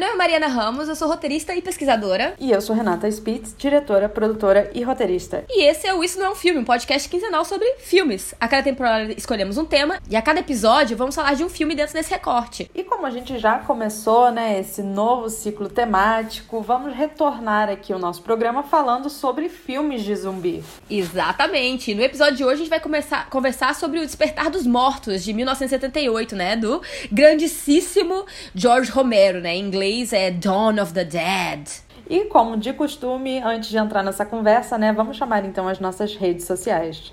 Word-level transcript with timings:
Nome 0.00 0.14
é 0.14 0.16
Mariana 0.16 0.46
Ramos, 0.46 0.88
eu 0.88 0.96
sou 0.96 1.06
roteirista 1.06 1.54
e 1.54 1.60
pesquisadora. 1.60 2.34
E 2.40 2.50
eu 2.50 2.62
sou 2.62 2.74
Renata 2.74 3.06
Spitz, 3.06 3.54
diretora, 3.58 4.08
produtora 4.08 4.70
e 4.74 4.82
roteirista. 4.82 5.44
E 5.46 5.62
esse 5.62 5.86
é 5.86 5.92
o 5.92 6.02
Isso 6.02 6.18
Não 6.18 6.26
é 6.26 6.30
um 6.30 6.34
Filme, 6.34 6.58
um 6.58 6.64
podcast 6.64 7.06
quinzenal 7.06 7.44
sobre 7.44 7.70
filmes. 7.80 8.34
A 8.40 8.48
cada 8.48 8.62
temporada 8.62 9.12
escolhemos 9.12 9.58
um 9.58 9.64
tema 9.66 9.98
e 10.08 10.16
a 10.16 10.22
cada 10.22 10.40
episódio 10.40 10.96
vamos 10.96 11.14
falar 11.14 11.34
de 11.34 11.44
um 11.44 11.50
filme 11.50 11.74
dentro 11.74 11.92
desse 11.92 12.10
recorte. 12.10 12.70
E 12.74 12.82
como 12.82 13.04
a 13.04 13.10
gente 13.10 13.38
já 13.38 13.58
começou, 13.58 14.30
né, 14.30 14.58
esse 14.58 14.82
novo 14.82 15.28
ciclo 15.28 15.68
temático, 15.68 16.62
vamos 16.62 16.96
retornar 16.96 17.68
aqui 17.68 17.92
o 17.92 17.98
nosso 17.98 18.22
programa 18.22 18.62
falando 18.62 19.10
sobre 19.10 19.50
filmes 19.50 20.02
de 20.02 20.16
zumbi. 20.16 20.64
Exatamente. 20.88 21.94
No 21.94 22.02
episódio 22.02 22.36
de 22.36 22.44
hoje 22.44 22.54
a 22.54 22.58
gente 22.58 22.70
vai 22.70 22.80
começar 22.80 23.28
conversar 23.28 23.74
sobre 23.74 23.98
o 23.98 24.06
Despertar 24.06 24.48
dos 24.48 24.66
Mortos 24.66 25.22
de 25.22 25.34
1978, 25.34 26.34
né, 26.34 26.56
do 26.56 26.80
grandíssimo 27.12 28.24
George 28.54 28.90
Romero, 28.90 29.42
né? 29.42 29.56
Em 29.56 29.60
inglês 29.60 29.89
é 30.12 30.30
Dawn 30.30 30.80
of 30.80 30.92
the 30.92 31.04
Dead. 31.04 31.68
E 32.08 32.24
como 32.26 32.56
de 32.56 32.72
costume, 32.72 33.40
antes 33.42 33.70
de 33.70 33.76
entrar 33.76 34.02
nessa 34.02 34.24
conversa, 34.24 34.78
né, 34.78 34.92
vamos 34.92 35.16
chamar 35.16 35.44
então 35.44 35.66
as 35.68 35.80
nossas 35.80 36.14
redes 36.14 36.44
sociais. 36.44 37.12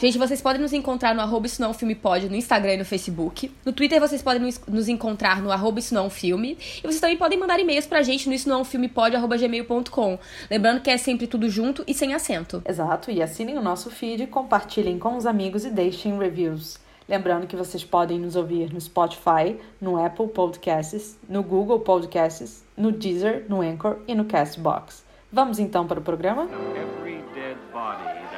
Gente, 0.00 0.16
vocês 0.16 0.40
podem 0.40 0.62
nos 0.62 0.72
encontrar 0.72 1.14
no 1.14 1.20
arroba 1.20 1.44
isso 1.46 1.60
não 1.60 1.68
é 1.68 1.70
um 1.72 1.74
filme 1.74 1.94
pode 1.94 2.26
no 2.26 2.34
Instagram 2.34 2.72
e 2.72 2.76
no 2.78 2.86
Facebook. 2.86 3.52
No 3.66 3.70
Twitter 3.70 4.00
vocês 4.00 4.22
podem 4.22 4.40
nos- 4.40 4.88
encontrar 4.88 5.42
no 5.42 5.52
arroba 5.52 5.78
isso 5.78 5.92
não 5.92 6.04
é 6.04 6.06
um 6.06 6.10
filme. 6.10 6.56
E 6.78 6.80
vocês 6.80 7.00
também 7.00 7.18
podem 7.18 7.38
mandar 7.38 7.60
e-mails 7.60 7.86
pra 7.86 8.00
gente 8.00 8.26
no 8.26 8.34
isso 8.34 8.48
não 8.48 8.56
é 8.56 8.60
um 8.60 8.64
filme 8.64 8.88
pode 8.88 9.14
arroba 9.14 9.36
gmail.com. 9.36 10.18
Lembrando 10.50 10.80
que 10.80 10.88
é 10.88 10.96
sempre 10.96 11.26
tudo 11.26 11.50
junto 11.50 11.84
e 11.86 11.92
sem 11.92 12.14
acento. 12.14 12.62
Exato, 12.66 13.10
e 13.10 13.22
assinem 13.22 13.58
o 13.58 13.62
nosso 13.62 13.90
feed, 13.90 14.26
compartilhem 14.28 14.98
com 14.98 15.18
os 15.18 15.26
amigos 15.26 15.66
e 15.66 15.70
deixem 15.70 16.18
reviews. 16.18 16.78
Lembrando 17.06 17.46
que 17.46 17.54
vocês 17.56 17.84
podem 17.84 18.18
nos 18.18 18.36
ouvir 18.36 18.72
no 18.72 18.80
Spotify, 18.80 19.58
no 19.78 20.02
Apple 20.02 20.28
Podcasts, 20.28 21.18
no 21.28 21.42
Google 21.42 21.80
Podcasts, 21.80 22.64
no 22.74 22.90
Deezer, 22.90 23.44
no 23.50 23.60
Anchor 23.60 23.98
e 24.08 24.14
no 24.14 24.24
Castbox. 24.24 25.04
Vamos 25.30 25.58
então 25.58 25.86
para 25.86 26.00
o 26.00 26.02
programa? 26.02 26.44
Every 26.44 27.22
dead 27.34 27.58
body 27.70 28.29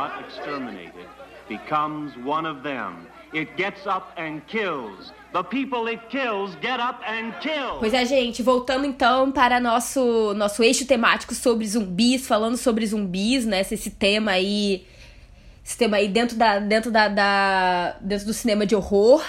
not 0.00 0.12
exterminated 0.26 1.06
becomes 1.48 2.12
one 2.24 2.46
of 2.48 2.62
them. 2.62 3.06
It 3.32 3.48
gets 3.56 3.86
up 3.86 4.12
and 4.16 4.40
kills. 4.46 5.12
The 5.32 5.42
people 5.44 5.86
it 5.88 6.00
kills 6.08 6.56
get 6.60 6.80
up 6.80 7.00
and 7.06 7.32
kill. 7.40 7.78
Pois 7.78 7.92
é, 7.94 8.04
gente, 8.04 8.42
voltando 8.42 8.84
então 8.86 9.30
para 9.30 9.60
nosso 9.60 10.34
nosso 10.34 10.62
eixo 10.62 10.84
temático 10.86 11.34
sobre 11.34 11.66
zumbis, 11.66 12.26
falando 12.26 12.56
sobre 12.56 12.84
zumbis, 12.86 13.44
né? 13.46 13.60
Esse, 13.60 13.90
tema 13.90 14.32
aí, 14.32 14.84
esse 15.64 15.76
tema 15.76 15.98
aí 15.98 16.08
dentro 16.08 16.36
da 16.36 16.58
dentro 16.58 16.90
da, 16.90 17.06
da- 17.08 17.96
dentro 18.00 18.26
do 18.26 18.34
cinema 18.34 18.64
de 18.66 18.74
horror. 18.74 19.22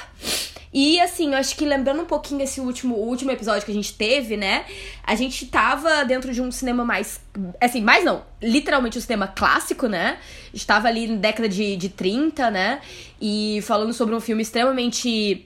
E 0.74 1.00
assim, 1.02 1.32
eu 1.32 1.38
acho 1.38 1.56
que 1.56 1.66
lembrando 1.66 2.02
um 2.02 2.06
pouquinho 2.06 2.42
esse 2.42 2.62
último 2.62 2.96
último 2.96 3.30
episódio 3.32 3.66
que 3.66 3.72
a 3.72 3.76
gente 3.76 3.94
teve, 3.94 4.38
né? 4.38 4.66
A 5.04 5.16
gente 5.16 5.46
tava 5.48 6.06
dentro 6.06 6.34
de 6.34 6.42
um 6.42 6.52
cinema 6.52 6.86
mais 6.86 7.20
assim, 7.60 7.82
mais 7.82 8.06
não, 8.06 8.24
literalmente 8.42 8.98
um 8.98 9.02
cinema 9.02 9.28
clássico, 9.28 9.88
né? 9.88 10.18
Estava 10.54 10.88
ali 10.88 11.08
na 11.08 11.18
década 11.18 11.50
de, 11.50 11.76
de 11.76 11.90
30, 11.90 12.50
né? 12.50 12.82
E 13.20 13.60
falando 13.64 13.94
sobre 13.94 14.16
um 14.16 14.22
filme 14.22 14.42
extremamente 14.42 15.46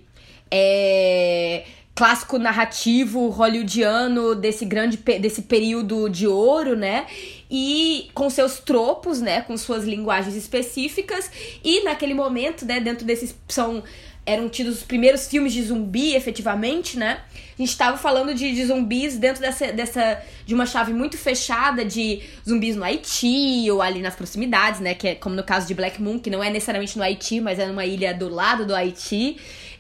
é, 0.51 1.65
clássico 1.95 2.37
narrativo 2.37 3.29
hollywoodiano 3.29 4.35
desse 4.35 4.65
grande 4.65 4.97
desse 4.97 5.43
período 5.43 6.09
de 6.09 6.27
ouro, 6.27 6.75
né? 6.75 7.07
E 7.49 8.09
com 8.13 8.29
seus 8.29 8.59
tropos, 8.59 9.21
né, 9.21 9.41
com 9.41 9.55
suas 9.55 9.85
linguagens 9.85 10.35
específicas 10.35 11.31
e 11.63 11.83
naquele 11.83 12.13
momento, 12.13 12.65
né, 12.65 12.79
dentro 12.79 13.05
desses 13.05 13.35
são 13.47 13.83
eram 14.25 14.49
tidos 14.49 14.77
os 14.77 14.83
primeiros 14.83 15.27
filmes 15.27 15.53
de 15.53 15.61
zumbi, 15.63 16.15
efetivamente, 16.15 16.97
né? 16.97 17.19
A 17.57 17.61
gente 17.61 17.77
tava 17.77 17.97
falando 17.97 18.33
de, 18.33 18.53
de 18.53 18.65
zumbis 18.65 19.17
dentro 19.17 19.41
dessa, 19.41 19.71
dessa. 19.71 20.21
de 20.45 20.53
uma 20.53 20.65
chave 20.65 20.93
muito 20.93 21.17
fechada 21.17 21.85
de 21.85 22.21
zumbis 22.47 22.75
no 22.75 22.83
Haiti 22.83 23.69
ou 23.69 23.81
ali 23.81 24.01
nas 24.01 24.15
proximidades, 24.15 24.79
né? 24.79 24.93
Que 24.95 25.09
é 25.09 25.15
como 25.15 25.35
no 25.35 25.43
caso 25.43 25.67
de 25.67 25.73
Black 25.73 26.01
Moon, 26.01 26.19
que 26.19 26.29
não 26.29 26.43
é 26.43 26.49
necessariamente 26.49 26.97
no 26.97 27.03
Haiti, 27.03 27.39
mas 27.39 27.59
é 27.59 27.67
numa 27.67 27.85
ilha 27.85 28.13
do 28.13 28.27
lado 28.27 28.65
do 28.65 28.75
Haiti. 28.75 29.37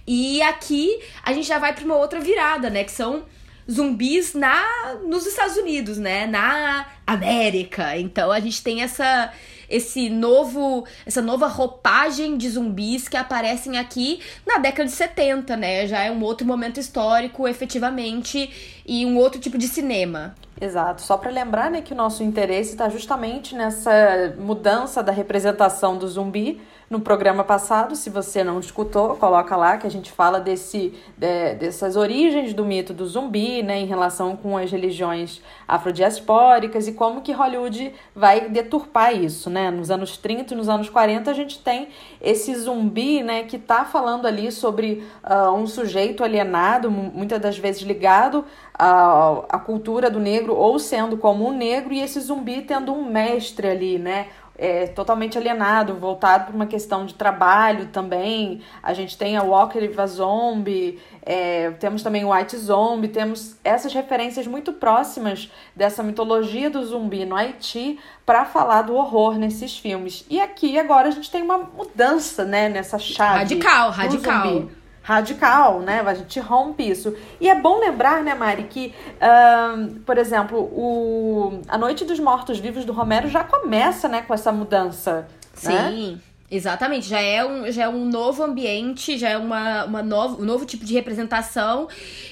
E 0.07 0.41
aqui 0.43 0.99
a 1.23 1.33
gente 1.33 1.47
já 1.47 1.57
vai 1.57 1.73
pra 1.73 1.83
uma 1.83 1.95
outra 1.95 2.19
virada, 2.19 2.69
né? 2.69 2.83
Que 2.83 2.91
são 2.91 3.25
zumbis 3.69 4.35
na 4.35 4.95
nos 5.07 5.25
Estados 5.25 5.57
Unidos, 5.57 5.97
né? 5.97 6.27
Na 6.27 6.85
América. 7.05 7.97
Então 7.97 8.31
a 8.31 8.39
gente 8.39 8.61
tem 8.61 8.83
essa 8.83 9.33
esse 9.69 10.09
novo 10.09 10.85
essa 11.05 11.21
nova 11.21 11.47
roupagem 11.47 12.37
de 12.37 12.49
zumbis 12.49 13.07
que 13.07 13.17
aparecem 13.17 13.77
aqui 13.77 14.19
na 14.45 14.57
década 14.57 14.85
de 14.85 14.95
70, 14.95 15.57
né? 15.57 15.87
Já 15.87 16.03
é 16.03 16.11
um 16.11 16.21
outro 16.23 16.45
momento 16.45 16.79
histórico, 16.79 17.47
efetivamente, 17.47 18.81
e 18.85 19.05
um 19.05 19.17
outro 19.17 19.39
tipo 19.39 19.57
de 19.57 19.67
cinema. 19.67 20.35
Exato, 20.59 21.01
só 21.01 21.17
para 21.17 21.29
lembrar 21.29 21.69
né, 21.69 21.81
que 21.81 21.91
o 21.91 21.95
nosso 21.95 22.23
interesse 22.23 22.71
está 22.71 22.87
justamente 22.87 23.53
nessa 23.53 24.33
mudança 24.37 25.03
da 25.03 25.11
representação 25.11 25.97
do 25.97 26.07
zumbi 26.07 26.61
no 26.89 26.99
programa 26.99 27.43
passado. 27.43 27.95
Se 27.95 28.09
você 28.09 28.43
não 28.43 28.59
escutou, 28.59 29.15
coloca 29.15 29.55
lá 29.55 29.77
que 29.77 29.87
a 29.87 29.89
gente 29.91 30.11
fala 30.11 30.39
desse, 30.39 30.93
de- 31.17 31.55
dessas 31.55 31.95
origens 31.95 32.53
do 32.53 32.63
mito 32.65 32.93
do 32.93 33.05
zumbi, 33.07 33.63
né, 33.63 33.79
em 33.79 33.85
relação 33.85 34.35
com 34.35 34.57
as 34.57 34.71
religiões 34.71 35.41
afrodiaspóricas 35.67 36.87
e 36.87 36.93
como 36.93 37.21
que 37.21 37.31
Hollywood 37.31 37.93
vai 38.15 38.49
deturpar 38.49 39.15
isso, 39.15 39.49
né? 39.49 39.71
Nos 39.71 39.89
anos 39.89 40.17
30 40.17 40.53
e 40.53 40.57
nos 40.57 40.69
anos 40.69 40.89
40 40.89 41.31
a 41.31 41.33
gente 41.33 41.59
tem 41.59 41.87
esse 42.21 42.53
zumbi, 42.55 43.23
né, 43.23 43.43
que 43.43 43.57
tá 43.57 43.85
falando 43.85 44.25
ali 44.27 44.51
sobre 44.51 45.03
ah, 45.23 45.51
um 45.51 45.65
sujeito 45.65 46.23
alienado, 46.23 46.91
mu- 46.91 47.11
muitas 47.13 47.39
das 47.39 47.57
vezes 47.57 47.81
ligado 47.81 48.45
à, 48.73 49.43
à 49.49 49.59
cultura 49.59 50.09
do 50.09 50.19
negro 50.19 50.55
ou 50.55 50.77
sendo 50.79 51.17
como 51.17 51.47
um 51.47 51.55
negro 51.55 51.93
e 51.93 52.01
esse 52.01 52.19
zumbi 52.19 52.61
tendo 52.61 52.93
um 52.93 53.03
mestre 53.09 53.67
ali, 53.67 53.97
né? 53.97 54.27
É, 54.57 54.87
totalmente 54.87 55.37
alienado, 55.37 55.95
voltado 55.95 56.45
para 56.45 56.55
uma 56.55 56.65
questão 56.65 57.05
de 57.05 57.13
trabalho 57.13 57.87
também. 57.87 58.61
A 58.81 58.93
gente 58.93 59.17
tem 59.17 59.35
a 59.35 59.43
Walker 59.43 59.83
Eva 59.83 60.07
Zombie, 60.07 60.97
é, 61.21 61.71
temos 61.71 62.01
também 62.01 62.23
o 62.23 62.33
White 62.33 62.55
Zombie, 62.55 63.09
temos 63.09 63.57
essas 63.63 63.93
referências 63.93 64.47
muito 64.47 64.71
próximas 64.71 65.51
dessa 65.75 66.01
mitologia 66.01 66.69
do 66.69 66.85
zumbi 66.85 67.25
no 67.25 67.35
Haiti 67.35 67.99
para 68.25 68.45
falar 68.45 68.83
do 68.83 68.95
horror 68.95 69.37
nesses 69.37 69.77
filmes. 69.77 70.25
E 70.29 70.39
aqui 70.39 70.79
agora 70.79 71.09
a 71.09 71.11
gente 71.11 71.29
tem 71.29 71.41
uma 71.41 71.57
mudança, 71.57 72.45
né, 72.45 72.69
nessa 72.69 72.97
chave. 72.97 73.39
Radical, 73.39 73.91
radical. 73.91 74.47
zumbi 74.47 74.84
radical, 75.05 75.81
né? 75.81 76.01
A 76.03 76.13
gente 76.15 76.39
rompe 76.39 76.81
isso. 76.89 77.15
E 77.39 77.47
é 77.47 77.53
bom 77.53 77.79
lembrar, 77.79 78.23
né, 78.23 78.33
Mari, 78.33 78.63
que, 78.63 78.91
ahn, 79.21 79.99
por 80.03 80.17
exemplo, 80.17 80.57
o 80.59 81.61
A 81.67 81.77
Noite 81.77 82.03
dos 82.03 82.19
Mortos 82.19 82.57
Vivos 82.57 82.85
do 82.85 82.91
Romero 82.91 83.29
já 83.29 83.43
começa, 83.43 84.07
né, 84.07 84.23
com 84.23 84.33
essa 84.33 84.51
mudança. 84.51 85.27
né? 85.69 86.17
Exatamente, 86.49 87.09
já 87.09 87.19
é 87.19 87.43
um, 87.43 87.71
já 87.71 87.85
é 87.85 87.89
um 87.89 88.05
novo 88.05 88.43
ambiente, 88.43 89.17
já 89.17 89.29
é 89.29 89.37
uma, 89.37 89.83
uma 89.85 90.03
novo, 90.03 90.43
um 90.43 90.45
novo 90.45 90.63
tipo 90.63 90.85
de 90.85 90.93
representação. 90.93 91.87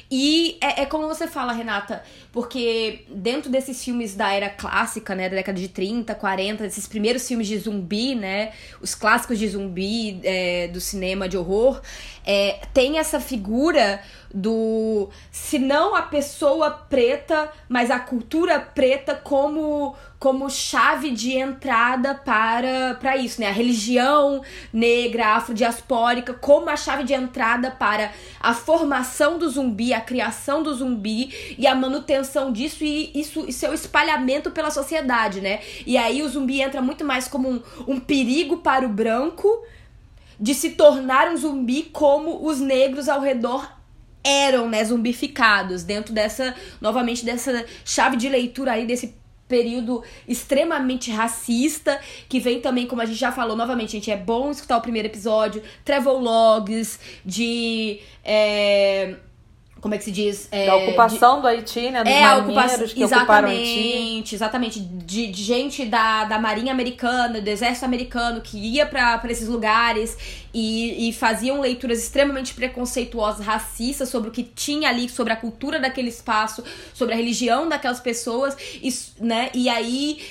E 0.09 0.55
é, 0.61 0.83
é 0.83 0.85
como 0.85 1.07
você 1.07 1.27
fala, 1.27 1.51
Renata, 1.51 2.03
porque 2.31 3.05
dentro 3.09 3.49
desses 3.49 3.83
filmes 3.83 4.15
da 4.15 4.31
era 4.31 4.49
clássica, 4.49 5.15
né, 5.15 5.29
da 5.29 5.37
década 5.37 5.59
de 5.59 5.67
30, 5.67 6.13
40, 6.13 6.63
esses 6.63 6.87
primeiros 6.87 7.27
filmes 7.27 7.47
de 7.47 7.57
zumbi, 7.57 8.13
né, 8.13 8.51
os 8.79 8.93
clássicos 8.93 9.39
de 9.39 9.47
zumbi 9.47 10.19
é, 10.23 10.67
do 10.67 10.79
cinema 10.79 11.27
de 11.27 11.35
horror, 11.35 11.81
é, 12.23 12.59
tem 12.71 12.99
essa 12.99 13.19
figura 13.19 13.99
do 14.31 15.09
se 15.31 15.57
não 15.57 15.95
a 15.95 16.03
pessoa 16.03 16.69
preta, 16.69 17.51
mas 17.67 17.89
a 17.89 17.99
cultura 17.99 18.59
preta 18.59 19.15
como 19.15 19.95
como 20.23 20.49
chave 20.49 21.11
de 21.11 21.33
entrada 21.33 22.15
para 22.15 22.93
para 22.93 23.17
isso, 23.17 23.41
né? 23.41 23.49
A 23.49 23.51
religião 23.51 24.41
negra, 24.71 25.35
afrodiaspórica 25.35 26.33
como 26.33 26.69
a 26.69 26.77
chave 26.77 27.03
de 27.03 27.13
entrada 27.13 27.69
para 27.69 28.09
a 28.39 28.53
formação 28.53 29.37
do 29.37 29.49
zumbi, 29.49 29.93
a 29.93 29.99
criação 29.99 30.63
do 30.63 30.73
zumbi 30.73 31.55
e 31.57 31.67
a 31.67 31.75
manutenção 31.75 32.53
disso 32.53 32.85
e 32.85 33.11
isso 33.13 33.43
e 33.45 33.51
seu 33.51 33.73
espalhamento 33.73 34.49
pela 34.49 34.71
sociedade, 34.71 35.41
né? 35.41 35.59
E 35.85 35.97
aí 35.97 36.21
o 36.21 36.29
zumbi 36.29 36.61
entra 36.61 36.81
muito 36.81 37.03
mais 37.03 37.27
como 37.27 37.49
um, 37.49 37.61
um 37.85 37.99
perigo 37.99 38.59
para 38.59 38.85
o 38.85 38.89
branco 38.89 39.61
de 40.39 40.53
se 40.55 40.69
tornar 40.69 41.27
um 41.27 41.35
zumbi 41.35 41.89
como 41.91 42.47
os 42.47 42.61
negros 42.61 43.09
ao 43.09 43.19
redor 43.19 43.69
eram, 44.23 44.69
né, 44.69 44.81
zumbificados, 44.85 45.83
dentro 45.83 46.13
dessa, 46.13 46.55
novamente, 46.79 47.25
dessa 47.25 47.65
chave 47.83 48.15
de 48.15 48.29
leitura 48.29 48.71
aí, 48.71 48.85
desse 48.85 49.21
período 49.53 50.01
extremamente 50.27 51.11
racista, 51.11 51.99
que 52.27 52.39
vem 52.39 52.59
também, 52.59 52.87
como 52.87 53.03
a 53.03 53.05
gente 53.05 53.19
já 53.19 53.31
falou, 53.31 53.55
novamente, 53.55 53.91
gente, 53.91 54.09
é 54.09 54.17
bom 54.17 54.49
escutar 54.49 54.77
o 54.77 54.81
primeiro 54.81 55.07
episódio, 55.07 55.61
travel 55.85 56.17
logs, 56.17 56.99
de... 57.23 57.99
É, 58.23 59.15
como 59.83 59.95
é 59.95 59.97
que 59.97 60.05
se 60.05 60.11
diz? 60.11 60.47
É, 60.49 60.65
da 60.65 60.77
ocupação 60.77 61.35
de, 61.35 61.41
do 61.41 61.47
Haiti, 61.49 61.91
né? 61.91 62.05
Dos 62.05 62.13
é, 62.13 62.21
marinheiros 62.21 62.93
que 62.93 63.03
ocuparam 63.03 63.49
Haiti. 63.49 64.33
Exatamente, 64.33 64.79
de, 64.79 65.27
de 65.27 65.43
gente 65.43 65.83
da, 65.85 66.23
da 66.23 66.39
Marinha 66.39 66.71
Americana, 66.71 67.41
do 67.41 67.47
Exército 67.49 67.83
Americano, 67.83 68.39
que 68.39 68.57
ia 68.57 68.85
para 68.85 69.21
esses 69.29 69.49
lugares 69.49 70.17
e, 70.53 71.09
e 71.09 71.11
faziam 71.11 71.59
leituras 71.59 71.99
extremamente 71.99 72.53
preconceituosas, 72.53 73.45
racistas, 73.45 74.07
sobre 74.07 74.29
o 74.29 74.31
que 74.31 74.43
tinha 74.43 74.87
ali, 74.87 75.09
sobre 75.09 75.33
a 75.33 75.35
cultura 75.35 75.81
daquele 75.81 76.07
espaço, 76.07 76.63
sobre 76.93 77.13
a 77.13 77.17
religião 77.17 77.67
daquelas 77.67 77.99
pessoas, 77.99 78.55
e, 78.81 78.89
né? 79.19 79.49
E 79.53 79.67
aí 79.67 80.21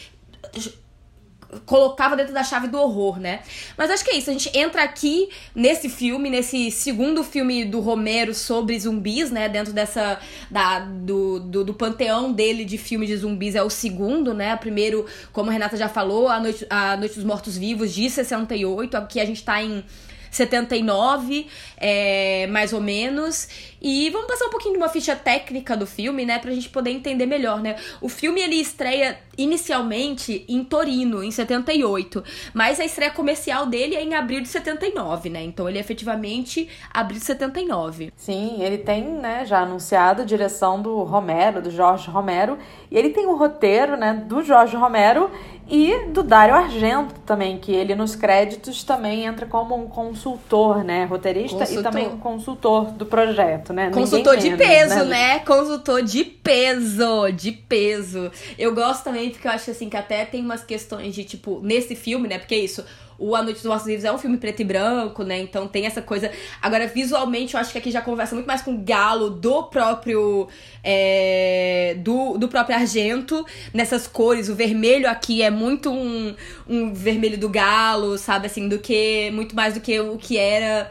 colocava 1.66 2.16
dentro 2.16 2.32
da 2.32 2.42
chave 2.42 2.68
do 2.68 2.78
horror, 2.78 3.18
né? 3.18 3.40
Mas 3.76 3.90
acho 3.90 4.04
que 4.04 4.10
é 4.10 4.16
isso. 4.16 4.30
A 4.30 4.32
gente 4.32 4.56
entra 4.56 4.82
aqui 4.82 5.28
nesse 5.54 5.88
filme, 5.88 6.30
nesse 6.30 6.70
segundo 6.70 7.22
filme 7.22 7.64
do 7.64 7.80
Romero 7.80 8.34
sobre 8.34 8.78
zumbis, 8.78 9.30
né? 9.30 9.48
Dentro 9.48 9.72
dessa. 9.72 10.18
Da, 10.50 10.80
do, 10.80 11.40
do, 11.40 11.64
do 11.64 11.74
panteão 11.74 12.32
dele 12.32 12.64
de 12.64 12.78
filme 12.78 13.06
de 13.06 13.16
zumbis 13.16 13.54
é 13.54 13.62
o 13.62 13.70
segundo, 13.70 14.32
né? 14.32 14.56
Primeiro, 14.56 15.06
como 15.32 15.50
a 15.50 15.52
Renata 15.52 15.76
já 15.76 15.88
falou, 15.88 16.28
A 16.28 16.40
Noite, 16.40 16.66
a 16.70 16.96
Noite 16.96 17.16
dos 17.16 17.24
Mortos 17.24 17.56
Vivos, 17.56 17.92
de 17.92 18.08
68. 18.08 18.96
Aqui 18.96 19.20
a 19.20 19.24
gente 19.24 19.44
tá 19.44 19.62
em 19.62 19.84
79, 20.32 21.46
é, 21.76 22.46
mais 22.46 22.72
ou 22.72 22.80
menos. 22.80 23.48
E 23.82 24.08
vamos 24.10 24.28
passar 24.28 24.46
um 24.46 24.50
pouquinho 24.50 24.74
de 24.74 24.78
uma 24.78 24.88
ficha 24.88 25.16
técnica 25.16 25.76
do 25.76 25.86
filme, 25.86 26.24
né, 26.24 26.38
pra 26.38 26.52
gente 26.52 26.68
poder 26.68 26.90
entender 26.90 27.26
melhor, 27.26 27.60
né? 27.60 27.74
O 28.00 28.08
filme 28.08 28.40
ele 28.40 28.54
estreia 28.54 29.18
inicialmente 29.36 30.44
em 30.48 30.62
Torino, 30.62 31.24
em 31.24 31.30
78, 31.30 32.22
mas 32.54 32.78
a 32.78 32.84
estreia 32.84 33.10
comercial 33.10 33.66
dele 33.66 33.96
é 33.96 34.04
em 34.04 34.14
abril 34.14 34.40
de 34.40 34.48
79, 34.48 35.30
né? 35.30 35.42
Então 35.42 35.68
ele 35.68 35.78
é 35.78 35.80
efetivamente 35.80 36.68
abril 36.92 37.18
de 37.18 37.24
79. 37.24 38.12
Sim, 38.16 38.62
ele 38.62 38.78
tem, 38.78 39.02
né, 39.02 39.44
já 39.44 39.62
anunciado 39.62 40.22
a 40.22 40.24
direção 40.24 40.80
do 40.80 41.02
Romero, 41.02 41.60
do 41.60 41.70
Jorge 41.70 42.08
Romero, 42.08 42.58
e 42.90 42.96
ele 42.96 43.10
tem 43.10 43.26
o 43.26 43.34
roteiro, 43.34 43.96
né, 43.96 44.14
do 44.14 44.42
Jorge 44.42 44.76
Romero 44.76 45.30
e 45.68 46.06
do 46.08 46.22
Dário 46.22 46.54
Argento 46.54 47.14
também, 47.20 47.56
que 47.58 47.72
ele 47.72 47.94
nos 47.94 48.14
créditos 48.14 48.84
também 48.84 49.24
entra 49.24 49.46
como 49.46 49.74
um 49.74 49.86
consultor, 49.88 50.84
né? 50.84 51.04
Roteirista 51.04 51.60
consultor. 51.60 51.80
e 51.80 51.84
também 51.84 52.08
um 52.08 52.18
consultor 52.18 52.90
do 52.90 53.06
projeto, 53.06 53.71
né? 53.72 53.90
Consultor 53.90 54.36
de 54.36 54.50
menos, 54.50 54.66
peso, 54.66 55.04
né? 55.04 55.04
né? 55.04 55.38
Consultor 55.40 56.02
de 56.02 56.24
peso, 56.24 57.32
de 57.32 57.52
peso. 57.52 58.30
Eu 58.58 58.74
gosto 58.74 59.04
também 59.04 59.30
porque 59.30 59.46
eu 59.46 59.52
acho 59.52 59.70
assim 59.70 59.88
que 59.88 59.96
até 59.96 60.24
tem 60.24 60.42
umas 60.42 60.64
questões 60.64 61.14
de 61.14 61.24
tipo, 61.24 61.60
nesse 61.62 61.94
filme, 61.94 62.28
né? 62.28 62.38
Porque 62.38 62.54
é 62.54 62.58
isso, 62.58 62.84
o 63.22 63.36
A 63.36 63.42
Noite 63.42 63.58
dos 63.58 63.66
Mortos 63.66 63.86
Vivos 63.86 64.04
é 64.04 64.12
um 64.12 64.18
filme 64.18 64.36
preto 64.36 64.60
e 64.60 64.64
branco, 64.64 65.22
né? 65.22 65.40
Então 65.40 65.68
tem 65.68 65.86
essa 65.86 66.02
coisa. 66.02 66.30
Agora, 66.60 66.88
visualmente, 66.88 67.54
eu 67.54 67.60
acho 67.60 67.70
que 67.70 67.78
aqui 67.78 67.90
já 67.90 68.02
conversa 68.02 68.34
muito 68.34 68.46
mais 68.46 68.62
com 68.62 68.74
o 68.74 68.78
galo 68.78 69.30
do 69.30 69.62
próprio. 69.64 70.48
É, 70.82 71.96
do, 71.98 72.36
do 72.36 72.48
próprio 72.48 72.76
Argento, 72.76 73.46
nessas 73.72 74.08
cores. 74.08 74.48
O 74.48 74.56
vermelho 74.56 75.08
aqui 75.08 75.40
é 75.40 75.50
muito 75.50 75.88
um, 75.88 76.34
um 76.68 76.92
vermelho 76.92 77.38
do 77.38 77.48
galo, 77.48 78.18
sabe? 78.18 78.46
Assim, 78.46 78.68
do 78.68 78.80
que. 78.80 79.30
Muito 79.30 79.54
mais 79.54 79.74
do 79.74 79.80
que 79.80 80.00
o 80.00 80.18
que 80.18 80.36
era 80.36 80.90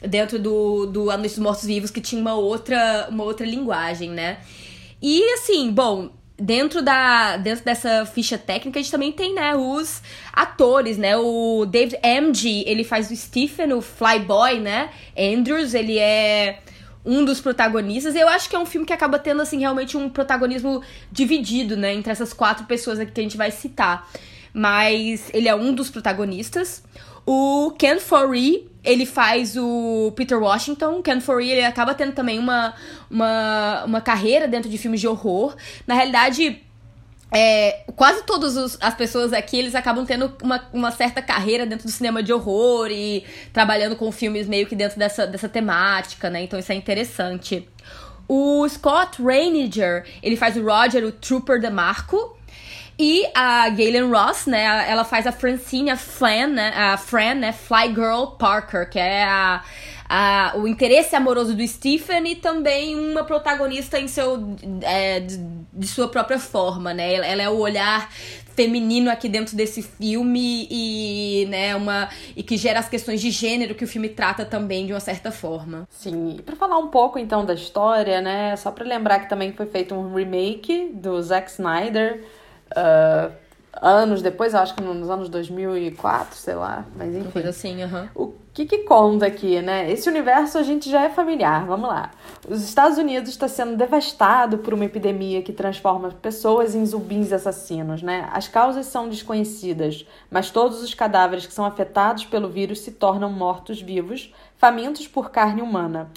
dentro 0.00 0.38
do, 0.38 0.86
do 0.86 1.10
A 1.10 1.16
Noite 1.16 1.34
dos 1.34 1.42
Mortos 1.42 1.64
Vivos, 1.64 1.90
que 1.90 2.00
tinha 2.00 2.20
uma 2.20 2.34
outra, 2.34 3.08
uma 3.10 3.24
outra 3.24 3.46
linguagem, 3.46 4.10
né? 4.10 4.38
E 5.00 5.22
assim, 5.34 5.70
bom, 5.70 6.10
dentro 6.36 6.82
da 6.82 7.36
dentro 7.36 7.64
dessa 7.64 8.04
ficha 8.06 8.36
técnica 8.36 8.78
a 8.78 8.82
gente 8.82 8.90
também 8.90 9.12
tem 9.12 9.34
né 9.34 9.54
os 9.54 10.02
atores 10.32 10.98
né? 10.98 11.16
O 11.16 11.64
David 11.64 11.98
M.G. 12.02 12.64
ele 12.66 12.82
faz 12.82 13.10
o 13.10 13.16
Stephen 13.16 13.72
o 13.72 13.80
Flyboy 13.80 14.58
né? 14.60 14.90
Andrews 15.16 15.74
ele 15.74 15.98
é 15.98 16.60
um 17.04 17.24
dos 17.24 17.40
protagonistas. 17.40 18.14
Eu 18.14 18.28
acho 18.28 18.48
que 18.48 18.56
é 18.56 18.58
um 18.58 18.64
filme 18.64 18.86
que 18.86 18.92
acaba 18.92 19.18
tendo 19.18 19.42
assim 19.42 19.58
realmente 19.58 19.96
um 19.96 20.08
protagonismo 20.08 20.82
dividido 21.12 21.76
né? 21.76 21.92
Entre 21.92 22.10
essas 22.10 22.32
quatro 22.32 22.64
pessoas 22.64 22.98
aqui 22.98 23.12
que 23.12 23.20
a 23.20 23.24
gente 23.24 23.36
vai 23.36 23.50
citar. 23.50 24.08
Mas 24.52 25.28
ele 25.34 25.48
é 25.48 25.54
um 25.54 25.74
dos 25.74 25.90
protagonistas 25.90 26.82
o 27.26 27.72
Ken 27.78 27.98
Foree 27.98 28.68
ele 28.84 29.06
faz 29.06 29.56
o 29.56 30.12
Peter 30.14 30.38
Washington. 30.38 31.00
Ken 31.00 31.18
Foree, 31.18 31.50
ele 31.50 31.64
acaba 31.64 31.94
tendo 31.94 32.12
também 32.12 32.38
uma, 32.38 32.74
uma, 33.10 33.84
uma 33.84 34.00
carreira 34.00 34.46
dentro 34.46 34.68
de 34.68 34.76
filmes 34.76 35.00
de 35.00 35.08
horror. 35.08 35.56
Na 35.86 35.94
realidade, 35.94 36.62
é, 37.32 37.84
quase 37.96 38.22
todas 38.24 38.78
as 38.80 38.94
pessoas 38.94 39.32
aqui, 39.32 39.58
eles 39.58 39.74
acabam 39.74 40.04
tendo 40.04 40.36
uma, 40.42 40.68
uma 40.72 40.90
certa 40.90 41.22
carreira 41.22 41.64
dentro 41.64 41.86
do 41.86 41.90
cinema 41.90 42.22
de 42.22 42.32
horror 42.32 42.88
e 42.90 43.24
trabalhando 43.52 43.96
com 43.96 44.12
filmes 44.12 44.46
meio 44.46 44.66
que 44.66 44.76
dentro 44.76 44.98
dessa, 44.98 45.26
dessa 45.26 45.48
temática, 45.48 46.28
né? 46.28 46.42
Então 46.42 46.58
isso 46.58 46.70
é 46.70 46.74
interessante. 46.74 47.66
O 48.28 48.66
Scott 48.68 49.22
Reiniger, 49.22 50.04
ele 50.22 50.36
faz 50.36 50.56
o 50.56 50.62
Roger, 50.62 51.04
o 51.04 51.12
Trooper 51.12 51.58
de 51.58 51.70
Marco. 51.70 52.38
E 52.98 53.26
a 53.34 53.68
Galen 53.70 54.10
Ross, 54.10 54.46
né, 54.46 54.62
ela 54.88 55.04
faz 55.04 55.26
a 55.26 55.32
Francine, 55.32 55.90
a 55.90 55.96
Flan, 55.96 56.48
né, 56.48 56.72
a 56.76 56.96
Fran, 56.96 57.34
né, 57.34 57.52
Fly 57.52 57.88
Girl 57.88 58.26
Parker, 58.38 58.88
que 58.88 59.00
é 59.00 59.24
a, 59.24 59.64
a, 60.08 60.52
o 60.56 60.68
interesse 60.68 61.16
amoroso 61.16 61.54
do 61.54 61.66
Stephen 61.66 62.30
e 62.30 62.36
também 62.36 62.96
uma 62.96 63.24
protagonista 63.24 63.98
em 63.98 64.06
seu, 64.06 64.56
é, 64.82 65.18
de, 65.18 65.38
de, 65.72 65.88
sua 65.88 66.06
própria 66.06 66.38
forma, 66.38 66.94
né, 66.94 67.14
ela, 67.14 67.26
ela 67.26 67.42
é 67.42 67.48
o 67.48 67.58
olhar 67.58 68.08
feminino 68.54 69.10
aqui 69.10 69.28
dentro 69.28 69.56
desse 69.56 69.82
filme 69.82 70.68
e, 70.70 71.46
né, 71.48 71.74
uma 71.74 72.08
e 72.36 72.44
que 72.44 72.56
gera 72.56 72.78
as 72.78 72.88
questões 72.88 73.20
de 73.20 73.32
gênero 73.32 73.74
que 73.74 73.82
o 73.82 73.88
filme 73.88 74.08
trata 74.08 74.44
também 74.44 74.86
de 74.86 74.92
uma 74.92 75.00
certa 75.00 75.32
forma. 75.32 75.88
Sim, 75.90 76.36
e 76.38 76.42
para 76.42 76.54
falar 76.54 76.78
um 76.78 76.86
pouco 76.86 77.18
então 77.18 77.44
da 77.44 77.54
história, 77.54 78.20
né, 78.20 78.54
só 78.54 78.70
para 78.70 78.84
lembrar 78.84 79.18
que 79.18 79.28
também 79.28 79.52
foi 79.52 79.66
feito 79.66 79.96
um 79.96 80.14
remake 80.14 80.90
do 80.94 81.20
Zack 81.20 81.50
Snyder 81.50 82.22
uh, 82.76 83.32
anos 83.80 84.22
depois, 84.22 84.54
acho 84.54 84.74
que 84.74 84.82
nos 84.82 85.10
anos 85.10 85.28
2004, 85.28 86.36
sei 86.36 86.54
lá, 86.54 86.84
mas 86.96 87.14
enfim. 87.14 87.30
Coisa 87.30 87.48
assim, 87.50 87.84
uhum. 87.84 88.08
O 88.14 88.34
que 88.52 88.66
que 88.66 88.78
conta 88.78 89.26
aqui, 89.26 89.60
né? 89.60 89.90
Esse 89.90 90.08
universo 90.08 90.58
a 90.58 90.62
gente 90.62 90.88
já 90.88 91.02
é 91.02 91.10
familiar, 91.10 91.66
vamos 91.66 91.88
lá. 91.88 92.12
Os 92.48 92.62
Estados 92.62 92.98
Unidos 92.98 93.30
está 93.30 93.48
sendo 93.48 93.76
devastado 93.76 94.58
por 94.58 94.72
uma 94.72 94.84
epidemia 94.84 95.42
que 95.42 95.52
transforma 95.52 96.10
pessoas 96.10 96.74
em 96.74 96.86
zumbis 96.86 97.32
assassinos, 97.32 98.00
né? 98.02 98.28
As 98.32 98.46
causas 98.46 98.86
são 98.86 99.08
desconhecidas, 99.08 100.06
mas 100.30 100.50
todos 100.50 100.82
os 100.82 100.94
cadáveres 100.94 101.46
que 101.46 101.52
são 101.52 101.64
afetados 101.64 102.24
pelo 102.24 102.48
vírus 102.48 102.80
se 102.80 102.92
tornam 102.92 103.30
mortos-vivos, 103.30 104.32
famintos 104.56 105.08
por 105.08 105.30
carne 105.30 105.60
humana. 105.60 106.10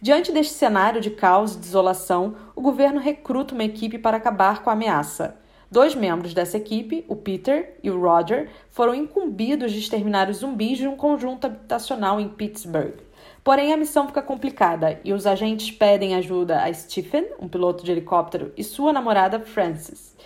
Diante 0.00 0.32
deste 0.32 0.54
cenário 0.54 1.00
de 1.00 1.10
caos 1.10 1.54
e 1.54 1.58
desolação, 1.58 2.34
o 2.54 2.62
governo 2.62 3.00
recruta 3.00 3.52
uma 3.52 3.64
equipe 3.64 3.98
para 3.98 4.16
acabar 4.16 4.62
com 4.62 4.70
a 4.70 4.72
ameaça. 4.72 5.39
Dois 5.70 5.94
membros 5.94 6.34
dessa 6.34 6.56
equipe, 6.56 7.04
o 7.06 7.14
Peter 7.14 7.78
e 7.80 7.92
o 7.92 8.00
Roger, 8.00 8.50
foram 8.70 8.92
incumbidos 8.92 9.70
de 9.70 9.78
exterminar 9.78 10.28
os 10.28 10.38
zumbis 10.38 10.78
de 10.78 10.88
um 10.88 10.96
conjunto 10.96 11.46
habitacional 11.46 12.18
em 12.18 12.28
Pittsburgh. 12.28 12.96
Porém, 13.44 13.72
a 13.72 13.76
missão 13.76 14.08
fica 14.08 14.20
complicada 14.20 14.98
e 15.04 15.12
os 15.12 15.28
agentes 15.28 15.70
pedem 15.70 16.16
ajuda 16.16 16.60
a 16.64 16.74
Stephen, 16.74 17.24
um 17.40 17.46
piloto 17.46 17.84
de 17.84 17.92
helicóptero, 17.92 18.52
e 18.56 18.64
sua 18.64 18.92
namorada 18.92 19.38
Frances. 19.38 20.16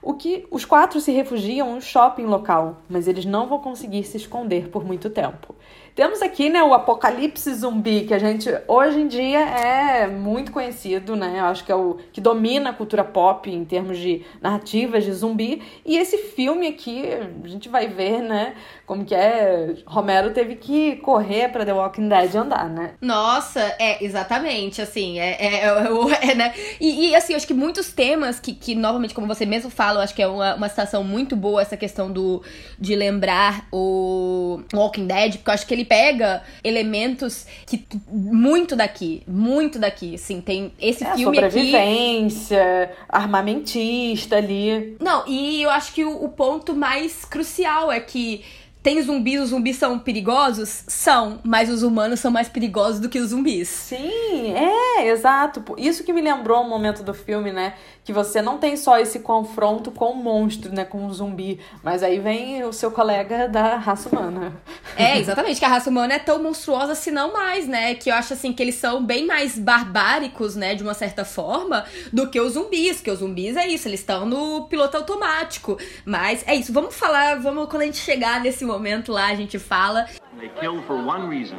O 0.00 0.14
que 0.14 0.46
os 0.52 0.64
quatro 0.64 1.00
se 1.00 1.10
refugiam 1.10 1.70
em 1.70 1.74
um 1.78 1.80
shopping 1.80 2.26
local, 2.26 2.82
mas 2.88 3.08
eles 3.08 3.24
não 3.24 3.48
vão 3.48 3.58
conseguir 3.58 4.04
se 4.04 4.16
esconder 4.16 4.68
por 4.68 4.84
muito 4.84 5.10
tempo. 5.10 5.52
Temos 5.94 6.22
aqui, 6.22 6.48
né, 6.48 6.62
o 6.62 6.72
apocalipse 6.72 7.52
zumbi, 7.54 8.06
que 8.06 8.14
a 8.14 8.18
gente 8.18 8.48
hoje 8.66 8.98
em 8.98 9.06
dia 9.06 9.40
é 9.40 10.06
muito 10.06 10.50
conhecido, 10.50 11.14
né? 11.14 11.34
Eu 11.38 11.44
acho 11.44 11.64
que 11.66 11.70
é 11.70 11.74
o 11.74 11.98
que 12.10 12.18
domina 12.18 12.70
a 12.70 12.72
cultura 12.72 13.04
pop 13.04 13.50
em 13.50 13.62
termos 13.62 13.98
de 13.98 14.24
narrativas 14.40 15.04
de 15.04 15.12
zumbi. 15.12 15.60
E 15.84 15.98
esse 15.98 16.16
filme 16.16 16.66
aqui, 16.66 17.04
a 17.44 17.46
gente 17.46 17.68
vai 17.68 17.88
ver, 17.88 18.22
né, 18.22 18.54
como 18.92 19.04
que 19.04 19.14
é. 19.14 19.74
Romero 19.86 20.30
teve 20.32 20.56
que 20.56 20.96
correr 20.96 21.48
para 21.48 21.64
The 21.64 21.74
Walking 21.74 22.08
Dead 22.08 22.34
andar, 22.34 22.68
né? 22.68 22.94
Nossa, 23.00 23.60
é, 23.78 24.02
exatamente, 24.02 24.80
assim, 24.80 25.18
é, 25.18 25.36
é, 25.38 25.64
é, 25.64 25.68
é 26.30 26.34
né? 26.34 26.54
E, 26.80 27.10
e, 27.10 27.14
assim, 27.14 27.34
eu 27.34 27.36
acho 27.36 27.46
que 27.46 27.54
muitos 27.54 27.92
temas 27.92 28.40
que, 28.40 28.54
que, 28.54 28.74
novamente, 28.74 29.12
como 29.12 29.26
você 29.26 29.44
mesmo 29.44 29.70
fala, 29.70 29.98
eu 29.98 30.02
acho 30.02 30.14
que 30.14 30.22
é 30.22 30.26
uma, 30.26 30.54
uma 30.54 30.68
situação 30.68 31.04
muito 31.04 31.36
boa 31.36 31.60
essa 31.60 31.76
questão 31.76 32.10
do 32.10 32.42
de 32.78 32.96
lembrar 32.96 33.66
o 33.70 34.60
Walking 34.72 35.06
Dead, 35.06 35.36
porque 35.36 35.50
eu 35.50 35.54
acho 35.54 35.66
que 35.66 35.74
ele 35.74 35.82
ele 35.82 35.84
pega 35.84 36.42
elementos 36.62 37.46
que 37.66 37.84
muito 38.08 38.74
daqui, 38.74 39.22
muito 39.26 39.78
daqui, 39.78 40.14
assim, 40.14 40.40
tem 40.40 40.72
esse 40.80 41.04
é, 41.04 41.14
filme 41.14 41.36
sobrevivência, 41.36 42.84
aqui... 42.84 42.94
armamentista 43.08 44.36
ali. 44.36 44.96
Não, 45.00 45.26
e 45.26 45.62
eu 45.62 45.70
acho 45.70 45.92
que 45.92 46.04
o, 46.04 46.24
o 46.24 46.28
ponto 46.28 46.74
mais 46.74 47.24
crucial 47.24 47.90
é 47.90 48.00
que 48.00 48.44
tem 48.82 49.00
zumbis, 49.00 49.40
os 49.40 49.50
zumbis 49.50 49.76
são 49.76 49.98
perigosos? 49.98 50.82
São, 50.88 51.38
mas 51.44 51.70
os 51.70 51.84
humanos 51.84 52.18
são 52.18 52.32
mais 52.32 52.48
perigosos 52.48 52.98
do 52.98 53.08
que 53.08 53.20
os 53.20 53.30
zumbis. 53.30 53.68
Sim, 53.68 54.54
é, 54.54 55.08
exato. 55.08 55.62
Isso 55.78 56.02
que 56.02 56.12
me 56.12 56.20
lembrou 56.20 56.62
um 56.62 56.68
momento 56.68 57.04
do 57.04 57.14
filme, 57.14 57.52
né? 57.52 57.74
Que 58.04 58.12
você 58.12 58.42
não 58.42 58.58
tem 58.58 58.76
só 58.76 58.98
esse 58.98 59.20
confronto 59.20 59.92
com 59.92 60.10
o 60.10 60.16
monstro, 60.16 60.74
né? 60.74 60.84
Com 60.84 61.06
o 61.06 61.12
zumbi, 61.12 61.60
mas 61.82 62.02
aí 62.02 62.18
vem 62.18 62.64
o 62.64 62.72
seu 62.72 62.90
colega 62.90 63.48
da 63.48 63.76
raça 63.76 64.08
humana. 64.08 64.52
É, 64.96 65.18
exatamente, 65.18 65.58
que 65.58 65.64
a 65.64 65.68
raça 65.68 65.90
humana 65.90 66.14
é 66.14 66.18
tão 66.18 66.42
monstruosa, 66.42 66.94
se 66.94 67.10
não 67.10 67.32
mais, 67.32 67.66
né? 67.66 67.94
Que 67.94 68.10
eu 68.10 68.14
acho 68.14 68.32
assim 68.34 68.52
que 68.52 68.62
eles 68.62 68.74
são 68.74 69.04
bem 69.04 69.26
mais 69.26 69.58
barbáricos, 69.58 70.54
né? 70.56 70.74
De 70.74 70.82
uma 70.82 70.94
certa 70.94 71.24
forma, 71.24 71.84
do 72.12 72.28
que 72.28 72.40
os 72.40 72.52
zumbis. 72.52 73.00
Que 73.00 73.10
os 73.10 73.20
zumbis 73.20 73.56
é 73.56 73.66
isso, 73.66 73.88
eles 73.88 74.00
estão 74.00 74.26
no 74.26 74.66
piloto 74.66 74.96
automático. 74.96 75.78
Mas 76.04 76.44
é 76.46 76.54
isso, 76.54 76.72
vamos 76.72 76.94
falar, 76.94 77.40
vamos 77.40 77.68
quando 77.68 77.82
a 77.82 77.86
gente 77.86 77.98
chegar 77.98 78.40
nesse 78.40 78.64
momento 78.64 79.12
lá, 79.12 79.26
a 79.26 79.34
gente 79.34 79.58
fala. 79.58 80.06
They 80.38 80.50
kill 80.60 80.82
for 80.86 80.96
one 80.96 81.28
reason. 81.28 81.58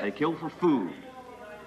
They 0.00 0.12
kill 0.12 0.36
for 0.36 0.50
food. 0.60 0.92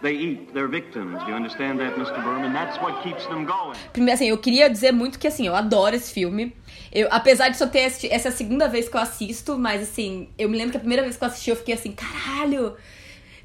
They 0.02 0.16
eat 0.16 0.54
their 0.54 0.68
victims. 0.68 1.24
Do 1.24 1.30
you 1.30 1.36
understand 1.36 1.78
that, 1.78 1.96
Mr. 1.96 2.24
Berman? 2.24 2.54
That's 2.54 2.82
what 2.82 3.04
keeps 3.04 3.28
them 3.28 3.46
going. 3.46 3.78
Primeiro, 3.94 4.16
assim, 4.16 4.30
eu 4.30 4.38
queria 4.38 4.68
dizer 4.68 4.92
muito 4.92 5.20
que, 5.20 5.28
assim, 5.28 5.46
eu 5.46 5.56
adoro 5.56 5.96
esse 5.96 6.12
filme. 6.12 6.56
Eu, 6.92 7.08
apesar 7.10 7.50
de 7.50 7.58
só 7.58 7.68
ter 7.68 7.86
assistido, 7.86 8.12
essa 8.12 8.28
é 8.28 8.32
a 8.32 8.36
segunda 8.36 8.68
vez 8.68 8.90
que 8.90 8.96
eu 8.98 9.02
assisto, 9.02 9.58
mas, 9.58 9.82
assim, 9.82 10.28
eu 10.38 10.50
me 10.50 10.58
lembro 10.58 10.72
que 10.72 10.78
a 10.78 10.82
primeira 10.82 11.04
vez 11.04 11.16
que 11.16 11.24
eu 11.24 11.28
assisti, 11.28 11.50
eu 11.50 11.56
fiquei 11.56 11.74
assim, 11.74 11.92
caralho, 11.92 12.76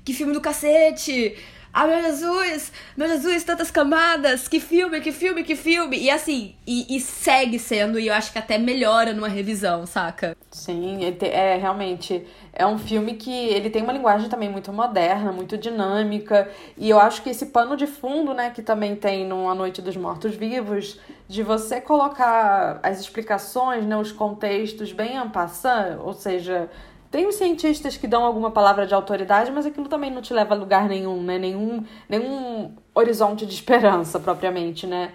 que 0.05 0.13
filme 0.13 0.33
do 0.33 0.41
cacete! 0.41 1.37
Ah, 1.79 1.87
meu 1.87 2.03
Jesus! 2.03 2.73
Meu 2.97 3.07
Jesus, 3.07 3.45
tantas 3.45 3.71
camadas! 3.71 4.49
Que 4.49 4.59
filme, 4.59 4.99
que 5.01 5.13
filme, 5.13 5.45
que 5.45 5.55
filme! 5.55 5.99
E 5.99 6.09
assim, 6.09 6.55
e, 6.67 6.97
e 6.97 6.99
segue 6.99 7.59
sendo, 7.59 8.01
e 8.01 8.07
eu 8.07 8.15
acho 8.15 8.33
que 8.33 8.39
até 8.39 8.57
melhora 8.57 9.13
numa 9.13 9.29
revisão, 9.29 9.87
saca? 9.87 10.35
Sim, 10.51 11.01
é 11.21 11.57
realmente 11.59 12.27
é 12.51 12.67
um 12.67 12.79
filme 12.79 13.17
que 13.17 13.31
ele 13.31 13.69
tem 13.69 13.83
uma 13.83 13.93
linguagem 13.93 14.31
também 14.31 14.49
muito 14.49 14.73
moderna, 14.73 15.31
muito 15.31 15.59
dinâmica, 15.59 16.51
e 16.79 16.89
eu 16.89 16.99
acho 16.99 17.21
que 17.23 17.29
esse 17.29 17.45
pano 17.45 17.77
de 17.77 17.87
fundo, 17.87 18.33
né, 18.33 18.49
que 18.49 18.63
também 18.63 18.97
tem 18.97 19.27
no 19.27 19.47
A 19.47 19.55
Noite 19.55 19.83
dos 19.83 19.99
Mortos 19.99 20.35
Vivos, 20.35 20.99
de 21.29 21.43
você 21.43 21.81
colocar 21.81 22.79
as 22.83 23.01
explicações, 23.01 23.85
né, 23.85 23.97
os 23.97 24.13
contextos 24.13 24.93
bem 24.93 25.17
en 25.17 25.29
passant, 25.29 25.99
ou 26.03 26.13
seja, 26.13 26.71
tem 27.11 27.27
os 27.27 27.37
cientistas 27.37 27.97
que 27.97 28.07
dão 28.07 28.25
alguma 28.25 28.51
palavra 28.51 28.87
de 28.87 28.95
autoridade, 28.95 29.51
mas 29.51 29.67
aquilo 29.67 29.89
também 29.89 30.11
não 30.11 30.23
te 30.23 30.33
leva 30.33 30.55
a 30.55 30.59
lugar 30.59 30.89
nenhum, 30.89 31.23
né? 31.23 31.39
Nenhum, 31.39 31.85
nenhum 32.09 32.75
horizonte 32.95 33.47
de 33.47 33.55
esperança, 33.55 34.21
propriamente, 34.21 34.87
né? 34.87 35.13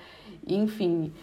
Enfim. 0.48 1.14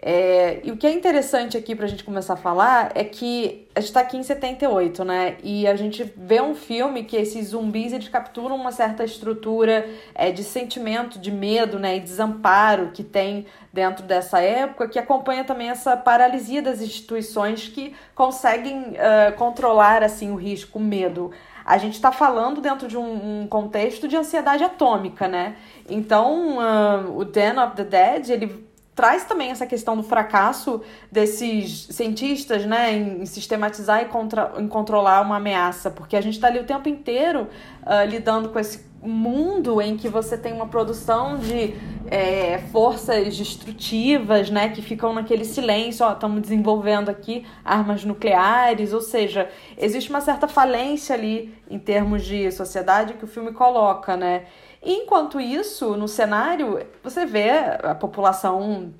É, 0.00 0.60
e 0.62 0.70
o 0.70 0.76
que 0.76 0.86
é 0.86 0.92
interessante 0.92 1.56
aqui 1.56 1.74
pra 1.74 1.88
gente 1.88 2.04
começar 2.04 2.34
a 2.34 2.36
falar 2.36 2.92
é 2.94 3.02
que 3.02 3.66
a 3.74 3.80
gente 3.80 3.92
tá 3.92 4.00
aqui 4.00 4.16
em 4.16 4.22
78, 4.22 5.04
né? 5.04 5.36
E 5.42 5.66
a 5.66 5.74
gente 5.74 6.04
vê 6.16 6.40
um 6.40 6.54
filme 6.54 7.02
que 7.02 7.16
esses 7.16 7.48
zumbis 7.48 7.92
eles 7.92 8.08
capturam 8.08 8.54
uma 8.54 8.70
certa 8.70 9.04
estrutura 9.04 9.88
é, 10.14 10.30
de 10.30 10.44
sentimento, 10.44 11.18
de 11.18 11.32
medo, 11.32 11.80
né? 11.80 11.96
E 11.96 12.00
desamparo 12.00 12.92
que 12.92 13.02
tem 13.02 13.46
dentro 13.72 14.04
dessa 14.04 14.40
época, 14.40 14.88
que 14.88 15.00
acompanha 15.00 15.42
também 15.42 15.68
essa 15.68 15.96
paralisia 15.96 16.62
das 16.62 16.80
instituições 16.80 17.66
que 17.66 17.92
conseguem 18.14 18.90
uh, 18.92 19.36
controlar 19.36 20.04
assim 20.04 20.30
o 20.30 20.36
risco, 20.36 20.78
o 20.78 20.82
medo. 20.82 21.32
A 21.64 21.76
gente 21.76 21.94
está 21.94 22.12
falando 22.12 22.60
dentro 22.60 22.86
de 22.86 22.96
um, 22.96 23.42
um, 23.42 23.46
contexto 23.48 24.06
de 24.06 24.16
ansiedade 24.16 24.62
atômica, 24.62 25.26
né? 25.26 25.56
Então, 25.88 26.58
uh, 26.58 27.18
o 27.18 27.24
Den 27.24 27.58
of 27.58 27.74
the 27.76 27.84
Dead, 27.84 28.30
ele 28.30 28.67
traz 28.98 29.22
também 29.22 29.52
essa 29.52 29.64
questão 29.64 29.96
do 29.96 30.02
fracasso 30.02 30.82
desses 31.10 31.86
cientistas, 31.88 32.66
né, 32.66 32.92
em 32.96 33.24
sistematizar 33.24 34.02
e 34.02 34.06
contra, 34.06 34.54
em 34.58 34.66
controlar 34.66 35.20
uma 35.20 35.36
ameaça, 35.36 35.88
porque 35.88 36.16
a 36.16 36.20
gente 36.20 36.34
está 36.34 36.48
ali 36.48 36.58
o 36.58 36.64
tempo 36.64 36.88
inteiro 36.88 37.46
uh, 37.86 38.04
lidando 38.10 38.48
com 38.48 38.58
esse 38.58 38.88
mundo 39.00 39.80
em 39.80 39.96
que 39.96 40.08
você 40.08 40.36
tem 40.36 40.52
uma 40.52 40.66
produção 40.66 41.38
de 41.38 41.74
é, 42.10 42.58
forças 42.72 43.38
destrutivas, 43.38 44.50
né, 44.50 44.70
que 44.70 44.82
ficam 44.82 45.12
naquele 45.12 45.44
silêncio, 45.44 46.04
ó, 46.04 46.12
estamos 46.12 46.42
desenvolvendo 46.42 47.08
aqui 47.08 47.46
armas 47.64 48.04
nucleares, 48.04 48.92
ou 48.92 49.00
seja, 49.00 49.48
existe 49.76 50.10
uma 50.10 50.20
certa 50.20 50.48
falência 50.48 51.14
ali 51.14 51.54
em 51.70 51.78
termos 51.78 52.24
de 52.24 52.50
sociedade 52.50 53.14
que 53.14 53.24
o 53.24 53.28
filme 53.28 53.52
coloca, 53.52 54.16
né, 54.16 54.46
Enquanto 54.82 55.40
isso, 55.40 55.96
no 55.96 56.06
cenário, 56.06 56.80
você 57.02 57.26
vê 57.26 57.50
a 57.82 57.94
população 57.94 58.92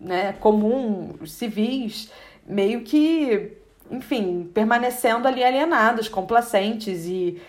né, 0.00 0.32
comum, 0.40 1.14
os 1.20 1.32
civis, 1.32 2.10
meio 2.46 2.80
que, 2.82 3.52
enfim, 3.90 4.50
permanecendo 4.52 5.28
ali 5.28 5.44
alienados, 5.44 6.08
complacentes 6.08 7.04
e 7.06 7.40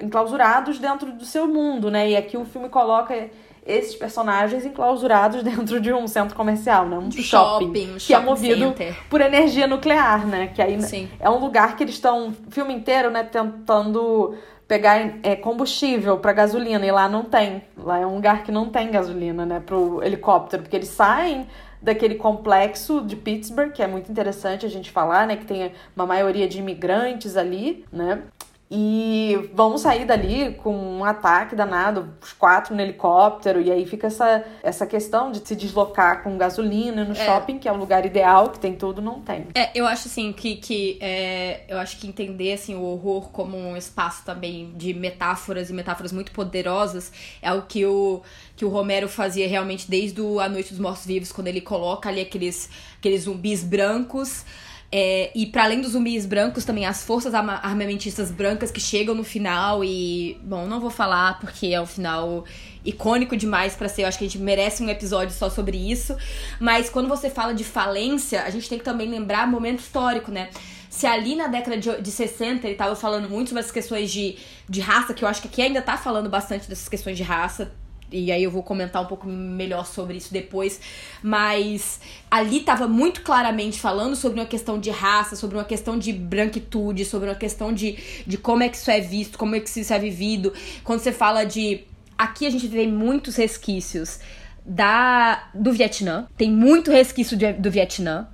enclausurados 0.00 0.78
dentro 0.78 1.12
do 1.12 1.24
seu 1.24 1.46
mundo, 1.46 1.90
né? 1.90 2.10
E 2.10 2.16
aqui 2.16 2.36
o 2.36 2.44
filme 2.44 2.68
coloca 2.68 3.30
esses 3.66 3.94
personagens 3.94 4.64
enclausurados 4.64 5.42
dentro 5.44 5.80
de 5.80 5.92
um 5.92 6.06
centro 6.06 6.34
comercial, 6.34 6.86
né? 6.86 6.98
Um 6.98 7.10
shopping, 7.10 7.22
shopping, 7.22 7.86
que 7.98 8.12
é 8.12 8.16
shopping 8.16 8.26
movido 8.26 8.68
center. 8.68 8.96
por 9.08 9.20
energia 9.20 9.66
nuclear, 9.66 10.26
né? 10.26 10.48
Que 10.48 10.60
aí 10.60 10.80
Sim. 10.82 11.08
é 11.20 11.30
um 11.30 11.38
lugar 11.38 11.76
que 11.76 11.84
eles 11.84 11.94
estão 11.94 12.28
o 12.28 12.50
filme 12.50 12.74
inteiro, 12.74 13.10
né, 13.10 13.22
tentando 13.22 14.34
pegar 14.66 15.18
é, 15.22 15.36
combustível 15.36 16.18
para 16.18 16.32
gasolina 16.32 16.84
e 16.84 16.90
lá 16.90 17.08
não 17.08 17.24
tem. 17.24 17.62
Lá 17.76 17.98
é 17.98 18.06
um 18.06 18.14
lugar 18.14 18.42
que 18.42 18.50
não 18.50 18.70
tem 18.70 18.90
gasolina, 18.90 19.44
né, 19.44 19.60
pro 19.60 20.02
helicóptero, 20.02 20.62
porque 20.62 20.76
eles 20.76 20.88
saem 20.88 21.46
daquele 21.82 22.14
complexo 22.14 23.02
de 23.02 23.14
Pittsburgh, 23.14 23.70
que 23.70 23.82
é 23.82 23.86
muito 23.86 24.10
interessante 24.10 24.64
a 24.64 24.70
gente 24.70 24.90
falar, 24.90 25.26
né, 25.26 25.36
que 25.36 25.44
tem 25.44 25.72
uma 25.94 26.06
maioria 26.06 26.48
de 26.48 26.58
imigrantes 26.58 27.36
ali, 27.36 27.84
né? 27.92 28.22
E 28.70 29.50
vamos 29.52 29.82
sair 29.82 30.06
dali 30.06 30.54
com 30.54 30.74
um 30.74 31.04
ataque 31.04 31.54
danado, 31.54 32.14
os 32.20 32.32
quatro 32.32 32.74
no 32.74 32.80
helicóptero, 32.80 33.60
e 33.60 33.70
aí 33.70 33.84
fica 33.84 34.06
essa, 34.06 34.42
essa 34.62 34.86
questão 34.86 35.30
de 35.30 35.46
se 35.46 35.54
deslocar 35.54 36.22
com 36.22 36.36
gasolina 36.38 37.04
no 37.04 37.14
shopping, 37.14 37.58
que 37.58 37.68
é 37.68 37.72
o 37.72 37.76
lugar 37.76 38.06
ideal, 38.06 38.48
que 38.48 38.58
tem 38.58 38.74
tudo, 38.74 39.02
não 39.02 39.20
tem. 39.20 39.46
É, 39.54 39.70
eu 39.74 39.86
acho 39.86 40.08
assim 40.08 40.32
que, 40.32 40.56
que 40.56 40.98
é, 41.00 41.60
eu 41.68 41.78
acho 41.78 41.98
que 41.98 42.06
entender 42.06 42.54
assim, 42.54 42.74
o 42.74 42.82
horror 42.82 43.30
como 43.30 43.56
um 43.56 43.76
espaço 43.76 44.24
também 44.24 44.72
de 44.74 44.94
metáforas 44.94 45.68
e 45.68 45.72
metáforas 45.72 46.10
muito 46.10 46.32
poderosas 46.32 47.12
é 47.42 47.52
o 47.52 47.62
que 47.62 47.84
o, 47.84 48.22
que 48.56 48.64
o 48.64 48.70
Romero 48.70 49.08
fazia 49.08 49.46
realmente 49.46 49.90
desde 49.90 50.22
A 50.40 50.48
Noite 50.48 50.70
dos 50.70 50.78
Mortos 50.78 51.04
Vivos, 51.04 51.30
quando 51.30 51.48
ele 51.48 51.60
coloca 51.60 52.08
ali 52.08 52.22
aqueles, 52.22 52.70
aqueles 52.98 53.24
zumbis 53.24 53.62
brancos. 53.62 54.44
É, 54.92 55.32
e 55.34 55.46
para 55.46 55.64
além 55.64 55.80
dos 55.80 55.92
zumbis 55.92 56.24
brancos, 56.24 56.64
também 56.64 56.86
as 56.86 57.02
forças 57.02 57.34
arma- 57.34 57.58
armamentistas 57.62 58.30
brancas 58.30 58.70
que 58.70 58.80
chegam 58.80 59.14
no 59.14 59.24
final 59.24 59.82
e. 59.84 60.38
Bom, 60.42 60.66
não 60.66 60.80
vou 60.80 60.90
falar 60.90 61.40
porque 61.40 61.66
é 61.68 61.80
um 61.80 61.86
final 61.86 62.44
icônico 62.84 63.36
demais 63.36 63.74
pra 63.74 63.88
ser. 63.88 64.02
Eu 64.02 64.08
acho 64.08 64.18
que 64.18 64.24
a 64.24 64.28
gente 64.28 64.38
merece 64.38 64.82
um 64.84 64.88
episódio 64.88 65.34
só 65.34 65.50
sobre 65.50 65.76
isso. 65.76 66.16
Mas 66.60 66.88
quando 66.88 67.08
você 67.08 67.28
fala 67.28 67.52
de 67.52 67.64
falência, 67.64 68.42
a 68.44 68.50
gente 68.50 68.68
tem 68.68 68.78
que 68.78 68.84
também 68.84 69.08
lembrar 69.10 69.48
momento 69.48 69.80
histórico, 69.80 70.30
né? 70.30 70.48
Se 70.88 71.08
ali 71.08 71.34
na 71.34 71.48
década 71.48 71.76
de, 71.76 72.00
de 72.00 72.10
60 72.12 72.64
ele 72.64 72.76
tava 72.76 72.94
falando 72.94 73.28
muito 73.28 73.48
sobre 73.48 73.64
as 73.64 73.72
questões 73.72 74.12
de, 74.12 74.36
de 74.68 74.80
raça, 74.80 75.12
que 75.12 75.24
eu 75.24 75.28
acho 75.28 75.42
que 75.42 75.48
aqui 75.48 75.60
ainda 75.60 75.82
tá 75.82 75.96
falando 75.96 76.30
bastante 76.30 76.68
dessas 76.68 76.88
questões 76.88 77.16
de 77.16 77.24
raça, 77.24 77.72
e 78.14 78.30
aí 78.32 78.42
eu 78.44 78.50
vou 78.50 78.62
comentar 78.62 79.02
um 79.02 79.06
pouco 79.06 79.26
melhor 79.26 79.84
sobre 79.86 80.16
isso 80.16 80.32
depois, 80.32 80.80
mas 81.22 82.00
ali 82.30 82.60
tava 82.60 82.86
muito 82.86 83.22
claramente 83.22 83.80
falando 83.80 84.14
sobre 84.14 84.38
uma 84.40 84.46
questão 84.46 84.78
de 84.78 84.90
raça, 84.90 85.34
sobre 85.36 85.56
uma 85.56 85.64
questão 85.64 85.98
de 85.98 86.12
branquitude, 86.12 87.04
sobre 87.04 87.28
uma 87.28 87.34
questão 87.34 87.72
de, 87.72 87.98
de 88.26 88.38
como 88.38 88.62
é 88.62 88.68
que 88.68 88.76
isso 88.76 88.90
é 88.90 89.00
visto, 89.00 89.36
como 89.36 89.54
é 89.56 89.60
que 89.60 89.68
isso 89.80 89.92
é 89.92 89.98
vivido. 89.98 90.52
Quando 90.84 91.00
você 91.00 91.12
fala 91.12 91.44
de. 91.44 91.80
Aqui 92.16 92.46
a 92.46 92.50
gente 92.50 92.68
tem 92.68 92.90
muitos 92.90 93.34
resquícios 93.36 94.20
da 94.64 95.48
do 95.54 95.72
Vietnã, 95.72 96.26
tem 96.36 96.50
muito 96.50 96.90
resquício 96.90 97.36
de- 97.36 97.52
do 97.54 97.70
Vietnã. 97.70 98.28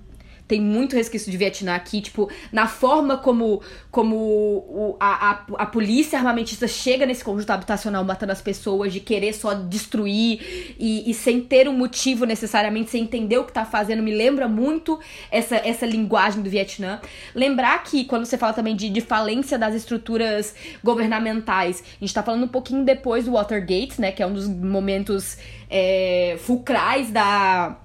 Tem 0.51 0.61
muito 0.61 0.97
resquício 0.97 1.31
de 1.31 1.37
Vietnã 1.37 1.77
aqui, 1.77 2.01
tipo, 2.01 2.29
na 2.51 2.67
forma 2.67 3.17
como, 3.17 3.63
como 3.89 4.17
o, 4.17 4.97
a, 4.99 5.31
a, 5.31 5.45
a 5.59 5.67
polícia 5.67 6.19
armamentista 6.19 6.67
chega 6.67 7.07
nesse 7.07 7.23
conjunto 7.23 7.51
habitacional 7.51 8.05
matando 8.05 8.33
as 8.33 8.43
pessoas, 8.43 8.93
de 8.93 8.99
querer 8.99 9.33
só 9.33 9.55
destruir 9.55 10.75
e, 10.77 11.09
e 11.09 11.15
sem 11.15 11.41
ter 11.41 11.69
um 11.69 11.73
motivo 11.73 12.25
necessariamente, 12.25 12.91
sem 12.91 13.05
entender 13.05 13.39
o 13.39 13.45
que 13.45 13.53
tá 13.53 13.65
fazendo, 13.65 14.03
me 14.03 14.13
lembra 14.13 14.49
muito 14.49 14.99
essa, 15.31 15.55
essa 15.55 15.87
linguagem 15.87 16.43
do 16.43 16.51
Vietnã. 16.51 17.01
Lembrar 17.33 17.85
que, 17.85 18.05
quando 18.05 18.25
você 18.25 18.37
fala 18.37 18.53
também 18.53 18.75
de, 18.75 18.91
de 18.91 19.01
falência 19.01 19.57
das 19.57 19.73
estruturas 19.73 20.53
governamentais, 20.83 21.81
a 21.81 22.05
gente 22.05 22.13
tá 22.13 22.25
falando 22.25 22.43
um 22.43 22.49
pouquinho 22.49 22.85
depois 22.85 23.27
do 23.27 23.35
Watergate, 23.35 24.01
né, 24.01 24.11
que 24.11 24.21
é 24.21 24.27
um 24.27 24.35
dos 24.35 24.49
momentos 24.49 25.39
é, 25.71 26.35
fulcrais 26.41 27.13
da 27.13 27.79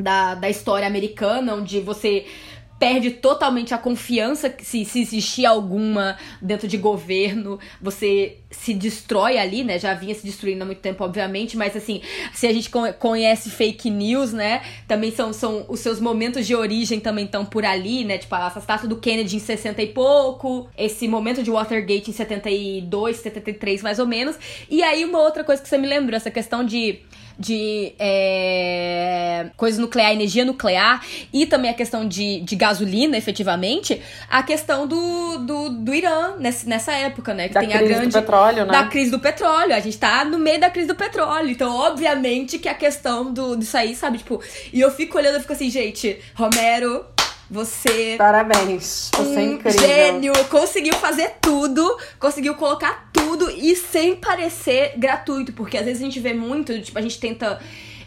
da, 0.00 0.34
da 0.34 0.48
história 0.48 0.86
americana, 0.86 1.54
onde 1.54 1.80
você 1.80 2.26
perde 2.80 3.10
totalmente 3.10 3.74
a 3.74 3.78
confiança, 3.78 4.52
se, 4.58 4.86
se 4.86 5.02
existir 5.02 5.44
alguma 5.44 6.16
dentro 6.40 6.66
de 6.66 6.78
governo, 6.78 7.60
você 7.78 8.38
se 8.50 8.72
destrói 8.72 9.36
ali, 9.36 9.62
né? 9.62 9.78
Já 9.78 9.92
vinha 9.92 10.14
se 10.14 10.24
destruindo 10.24 10.62
há 10.62 10.66
muito 10.66 10.80
tempo, 10.80 11.04
obviamente, 11.04 11.58
mas 11.58 11.76
assim, 11.76 12.00
se 12.32 12.46
a 12.46 12.52
gente 12.54 12.70
conhece 12.98 13.50
fake 13.50 13.90
news, 13.90 14.32
né? 14.32 14.62
Também 14.88 15.12
são, 15.12 15.30
são 15.30 15.66
os 15.68 15.80
seus 15.80 16.00
momentos 16.00 16.46
de 16.46 16.56
origem 16.56 16.98
também 16.98 17.26
estão 17.26 17.44
por 17.44 17.66
ali, 17.66 18.02
né? 18.02 18.16
Tipo, 18.16 18.34
a 18.34 18.46
assassinato 18.46 18.88
do 18.88 18.96
Kennedy 18.96 19.36
em 19.36 19.40
60 19.40 19.82
e 19.82 19.88
pouco, 19.88 20.66
esse 20.76 21.06
momento 21.06 21.42
de 21.42 21.50
Watergate 21.50 22.08
em 22.10 22.14
72, 22.14 23.18
73 23.18 23.82
mais 23.82 23.98
ou 23.98 24.06
menos. 24.06 24.36
E 24.70 24.82
aí 24.82 25.04
uma 25.04 25.20
outra 25.20 25.44
coisa 25.44 25.60
que 25.60 25.68
você 25.68 25.76
me 25.76 25.86
lembrou, 25.86 26.16
essa 26.16 26.30
questão 26.30 26.64
de 26.64 27.00
de 27.40 27.94
é, 27.98 29.46
coisa 29.56 29.80
nuclear, 29.80 30.12
energia 30.12 30.44
nuclear, 30.44 31.02
e 31.32 31.46
também 31.46 31.70
a 31.70 31.74
questão 31.74 32.06
de, 32.06 32.40
de 32.40 32.54
gasolina, 32.54 33.16
efetivamente, 33.16 34.02
a 34.28 34.42
questão 34.42 34.86
do, 34.86 35.38
do, 35.38 35.70
do 35.70 35.94
Irã 35.94 36.36
nessa, 36.38 36.68
nessa 36.68 36.92
época, 36.92 37.32
né? 37.32 37.48
Que 37.48 37.54
da 37.54 37.60
tem 37.60 37.70
crise 37.70 37.84
a 37.84 37.88
grande. 37.88 38.08
Do 38.08 38.20
petróleo, 38.20 38.66
né? 38.66 38.72
Da 38.72 38.84
crise 38.84 39.10
do 39.10 39.18
petróleo. 39.18 39.74
A 39.74 39.80
gente 39.80 39.96
tá 39.96 40.22
no 40.22 40.38
meio 40.38 40.60
da 40.60 40.68
crise 40.68 40.86
do 40.86 40.94
petróleo. 40.94 41.48
Então, 41.48 41.74
obviamente, 41.74 42.58
que 42.58 42.68
a 42.68 42.74
questão 42.74 43.32
do, 43.32 43.56
disso 43.56 43.76
aí, 43.76 43.96
sabe? 43.96 44.18
Tipo, 44.18 44.42
e 44.70 44.78
eu 44.78 44.90
fico 44.90 45.16
olhando 45.16 45.38
e 45.38 45.40
fico 45.40 45.54
assim, 45.54 45.70
gente, 45.70 46.20
Romero, 46.34 47.06
você. 47.50 48.14
Parabéns. 48.16 49.10
Você 49.12 49.20
é 49.20 49.22
um 49.22 49.38
é 49.38 49.44
incrível. 49.44 49.80
Gênio. 49.80 50.32
Conseguiu 50.48 50.94
fazer 50.94 51.32
tudo. 51.40 51.98
Conseguiu 52.18 52.54
colocar 52.54 53.09
tudo 53.24 53.50
e 53.50 53.74
sem 53.76 54.16
parecer 54.16 54.94
gratuito. 54.96 55.52
Porque 55.52 55.76
às 55.76 55.84
vezes 55.84 56.02
a 56.02 56.04
gente 56.04 56.20
vê 56.20 56.32
muito, 56.34 56.80
tipo, 56.80 56.98
a 56.98 57.02
gente 57.02 57.18
tenta. 57.18 57.60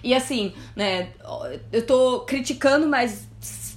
E 0.03 0.13
assim, 0.13 0.53
né? 0.75 1.09
Eu 1.71 1.85
tô 1.85 2.21
criticando, 2.21 2.87
mas 2.87 3.27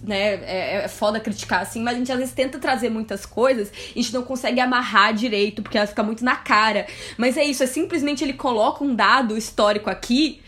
né, 0.02 0.34
é, 0.44 0.84
é 0.84 0.88
foda 0.88 1.18
criticar 1.20 1.62
assim, 1.62 1.82
mas 1.82 1.94
a 1.94 1.98
gente 1.98 2.12
às 2.12 2.18
vezes 2.18 2.34
tenta 2.34 2.58
trazer 2.58 2.90
muitas 2.90 3.24
coisas 3.24 3.72
e 3.94 3.98
a 3.98 4.02
gente 4.02 4.12
não 4.12 4.22
consegue 4.22 4.60
amarrar 4.60 5.14
direito, 5.14 5.62
porque 5.62 5.78
ela 5.78 5.86
fica 5.86 6.02
muito 6.02 6.24
na 6.24 6.36
cara. 6.36 6.86
Mas 7.16 7.36
é 7.36 7.44
isso, 7.44 7.62
é 7.62 7.66
simplesmente 7.66 8.22
ele 8.22 8.34
coloca 8.34 8.84
um 8.84 8.94
dado 8.94 9.36
histórico 9.36 9.88
aqui 9.88 10.40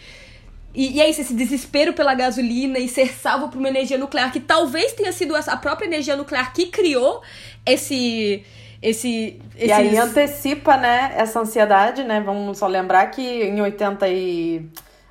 e, 0.74 0.96
e 0.96 1.00
é 1.00 1.08
isso, 1.08 1.20
esse 1.20 1.34
desespero 1.34 1.92
pela 1.92 2.14
gasolina 2.14 2.78
e 2.78 2.88
ser 2.88 3.12
salvo 3.12 3.48
por 3.48 3.58
uma 3.58 3.68
energia 3.68 3.98
nuclear, 3.98 4.32
que 4.32 4.40
talvez 4.40 4.92
tenha 4.92 5.12
sido 5.12 5.34
a 5.34 5.56
própria 5.56 5.86
energia 5.86 6.16
nuclear 6.16 6.52
que 6.52 6.66
criou 6.66 7.22
esse. 7.66 8.44
Esse, 8.80 9.40
esses... 9.56 9.68
E 9.68 9.72
aí 9.72 9.96
antecipa, 9.96 10.76
né, 10.76 11.12
essa 11.16 11.40
ansiedade, 11.40 12.04
né? 12.04 12.20
Vamos 12.20 12.58
só 12.58 12.66
lembrar 12.66 13.06
que 13.06 13.22
em 13.22 13.60
80 13.60 14.08
e. 14.08 14.68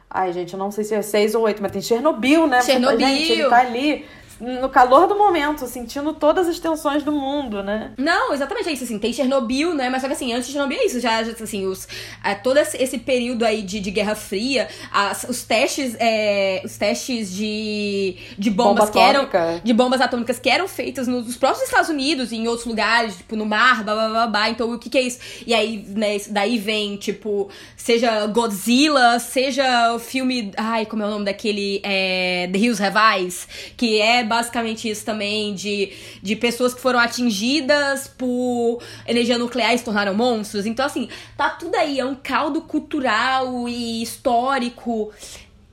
Ai, 0.10 0.32
gente, 0.32 0.54
eu 0.54 0.60
não 0.60 0.72
sei 0.72 0.86
se 0.86 0.96
é 0.96 1.02
6 1.02 1.36
ou 1.36 1.44
8, 1.44 1.62
mas 1.62 1.72
tem 1.72 1.82
Chernobyl, 1.82 2.48
né? 2.48 2.62
Chernobyl. 2.62 3.08
Gente, 3.08 3.32
ele 3.34 3.50
tá 3.50 3.60
ali 3.60 4.06
no 4.40 4.70
calor 4.70 5.08
do 5.08 5.18
momento, 5.18 5.66
sentindo 5.68 6.14
todas 6.14 6.48
as 6.48 6.60
tensões 6.60 7.04
do 7.04 7.12
mundo, 7.12 7.64
né? 7.64 7.92
Não, 7.98 8.34
exatamente 8.34 8.70
é 8.70 8.74
isso, 8.74 8.84
assim, 8.84 9.00
tem 9.00 9.12
Chernobyl, 9.12 9.74
né? 9.74 9.90
Mas 9.90 10.02
só 10.02 10.08
que 10.08 10.14
assim, 10.14 10.34
antes 10.34 10.48
de 10.48 10.54
Chernobyl 10.54 10.80
é 10.80 10.86
isso, 10.86 11.00
já, 11.00 11.24
já 11.24 11.32
assim, 11.32 11.66
os, 11.66 11.88
é, 12.24 12.36
todo 12.36 12.58
esse 12.58 12.98
período 13.00 13.44
aí 13.44 13.62
de, 13.62 13.80
de 13.80 13.92
Guerra 13.92 14.16
Fria, 14.16 14.68
as, 14.92 15.24
os 15.24 15.44
testes, 15.44 15.96
é, 16.00 16.62
os 16.64 16.78
testes 16.78 17.34
de, 17.34 18.18
de 18.38 18.50
bombas 18.50 18.90
Bomba 18.90 18.92
que 18.92 19.00
eram. 19.00 19.28
De 19.64 19.74
bombas 19.74 20.02
atômicas 20.02 20.40
que 20.40 20.50
eram 20.50 20.68
feitas 20.68 21.08
nos 21.08 21.38
próprios 21.38 21.64
Estados 21.66 21.90
Unidos 21.90 22.32
e 22.32 22.36
em 22.36 22.48
outros 22.48 22.66
lugares, 22.68 23.18
tipo, 23.18 23.36
no 23.36 23.46
mar, 23.46 23.84
blá 23.84 23.94
blá 23.94 24.10
blá 24.10 24.28
blá. 24.28 24.50
Então, 24.50 24.72
o 24.72 24.78
que, 24.78 24.90
que 24.90 24.98
é 24.98 25.02
isso? 25.02 25.20
E 25.46 25.54
aí, 25.54 25.84
né, 25.88 26.18
daí 26.30 26.58
vem, 26.58 26.98
tipo, 26.98 27.50
seja 27.76 28.26
Godzilla, 28.28 29.20
seja 29.20 29.94
o 29.94 30.00
filme. 30.00 30.52
Ai, 30.58 30.86
como 30.86 31.04
é 31.04 31.06
o 31.06 31.10
nome 31.10 31.26
daquele? 31.26 31.82
É, 31.84 32.50
The 32.52 32.58
Hills 32.58 32.84
Have 32.84 32.98
Eyes, 32.98 33.48
que 33.76 34.00
é 34.02 34.24
basicamente 34.28 34.90
isso 34.90 35.06
também, 35.06 35.56
de, 35.56 35.92
de 36.22 36.36
pessoas 36.36 36.74
que 36.74 36.82
foram 36.82 37.00
atingidas 37.00 38.08
por 38.08 38.80
energia 39.08 39.38
nuclear 39.38 39.74
e 39.74 39.78
se 39.78 39.84
tornaram 39.84 40.14
monstros. 40.14 40.66
Então, 40.66 40.86
assim, 40.86 41.10
tá 41.36 41.50
tudo 41.50 41.76
aí, 41.76 42.00
é 42.00 42.06
um 42.06 42.16
caldo 42.16 42.62
cultural 42.62 43.68
e 43.68 44.02
histórico 44.04 45.12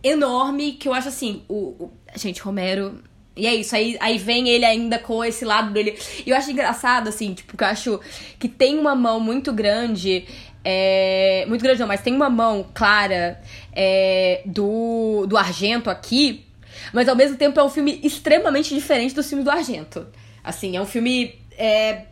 enorme 0.03 0.73
que 0.73 0.89
eu 0.89 0.95
acho 0.95 1.09
assim, 1.09 1.43
o, 1.49 1.55
o 1.55 1.91
gente, 2.15 2.41
Romero 2.41 3.03
e 3.37 3.47
é 3.47 3.55
isso, 3.55 3.75
aí, 3.75 3.97
aí 4.01 4.17
vem 4.17 4.49
ele 4.49 4.65
ainda 4.65 4.99
com 4.99 5.25
esse 5.25 5.45
lado 5.45 5.73
dele. 5.73 5.99
E 6.25 6.31
eu 6.31 6.37
acho 6.37 6.51
engraçado, 6.51 7.09
assim, 7.09 7.35
tipo, 7.35 7.57
que 7.57 7.65
eu 7.65 7.69
acho 7.69 8.01
que 8.39 8.49
tem 8.49 8.79
uma 8.79 8.95
mão 8.95 9.19
muito 9.19 9.53
grande. 9.53 10.25
É, 10.65 11.45
muito 11.49 11.61
grande 11.61 11.81
não, 11.81 11.89
mas 11.89 12.01
tem 12.01 12.15
uma 12.15 12.31
mão 12.31 12.65
clara 12.73 13.41
é, 13.73 14.41
do, 14.47 15.27
do 15.27 15.37
Argento 15.37 15.91
aqui 15.91 16.47
mas 16.93 17.09
ao 17.09 17.17
mesmo 17.17 17.37
tempo 17.37 17.59
é 17.59 17.65
um 17.65 17.69
filme 17.69 18.01
extremamente 18.03 18.75
diferente 18.75 19.15
dos 19.15 19.29
filmes 19.29 19.45
do 19.45 19.51
Argento. 19.51 20.07
Assim, 20.43 20.77
é 20.77 20.81
um 20.81 20.87
filme. 20.87 21.39
É, 21.57 22.03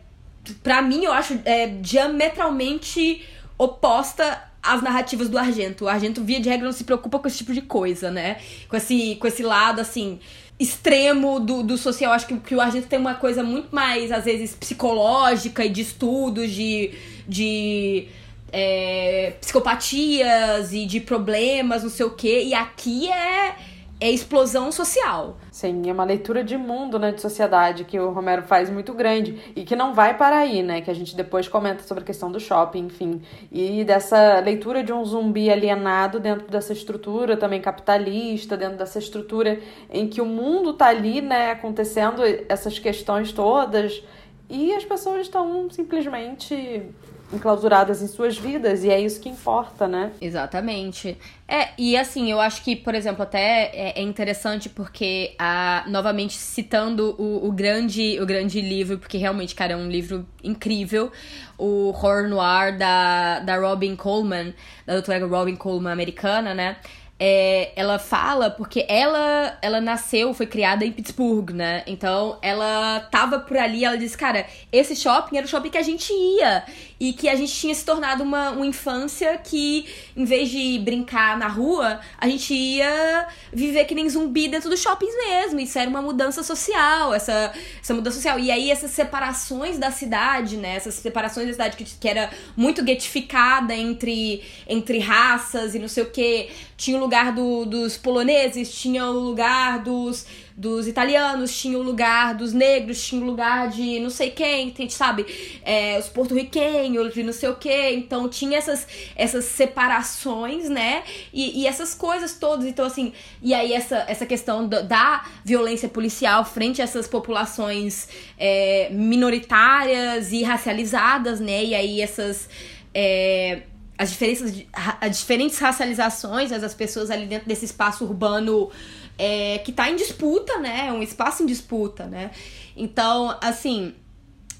pra 0.63 0.81
mim, 0.81 1.03
eu 1.03 1.13
acho 1.13 1.39
é, 1.45 1.67
diametralmente 1.67 3.23
oposta 3.57 4.43
às 4.61 4.81
narrativas 4.81 5.29
do 5.29 5.37
Argento. 5.37 5.85
O 5.85 5.87
Argento, 5.87 6.23
via 6.23 6.39
de 6.39 6.49
regra, 6.49 6.65
não 6.65 6.73
se 6.73 6.83
preocupa 6.83 7.19
com 7.19 7.27
esse 7.27 7.37
tipo 7.37 7.53
de 7.53 7.61
coisa, 7.61 8.09
né? 8.09 8.37
Com 8.67 8.75
esse, 8.75 9.15
com 9.15 9.27
esse 9.27 9.43
lado, 9.43 9.79
assim, 9.79 10.19
extremo 10.59 11.39
do, 11.39 11.61
do 11.61 11.77
social. 11.77 12.13
Acho 12.13 12.25
que, 12.25 12.37
que 12.37 12.55
o 12.55 12.61
Argento 12.61 12.87
tem 12.87 12.97
uma 12.97 13.15
coisa 13.15 13.43
muito 13.43 13.73
mais, 13.75 14.11
às 14.11 14.25
vezes, 14.25 14.55
psicológica 14.55 15.65
e 15.65 15.69
de 15.69 15.81
estudos, 15.81 16.49
de. 16.51 16.91
de 17.27 18.07
é, 18.55 19.33
psicopatias 19.41 20.73
e 20.73 20.85
de 20.85 20.99
problemas, 20.99 21.83
não 21.83 21.89
sei 21.89 22.05
o 22.05 22.11
quê. 22.11 22.43
E 22.45 22.53
aqui 22.53 23.11
é 23.11 23.55
é 24.03 24.11
explosão 24.11 24.69
social. 24.69 25.37
Sim, 25.49 25.89
é 25.89 25.93
uma 25.93 26.03
leitura 26.03 26.43
de 26.43 26.57
mundo, 26.57 26.99
né, 26.99 27.13
de 27.13 27.21
sociedade 27.21 27.85
que 27.85 27.97
o 27.97 28.11
Romero 28.11 28.43
faz 28.43 28.69
muito 28.69 28.93
grande 28.93 29.41
e 29.55 29.63
que 29.63 29.77
não 29.77 29.93
vai 29.93 30.17
para 30.17 30.39
aí, 30.39 30.61
né, 30.61 30.81
que 30.81 30.91
a 30.91 30.93
gente 30.93 31.15
depois 31.15 31.47
comenta 31.47 31.83
sobre 31.83 32.03
a 32.03 32.05
questão 32.05 32.29
do 32.29 32.37
shopping, 32.37 32.87
enfim, 32.87 33.21
e 33.49 33.85
dessa 33.85 34.41
leitura 34.41 34.83
de 34.83 34.91
um 34.91 35.05
zumbi 35.05 35.49
alienado 35.49 36.19
dentro 36.19 36.49
dessa 36.49 36.73
estrutura 36.73 37.37
também 37.37 37.61
capitalista, 37.61 38.57
dentro 38.57 38.77
dessa 38.77 38.99
estrutura 38.99 39.61
em 39.89 40.05
que 40.05 40.19
o 40.19 40.25
mundo 40.25 40.73
tá 40.73 40.87
ali, 40.87 41.21
né, 41.21 41.51
acontecendo 41.51 42.23
essas 42.49 42.77
questões 42.77 43.31
todas 43.31 44.03
e 44.49 44.73
as 44.73 44.83
pessoas 44.83 45.21
estão 45.21 45.69
simplesmente 45.69 46.83
enclausuradas 47.31 48.01
em 48.01 48.07
suas 48.07 48.37
vidas, 48.37 48.83
e 48.83 48.89
é 48.89 48.99
isso 48.99 49.19
que 49.19 49.29
importa, 49.29 49.87
né? 49.87 50.11
Exatamente. 50.21 51.17
É, 51.47 51.69
e 51.77 51.97
assim, 51.97 52.31
eu 52.31 52.39
acho 52.39 52.63
que, 52.63 52.75
por 52.75 52.93
exemplo, 52.93 53.23
até 53.23 53.71
é, 53.73 53.99
é 53.99 54.01
interessante 54.01 54.69
porque, 54.69 55.35
a, 55.39 55.83
novamente 55.87 56.37
citando 56.37 57.15
o, 57.17 57.47
o, 57.47 57.51
grande, 57.51 58.19
o 58.21 58.25
grande 58.25 58.61
livro, 58.61 58.97
porque 58.97 59.17
realmente, 59.17 59.55
cara, 59.55 59.73
é 59.73 59.75
um 59.75 59.89
livro 59.89 60.25
incrível, 60.43 61.11
o 61.57 61.89
Horror 61.89 62.27
Noir 62.27 62.77
da, 62.77 63.39
da 63.39 63.57
Robin 63.57 63.95
Coleman, 63.95 64.53
da 64.85 64.93
doutora 64.93 65.25
Robin 65.25 65.55
Coleman 65.55 65.91
americana, 65.91 66.53
né? 66.53 66.77
é, 67.25 67.71
ela 67.77 67.99
fala 67.99 68.49
porque 68.49 68.85
ela 68.89 69.57
ela 69.61 69.79
nasceu, 69.79 70.33
foi 70.33 70.45
criada 70.45 70.83
em 70.83 70.91
Pittsburgh, 70.91 71.51
né? 71.51 71.81
Então 71.87 72.37
ela 72.41 72.99
tava 73.11 73.39
por 73.39 73.55
ali, 73.55 73.85
ela 73.85 73.97
disse, 73.97 74.17
cara, 74.17 74.45
esse 74.71 74.93
shopping 74.93 75.37
era 75.37 75.45
o 75.45 75.49
shopping 75.49 75.69
que 75.69 75.77
a 75.77 75.83
gente 75.83 76.11
ia 76.11 76.65
e 76.99 77.13
que 77.13 77.27
a 77.27 77.35
gente 77.35 77.53
tinha 77.53 77.73
se 77.73 77.83
tornado 77.83 78.23
uma, 78.23 78.51
uma 78.51 78.65
infância 78.65 79.37
que, 79.37 79.85
em 80.15 80.25
vez 80.25 80.49
de 80.49 80.79
brincar 80.79 81.37
na 81.37 81.47
rua, 81.47 81.99
a 82.17 82.27
gente 82.27 82.53
ia 82.53 83.27
viver 83.51 83.85
que 83.85 83.95
nem 83.95 84.09
zumbi 84.09 84.47
dentro 84.47 84.69
dos 84.69 84.81
shoppings 84.81 85.15
mesmo. 85.15 85.59
Isso 85.59 85.77
era 85.77 85.89
uma 85.89 86.01
mudança 86.01 86.43
social, 86.43 87.13
essa, 87.13 87.53
essa 87.81 87.93
mudança 87.93 88.17
social. 88.17 88.39
E 88.39 88.51
aí 88.51 88.71
essas 88.71 88.91
separações 88.91 89.77
da 89.77 89.91
cidade, 89.91 90.57
né? 90.57 90.75
Essas 90.75 90.95
separações 90.95 91.47
da 91.47 91.53
cidade 91.53 91.77
que, 91.77 91.83
que 91.83 92.07
era 92.07 92.29
muito 92.55 92.85
getificada 92.85 93.73
entre, 93.75 94.43
entre 94.67 94.99
raças 94.99 95.75
e 95.75 95.79
não 95.79 95.87
sei 95.87 96.03
o 96.03 96.09
que. 96.09 96.49
Tinha 96.77 96.97
o 96.97 96.99
lugar 96.99 97.31
do, 97.31 97.65
dos 97.65 97.97
poloneses, 97.97 98.73
tinha 98.73 99.05
o 99.05 99.19
lugar 99.19 99.79
dos 99.79 100.25
dos 100.55 100.87
italianos, 100.87 101.57
tinha 101.57 101.77
o 101.77 101.81
lugar 101.81 102.35
dos 102.35 102.53
negros, 102.53 103.03
tinha 103.03 103.21
o 103.21 103.25
lugar 103.25 103.69
de 103.69 103.99
não 103.99 104.09
sei 104.09 104.29
quem, 104.29 104.69
tem, 104.69 104.87
sabe? 104.87 105.25
É, 105.63 105.97
os 105.97 106.07
porto-riquenhos, 106.07 107.13
de 107.13 107.23
não 107.23 107.33
sei 107.33 107.49
o 107.49 107.55
que. 107.55 107.89
Então 107.91 108.29
tinha 108.29 108.57
essas, 108.57 108.87
essas 109.15 109.45
separações, 109.45 110.69
né? 110.69 111.03
E, 111.33 111.61
e, 111.61 111.67
essas 111.67 111.93
coisas 111.93 112.33
todas. 112.35 112.65
Então, 112.65 112.85
assim, 112.85 113.13
e 113.41 113.53
aí 113.53 113.73
essa, 113.73 114.05
essa 114.07 114.25
questão 114.25 114.67
da, 114.67 114.81
da 114.81 115.25
violência 115.43 115.89
policial 115.89 116.45
frente 116.45 116.81
a 116.81 116.83
essas 116.83 117.07
populações 117.07 118.07
é, 118.37 118.89
minoritárias 118.91 120.31
e 120.31 120.43
racializadas, 120.43 121.39
né? 121.39 121.63
E 121.63 121.75
aí 121.75 122.01
essas. 122.01 122.47
É, 122.93 123.63
as 123.97 124.09
diferenças, 124.09 124.65
as 124.99 125.19
diferentes 125.19 125.57
racializações, 125.59 126.51
as 126.51 126.73
pessoas 126.73 127.11
ali 127.11 127.25
dentro 127.25 127.47
desse 127.47 127.65
espaço 127.65 128.03
urbano 128.03 128.69
é, 129.17 129.59
que 129.59 129.71
está 129.71 129.89
em 129.89 129.95
disputa, 129.95 130.59
né? 130.59 130.87
É 130.87 130.91
um 130.91 131.01
espaço 131.01 131.43
em 131.43 131.45
disputa, 131.45 132.05
né? 132.05 132.31
Então, 132.75 133.37
assim, 133.41 133.93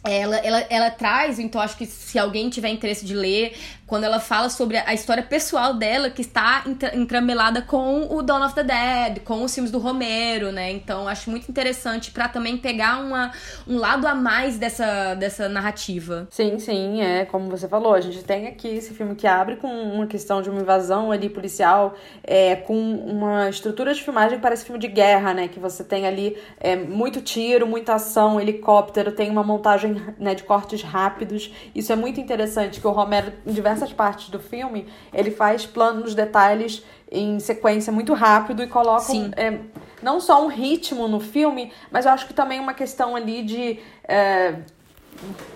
ela, 0.04 0.36
ela, 0.38 0.60
ela 0.70 0.92
traz, 0.92 1.40
então 1.40 1.62
acho 1.62 1.78
que 1.78 1.86
se 1.86 2.20
alguém 2.20 2.50
tiver 2.50 2.70
interesse 2.70 3.06
de 3.06 3.14
ler, 3.14 3.58
quando 3.86 4.06
ela 4.06 4.20
fala 4.20 4.50
sobre 4.50 4.78
a 4.78 4.94
história 4.94 5.24
pessoal 5.24 5.74
dela 5.74 6.10
que 6.10 6.22
está 6.22 6.64
entramelada 6.94 7.62
com 7.62 8.08
o 8.10 8.22
Dawn 8.22 8.46
of 8.46 8.56
the 8.56 8.64
Dead, 8.64 9.20
com 9.24 9.44
os 9.44 9.54
filmes 9.54 9.72
do 9.72 9.80
Romero, 9.80 10.52
né? 10.52 10.72
Então 10.72 11.08
acho 11.08 11.30
muito 11.30 11.50
interessante 11.50 12.12
para 12.12 12.28
também 12.28 12.58
pegar 12.58 13.00
uma, 13.00 13.32
um 13.68 13.78
lado 13.78 14.08
a 14.08 14.16
mais 14.16 14.58
dessa, 14.58 15.14
dessa 15.16 15.50
narrativa. 15.50 16.28
Sim, 16.32 16.60
sim, 16.60 17.02
é 17.02 17.26
como 17.26 17.50
você 17.50 17.68
falou, 17.68 17.94
a 17.94 18.02
gente 18.02 18.24
tem 18.24 18.48
aqui 18.48 18.68
esse 18.68 18.94
filme 18.94 19.16
que 19.16 19.28
abre 19.28 19.58
com 19.58 19.68
uma 19.68 20.08
questão 20.08 20.42
de 20.42 20.50
uma 20.50 20.62
invasão 20.62 21.12
ali 21.12 21.30
policial, 21.30 21.96
é, 22.24 22.56
com 22.56 22.74
uma 22.76 23.50
estrutura 23.50 23.94
de 23.94 24.02
filmagem 24.02 24.38
que 24.38 24.42
parece 24.42 24.66
filme 24.66 24.80
de 24.80 24.88
guerra, 24.88 25.34
né? 25.34 25.48
Que 25.48 25.60
você 25.60 25.84
tem 25.84 26.08
ali 26.08 26.38
é, 26.60 26.76
muito 26.76 27.22
tiro, 27.22 27.68
muita 27.68 27.96
ação, 27.96 28.40
helicóptero, 28.40 29.12
tem 29.12 29.30
uma 29.30 29.44
montagem 29.44 30.02
né, 30.18 30.36
de 30.36 30.44
cortes 30.44 30.82
rápidos. 30.82 31.52
Isso 31.76 31.92
é 31.92 31.96
muito 31.96 32.20
interessante, 32.20 32.80
que 32.80 32.88
o 32.88 32.92
Romero, 32.92 33.34
em 33.46 33.52
diversas 33.52 33.83
partes 33.92 34.30
do 34.30 34.40
filme, 34.40 34.88
ele 35.14 35.32
faz 35.32 35.66
planos, 35.66 36.14
detalhes 36.16 36.84
em 37.12 37.40
sequência 37.40 37.92
muito 37.92 38.14
rápido 38.14 38.64
e 38.64 38.68
coloca 38.68 39.12
é, 39.36 39.60
não 40.02 40.20
só 40.20 40.44
um 40.44 40.48
ritmo 40.48 41.08
no 41.08 41.20
filme, 41.20 41.72
mas 41.92 42.06
eu 42.06 42.12
acho 42.12 42.28
que 42.28 42.34
também 42.34 42.60
uma 42.60 42.74
questão 42.74 43.16
ali 43.16 43.44
de 43.44 43.80
é, 44.06 44.56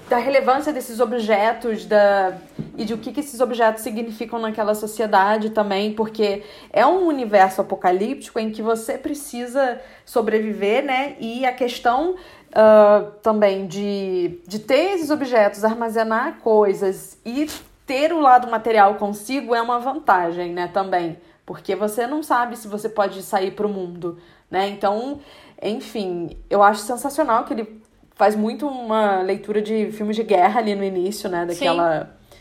da 0.09 0.17
relevância 0.17 0.71
desses 0.71 0.99
objetos 0.99 1.85
da, 1.85 2.37
e 2.77 2.85
de 2.85 2.93
o 2.93 2.97
que, 2.97 3.11
que 3.11 3.19
esses 3.19 3.41
objetos 3.41 3.83
significam 3.83 4.39
naquela 4.39 4.73
sociedade 4.73 5.49
também, 5.49 5.93
porque 5.93 6.43
é 6.71 6.85
um 6.85 7.07
universo 7.07 7.59
apocalíptico 7.59 8.39
em 8.39 8.49
que 8.49 8.61
você 8.61 8.97
precisa 8.97 9.81
sobreviver, 10.05 10.85
né? 10.85 11.17
E 11.19 11.45
a 11.45 11.51
questão 11.51 12.11
uh, 12.11 13.11
também 13.21 13.67
de, 13.67 14.39
de 14.47 14.59
ter 14.59 14.93
esses 14.93 15.09
objetos, 15.09 15.65
armazenar 15.65 16.37
coisas 16.39 17.17
e 17.25 17.49
ter 17.87 18.13
o 18.13 18.19
lado 18.19 18.51
material 18.51 18.95
consigo 18.95 19.55
é 19.55 19.61
uma 19.61 19.79
vantagem, 19.79 20.53
né? 20.53 20.67
Também, 20.67 21.17
porque 21.45 21.75
você 21.75 22.05
não 22.05 22.21
sabe 22.21 22.57
se 22.57 22.67
você 22.67 22.89
pode 22.89 23.23
sair 23.23 23.51
para 23.51 23.65
o 23.65 23.69
mundo, 23.69 24.19
né? 24.51 24.67
Então, 24.67 25.21
enfim, 25.61 26.37
eu 26.49 26.61
acho 26.61 26.81
sensacional 26.81 27.45
que 27.45 27.53
ele 27.53 27.81
faz 28.13 28.35
muito 28.35 28.67
uma 28.67 29.21
leitura 29.21 29.61
de 29.61 29.91
filmes 29.91 30.15
de 30.15 30.23
guerra 30.23 30.59
ali 30.59 30.75
no 30.75 30.83
início, 30.83 31.29
né? 31.29 31.45
Daquela. 31.45 32.01
Sim. 32.01 32.37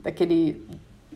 Daquele. 0.00 0.66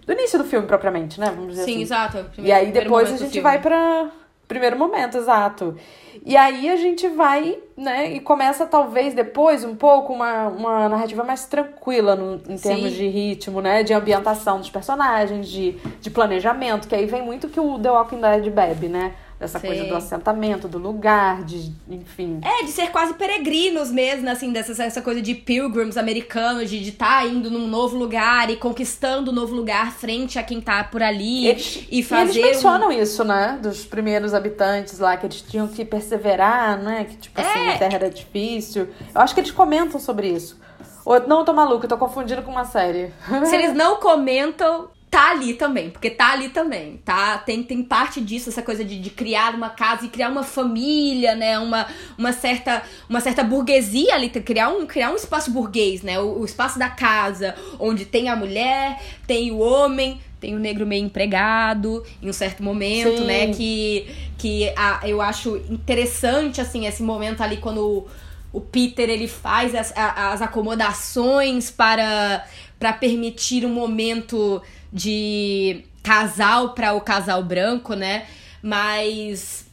Do 0.07 0.13
início 0.13 0.39
do 0.39 0.45
filme, 0.45 0.67
propriamente, 0.67 1.21
né? 1.21 1.31
Vamos 1.31 1.51
dizer 1.51 1.65
Sim, 1.65 1.73
assim. 1.73 1.83
exato. 1.83 2.25
Primeiro, 2.33 2.47
e 2.47 2.53
aí 2.53 2.73
depois 2.73 3.13
a 3.13 3.17
gente 3.17 3.41
vai 3.41 3.61
pra. 3.61 4.11
Primeiro 4.49 4.79
momento, 4.79 5.17
exato. 5.17 5.77
E 6.25 6.37
aí 6.37 6.69
a 6.69 6.77
gente 6.77 7.09
vai, 7.09 7.59
né, 7.77 8.13
e 8.13 8.21
começa 8.21 8.65
talvez 8.65 9.13
depois 9.13 9.65
um 9.65 9.75
pouco 9.75 10.13
uma, 10.13 10.49
uma 10.49 10.89
narrativa 10.89 11.25
mais 11.25 11.47
tranquila 11.47 12.15
no, 12.15 12.35
em 12.49 12.57
termos 12.57 12.91
Sim. 12.91 12.97
de 12.97 13.09
ritmo, 13.09 13.61
né, 13.61 13.83
de 13.83 13.93
ambientação 13.93 14.59
dos 14.59 14.71
personagens, 14.71 15.49
de, 15.49 15.73
de 16.01 16.11
planejamento, 16.11 16.89
que 16.89 16.95
aí 16.95 17.07
vem 17.07 17.23
muito 17.23 17.49
que 17.49 17.61
o 17.61 17.79
The 17.79 17.91
Walking 17.91 18.21
Dead 18.21 18.51
bebe, 18.51 18.89
né? 18.89 19.15
Dessa 19.39 19.59
Sim. 19.59 19.67
coisa 19.67 19.85
do 19.85 19.95
assentamento, 19.95 20.67
do 20.67 20.79
lugar, 20.79 21.45
de, 21.45 21.73
enfim. 21.89 22.41
É, 22.43 22.65
de 22.65 22.71
ser 22.71 22.91
quase 22.91 23.15
peregrinos 23.15 23.91
mesmo, 23.91 24.29
assim, 24.31 24.53
dessa 24.53 24.83
essa 24.83 25.03
coisa 25.03 25.21
de 25.21 25.35
pilgrims 25.35 25.97
americanos, 25.97 26.71
de 26.71 26.89
estar 26.89 27.21
tá 27.21 27.27
indo 27.27 27.51
num 27.51 27.67
novo 27.67 27.97
lugar 27.97 28.51
e 28.51 28.57
conquistando 28.57 29.31
um 29.31 29.35
novo 29.35 29.55
lugar 29.55 29.93
frente 29.93 30.39
a 30.39 30.43
quem 30.43 30.61
tá 30.61 30.85
por 30.85 31.03
ali 31.03 31.49
eles, 31.49 31.87
e 31.91 32.03
fazer. 32.03 32.41
Eles 32.41 32.55
mencionam 32.57 32.89
um... 32.89 32.93
isso, 32.93 33.25
né? 33.25 33.59
Dos 33.61 33.85
primeiros 33.85 34.33
habitantes 34.33 34.99
lá, 34.99 35.17
que 35.17 35.27
eles 35.27 35.43
tinham 35.43 35.69
que 35.69 35.85
perseverar, 35.85 36.79
né? 36.83 37.05
Que, 37.05 37.17
tipo 37.17 37.41
assim, 37.41 37.51
é. 37.51 37.53
assim, 37.53 37.71
a 37.71 37.79
terra 37.79 37.95
era 37.95 38.11
difícil. 38.11 38.89
Eu 39.15 39.21
acho 39.21 39.35
que 39.35 39.41
eles 39.41 39.51
comentam 39.51 40.01
sobre 40.01 40.29
isso. 40.29 40.59
Ou, 41.05 41.21
não, 41.29 41.41
eu 41.41 41.45
tô 41.45 41.53
maluco, 41.53 41.85
eu 41.85 41.89
tô 41.89 41.97
confundindo 41.97 42.43
com 42.43 42.51
uma 42.51 42.65
série. 42.65 43.13
Se 43.45 43.55
eles 43.55 43.73
não 43.77 43.97
comentam, 43.97 44.89
tá 45.11 45.31
ali 45.31 45.55
também, 45.55 45.91
porque 45.91 46.11
tá 46.11 46.33
ali 46.33 46.49
também, 46.49 46.99
tá? 47.05 47.39
Tem, 47.39 47.63
tem 47.63 47.83
parte 47.83 48.21
disso, 48.21 48.49
essa 48.49 48.63
coisa 48.63 48.85
de, 48.85 48.99
de 48.99 49.11
criar 49.11 49.55
uma 49.55 49.71
casa 49.71 50.05
e 50.05 50.09
criar 50.09 50.29
uma 50.29 50.43
família, 50.43 51.35
né? 51.35 51.59
Uma, 51.59 51.87
uma, 52.19 52.33
certa, 52.33 52.83
uma 53.09 53.21
certa 53.21 53.43
burguesia 53.43 54.15
ali, 54.15 54.29
criar 54.29 54.69
um, 54.69 54.85
criar 54.85 55.11
um 55.11 55.17
espaço 55.17 55.51
burguês, 55.51 56.03
né? 56.03 56.19
O, 56.21 56.41
o 56.41 56.45
espaço 56.45 56.79
da 56.79 56.89
casa, 56.89 57.55
onde 57.79 58.05
tem 58.05 58.29
a 58.29 58.37
mulher, 58.37 59.01
tem 59.27 59.51
o 59.51 59.59
homem, 59.59 60.21
tem 60.41 60.55
o 60.55 60.59
negro 60.59 60.87
meio 60.87 61.05
empregado 61.05 62.05
em 62.21 62.29
um 62.29 62.33
certo 62.33 62.63
momento, 62.63 63.19
Sim. 63.19 63.25
né? 63.25 63.53
Que, 63.55 64.09
que 64.37 64.73
a, 64.77 65.01
eu 65.05 65.23
acho 65.23 65.57
interessante, 65.71 66.61
assim, 66.61 66.87
esse 66.87 67.03
momento 67.03 67.43
ali 67.43 67.59
quando 67.59 67.79
o, 67.79 68.07
o 68.53 68.61
Peter 68.61 69.09
ele 69.09 69.29
faz 69.29 69.75
as, 69.75 69.93
as 69.97 70.43
acomodações 70.43 71.71
para, 71.71 72.45
para 72.79 72.93
permitir 72.93 73.65
um 73.65 73.73
momento 73.73 74.61
de 74.93 75.85
casal 76.03 76.75
para 76.75 76.93
o 76.93 77.01
casal 77.01 77.43
branco, 77.43 77.95
né? 77.95 78.27
Mas 78.63 79.67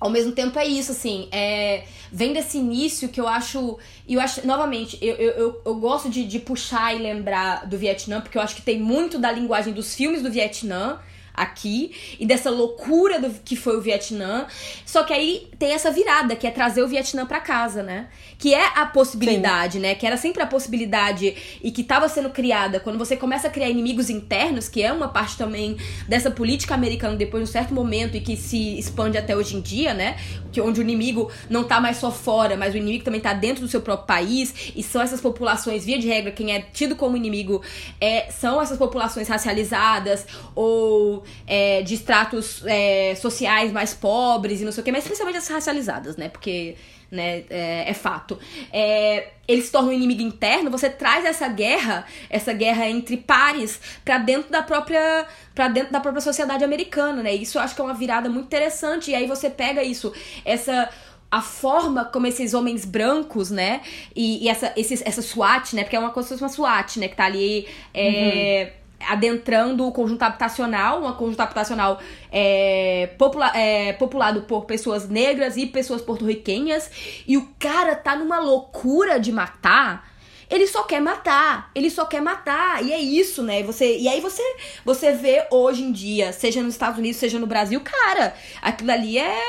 ao 0.00 0.08
mesmo 0.08 0.32
tempo 0.32 0.58
é 0.58 0.66
isso, 0.66 0.92
assim, 0.92 1.28
é, 1.30 1.84
vem 2.10 2.32
desse 2.32 2.56
início 2.56 3.10
que 3.10 3.20
eu 3.20 3.28
acho. 3.28 3.78
E 4.08 4.14
eu 4.14 4.20
acho, 4.20 4.46
novamente, 4.46 4.98
eu, 5.02 5.14
eu, 5.16 5.62
eu, 5.64 5.74
gosto 5.74 6.08
de, 6.08 6.24
de 6.24 6.38
puxar 6.38 6.96
e 6.96 6.98
lembrar 6.98 7.66
do 7.66 7.76
Vietnã, 7.76 8.20
porque 8.20 8.38
eu 8.38 8.42
acho 8.42 8.56
que 8.56 8.62
tem 8.62 8.80
muito 8.80 9.18
da 9.18 9.30
linguagem 9.30 9.74
dos 9.74 9.94
filmes 9.94 10.22
do 10.22 10.30
Vietnã 10.30 10.98
aqui 11.34 12.16
e 12.18 12.26
dessa 12.26 12.50
loucura 12.50 13.20
do 13.20 13.30
que 13.44 13.56
foi 13.56 13.76
o 13.76 13.80
Vietnã. 13.80 14.46
Só 14.84 15.02
que 15.02 15.12
aí 15.12 15.48
tem 15.58 15.72
essa 15.72 15.90
virada, 15.90 16.36
que 16.36 16.46
é 16.46 16.50
trazer 16.50 16.82
o 16.82 16.88
Vietnã 16.88 17.26
para 17.26 17.40
casa, 17.40 17.82
né? 17.82 18.08
Que 18.38 18.54
é 18.54 18.66
a 18.78 18.86
possibilidade, 18.86 19.74
Sim. 19.74 19.80
né? 19.80 19.94
Que 19.94 20.06
era 20.06 20.16
sempre 20.16 20.42
a 20.42 20.46
possibilidade 20.46 21.34
e 21.62 21.70
que 21.70 21.82
estava 21.82 22.08
sendo 22.08 22.30
criada 22.30 22.80
quando 22.80 22.98
você 22.98 23.16
começa 23.16 23.48
a 23.48 23.50
criar 23.50 23.68
inimigos 23.68 24.10
internos, 24.10 24.68
que 24.68 24.82
é 24.82 24.92
uma 24.92 25.08
parte 25.08 25.36
também 25.36 25.76
dessa 26.08 26.30
política 26.30 26.74
americana 26.74 27.16
depois 27.16 27.44
de 27.44 27.50
um 27.50 27.52
certo 27.52 27.74
momento 27.74 28.16
e 28.16 28.20
que 28.20 28.36
se 28.36 28.78
expande 28.78 29.16
até 29.16 29.36
hoje 29.36 29.56
em 29.56 29.60
dia, 29.60 29.94
né? 29.94 30.16
Que 30.52 30.60
onde 30.60 30.80
o 30.80 30.82
inimigo 30.82 31.30
não 31.48 31.64
tá 31.64 31.80
mais 31.80 31.96
só 31.96 32.10
fora, 32.10 32.56
mas 32.56 32.74
o 32.74 32.76
inimigo 32.76 33.04
também 33.04 33.20
tá 33.20 33.32
dentro 33.32 33.62
do 33.62 33.68
seu 33.68 33.80
próprio 33.80 34.06
país 34.06 34.72
e 34.74 34.82
são 34.82 35.00
essas 35.00 35.20
populações, 35.20 35.84
via 35.84 35.98
de 35.98 36.06
regra, 36.08 36.30
quem 36.30 36.54
é 36.54 36.60
tido 36.60 36.96
como 36.96 37.16
inimigo 37.16 37.62
é, 38.00 38.30
são 38.30 38.60
essas 38.60 38.78
populações 38.78 39.28
racializadas 39.28 40.26
ou 40.54 41.19
é, 41.46 41.82
de 41.82 41.94
estratos 41.94 42.62
é, 42.66 43.14
sociais 43.14 43.72
mais 43.72 43.94
pobres 43.94 44.60
e 44.60 44.64
não 44.64 44.72
sei 44.72 44.82
o 44.82 44.84
que, 44.84 44.92
mas 44.92 45.04
especialmente 45.04 45.38
as 45.38 45.48
racializadas, 45.48 46.16
né? 46.16 46.28
Porque 46.28 46.76
né, 47.10 47.44
é, 47.50 47.90
é 47.90 47.94
fato. 47.94 48.38
É, 48.72 49.32
ele 49.48 49.62
se 49.62 49.72
torna 49.72 49.88
um 49.88 49.92
inimigo 49.92 50.22
interno, 50.22 50.70
você 50.70 50.88
traz 50.88 51.24
essa 51.24 51.48
guerra, 51.48 52.06
essa 52.28 52.52
guerra 52.52 52.88
entre 52.88 53.16
pares, 53.16 53.80
para 54.04 54.18
dentro 54.18 54.50
da 54.50 54.62
própria 54.62 55.26
para 55.54 55.68
dentro 55.68 55.92
da 55.92 56.00
própria 56.00 56.20
sociedade 56.20 56.62
americana, 56.62 57.22
né? 57.22 57.34
Isso 57.34 57.58
eu 57.58 57.62
acho 57.62 57.74
que 57.74 57.80
é 57.80 57.84
uma 57.84 57.94
virada 57.94 58.28
muito 58.28 58.46
interessante. 58.46 59.10
E 59.10 59.14
aí 59.14 59.26
você 59.26 59.50
pega 59.50 59.82
isso, 59.82 60.12
essa 60.44 60.88
a 61.30 61.40
forma 61.40 62.04
como 62.04 62.26
esses 62.26 62.54
homens 62.54 62.84
brancos, 62.84 63.50
né? 63.50 63.82
E, 64.16 64.44
e 64.44 64.48
essa, 64.48 64.72
esses, 64.76 65.02
essa 65.04 65.22
SWAT, 65.22 65.74
né? 65.74 65.82
Porque 65.82 65.96
é 65.96 65.98
uma 65.98 66.10
coisa 66.10 66.34
uma 66.36 66.48
SWAT, 66.48 66.98
né? 66.98 67.08
Que 67.08 67.16
tá 67.16 67.24
ali. 67.24 67.68
É, 67.92 68.72
uhum 68.74 68.79
adentrando 69.08 69.86
o 69.86 69.92
conjunto 69.92 70.22
habitacional, 70.22 71.04
um 71.04 71.12
conjunto 71.12 71.40
habitacional 71.40 72.00
é, 72.30 73.10
popula 73.18 73.56
é, 73.56 73.92
populado 73.94 74.42
por 74.42 74.64
pessoas 74.64 75.08
negras 75.08 75.56
e 75.56 75.66
pessoas 75.66 76.02
porto-riquenhas, 76.02 76.90
e 77.26 77.36
o 77.36 77.48
cara 77.58 77.94
tá 77.94 78.16
numa 78.16 78.38
loucura 78.38 79.18
de 79.18 79.32
matar. 79.32 80.08
Ele 80.48 80.66
só 80.66 80.82
quer 80.82 81.00
matar, 81.00 81.70
ele 81.76 81.88
só 81.88 82.04
quer 82.04 82.20
matar, 82.20 82.84
e 82.84 82.92
é 82.92 82.98
isso, 82.98 83.40
né? 83.40 83.62
Você, 83.62 83.98
e 83.98 84.08
aí 84.08 84.20
você, 84.20 84.42
você 84.84 85.12
vê 85.12 85.46
hoje 85.48 85.84
em 85.84 85.92
dia, 85.92 86.32
seja 86.32 86.60
nos 86.60 86.74
Estados 86.74 86.98
Unidos, 86.98 87.18
seja 87.18 87.38
no 87.38 87.46
Brasil, 87.46 87.80
cara, 87.80 88.34
aquilo 88.60 88.90
ali 88.90 89.16
é 89.16 89.40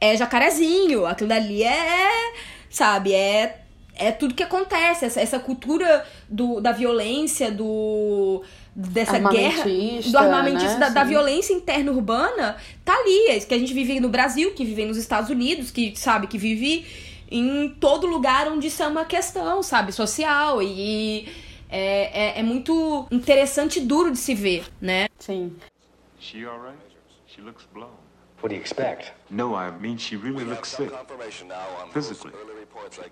é 0.00 0.16
jacarezinho, 0.16 1.06
aquilo 1.06 1.32
ali 1.32 1.62
é, 1.62 2.32
sabe, 2.70 3.12
é 3.12 3.65
é 3.96 4.12
tudo 4.12 4.34
que 4.34 4.42
acontece, 4.42 5.04
essa, 5.04 5.20
essa 5.20 5.38
cultura 5.38 6.06
do, 6.28 6.60
da 6.60 6.72
violência, 6.72 7.50
do 7.50 8.42
dessa 8.74 9.18
guerra, 9.18 9.64
do 9.64 10.18
armamentista, 10.18 10.74
né? 10.74 10.80
da, 10.80 10.88
da, 10.90 11.04
violência 11.04 11.54
interna 11.54 11.90
urbana, 11.90 12.56
tá 12.84 12.94
ali. 12.94 13.28
É 13.28 13.40
que 13.40 13.54
a 13.54 13.58
gente 13.58 13.72
vive 13.72 13.98
no 14.00 14.10
Brasil, 14.10 14.52
que 14.52 14.64
vive 14.64 14.84
nos 14.84 14.98
Estados 14.98 15.30
Unidos, 15.30 15.70
que 15.70 15.94
sabe, 15.96 16.26
que 16.26 16.36
vive 16.36 16.84
em 17.30 17.70
todo 17.80 18.06
lugar 18.06 18.48
onde 18.48 18.66
isso 18.66 18.82
é 18.82 18.86
uma 18.86 19.06
questão, 19.06 19.62
sabe, 19.62 19.92
social. 19.92 20.62
E 20.62 21.26
é, 21.70 22.36
é, 22.36 22.40
é 22.40 22.42
muito 22.42 23.06
interessante 23.10 23.78
e 23.78 23.82
duro 23.82 24.10
de 24.10 24.18
se 24.18 24.34
ver, 24.34 24.66
né? 24.80 25.08
Sim. 25.18 25.56
She 26.20 26.44
alright? 26.44 26.78
She 27.26 27.40
looks 27.40 27.66
blown. 27.72 27.88
What 28.42 28.50
do 28.50 28.54
you 28.54 28.60
expect? 28.60 29.12
No, 29.30 29.54
I 29.54 29.70
mean 29.80 29.96
she 29.96 30.16
really 30.16 30.44
looks 30.44 30.68
sick. 30.68 30.90
Physically. 31.92 32.32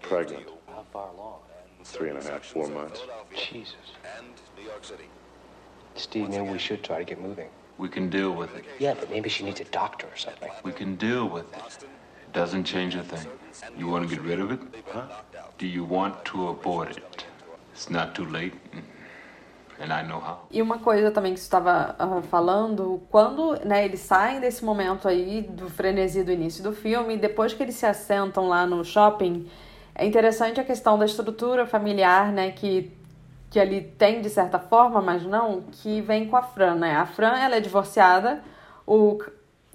Pregnant. 0.02 0.46
How 0.74 0.84
far 0.92 1.08
along? 1.14 1.38
Three 1.84 2.10
and 2.10 2.18
a 2.18 2.24
half, 2.24 2.44
four 2.44 2.66
months. 2.68 3.00
Jesus. 3.36 3.74
Steve, 5.94 6.30
maybe 6.30 6.48
we 6.50 6.58
should 6.58 6.82
try 6.82 6.98
to 6.98 7.04
get 7.04 7.20
moving. 7.20 7.48
We 7.78 7.88
can 7.88 8.10
deal 8.10 8.32
with 8.32 8.56
it. 8.56 8.64
Yeah, 8.80 8.94
but 8.94 9.10
maybe 9.10 9.28
she 9.28 9.44
needs 9.44 9.60
a 9.60 9.64
doctor 9.64 10.06
or 10.06 10.16
something. 10.16 10.50
We 10.64 10.72
can 10.72 10.96
deal 10.96 11.28
with 11.28 11.52
it. 11.52 11.84
It 11.84 12.32
doesn't 12.32 12.64
change 12.64 12.94
a 12.96 13.02
thing. 13.02 13.26
You 13.78 13.86
want 13.86 14.08
to 14.08 14.14
get 14.14 14.24
rid 14.24 14.40
of 14.40 14.50
it? 14.50 14.60
Huh? 14.88 15.06
Do 15.58 15.66
you 15.66 15.84
want 15.84 16.24
to 16.26 16.48
abort 16.48 16.96
it? 16.96 17.24
It's 17.72 17.90
not 17.90 18.14
too 18.14 18.26
late. 18.26 18.54
and 19.80 19.92
I 19.92 20.02
know 20.02 20.20
how. 20.20 20.46
E 20.50 20.62
uma 20.62 20.78
coisa 20.78 21.10
também 21.10 21.34
que 21.34 21.40
você 21.40 21.46
estava 21.46 21.94
ah, 21.98 22.22
falando, 22.22 23.02
quando 23.10 23.58
né, 23.64 23.84
eles 23.84 24.00
saem 24.00 24.40
desse 24.40 24.64
momento 24.64 25.06
aí 25.06 25.42
do 25.42 25.68
frenesi 25.68 26.22
do 26.22 26.32
início 26.32 26.62
do 26.62 26.72
filme, 26.72 27.16
depois 27.16 27.52
que 27.52 27.62
eles 27.62 27.76
se 27.76 27.86
assentam 27.86 28.48
lá 28.48 28.66
no 28.66 28.84
shopping, 28.84 29.48
é 29.94 30.04
interessante 30.04 30.60
a 30.60 30.64
questão 30.64 30.98
da 30.98 31.04
estrutura 31.04 31.66
familiar, 31.66 32.32
né, 32.32 32.50
que, 32.50 32.90
que 33.50 33.60
ali 33.60 33.80
tem 33.80 34.20
de 34.20 34.28
certa 34.28 34.58
forma, 34.58 35.00
mas 35.00 35.22
não, 35.22 35.62
que 35.70 36.00
vem 36.00 36.26
com 36.26 36.36
a 36.36 36.42
Fran, 36.42 36.74
né? 36.74 36.96
A 36.96 37.06
Fran, 37.06 37.36
ela 37.38 37.56
é 37.56 37.60
divorciada, 37.60 38.42
o 38.86 39.18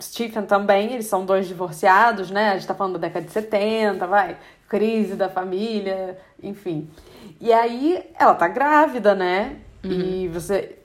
Stephen 0.01 0.45
também, 0.45 0.93
eles 0.93 1.05
são 1.05 1.25
dois 1.25 1.47
divorciados, 1.47 2.31
né? 2.31 2.51
A 2.51 2.53
gente 2.55 2.67
tá 2.67 2.75
falando 2.75 2.93
da 2.93 3.07
década 3.07 3.25
de 3.25 3.31
70, 3.31 4.05
vai, 4.07 4.37
crise 4.67 5.15
da 5.15 5.29
família, 5.29 6.17
enfim. 6.41 6.89
E 7.39 7.51
aí 7.53 8.03
ela 8.17 8.35
tá 8.35 8.47
grávida, 8.47 9.15
né? 9.15 9.57
E 9.83 10.27
você 10.27 10.78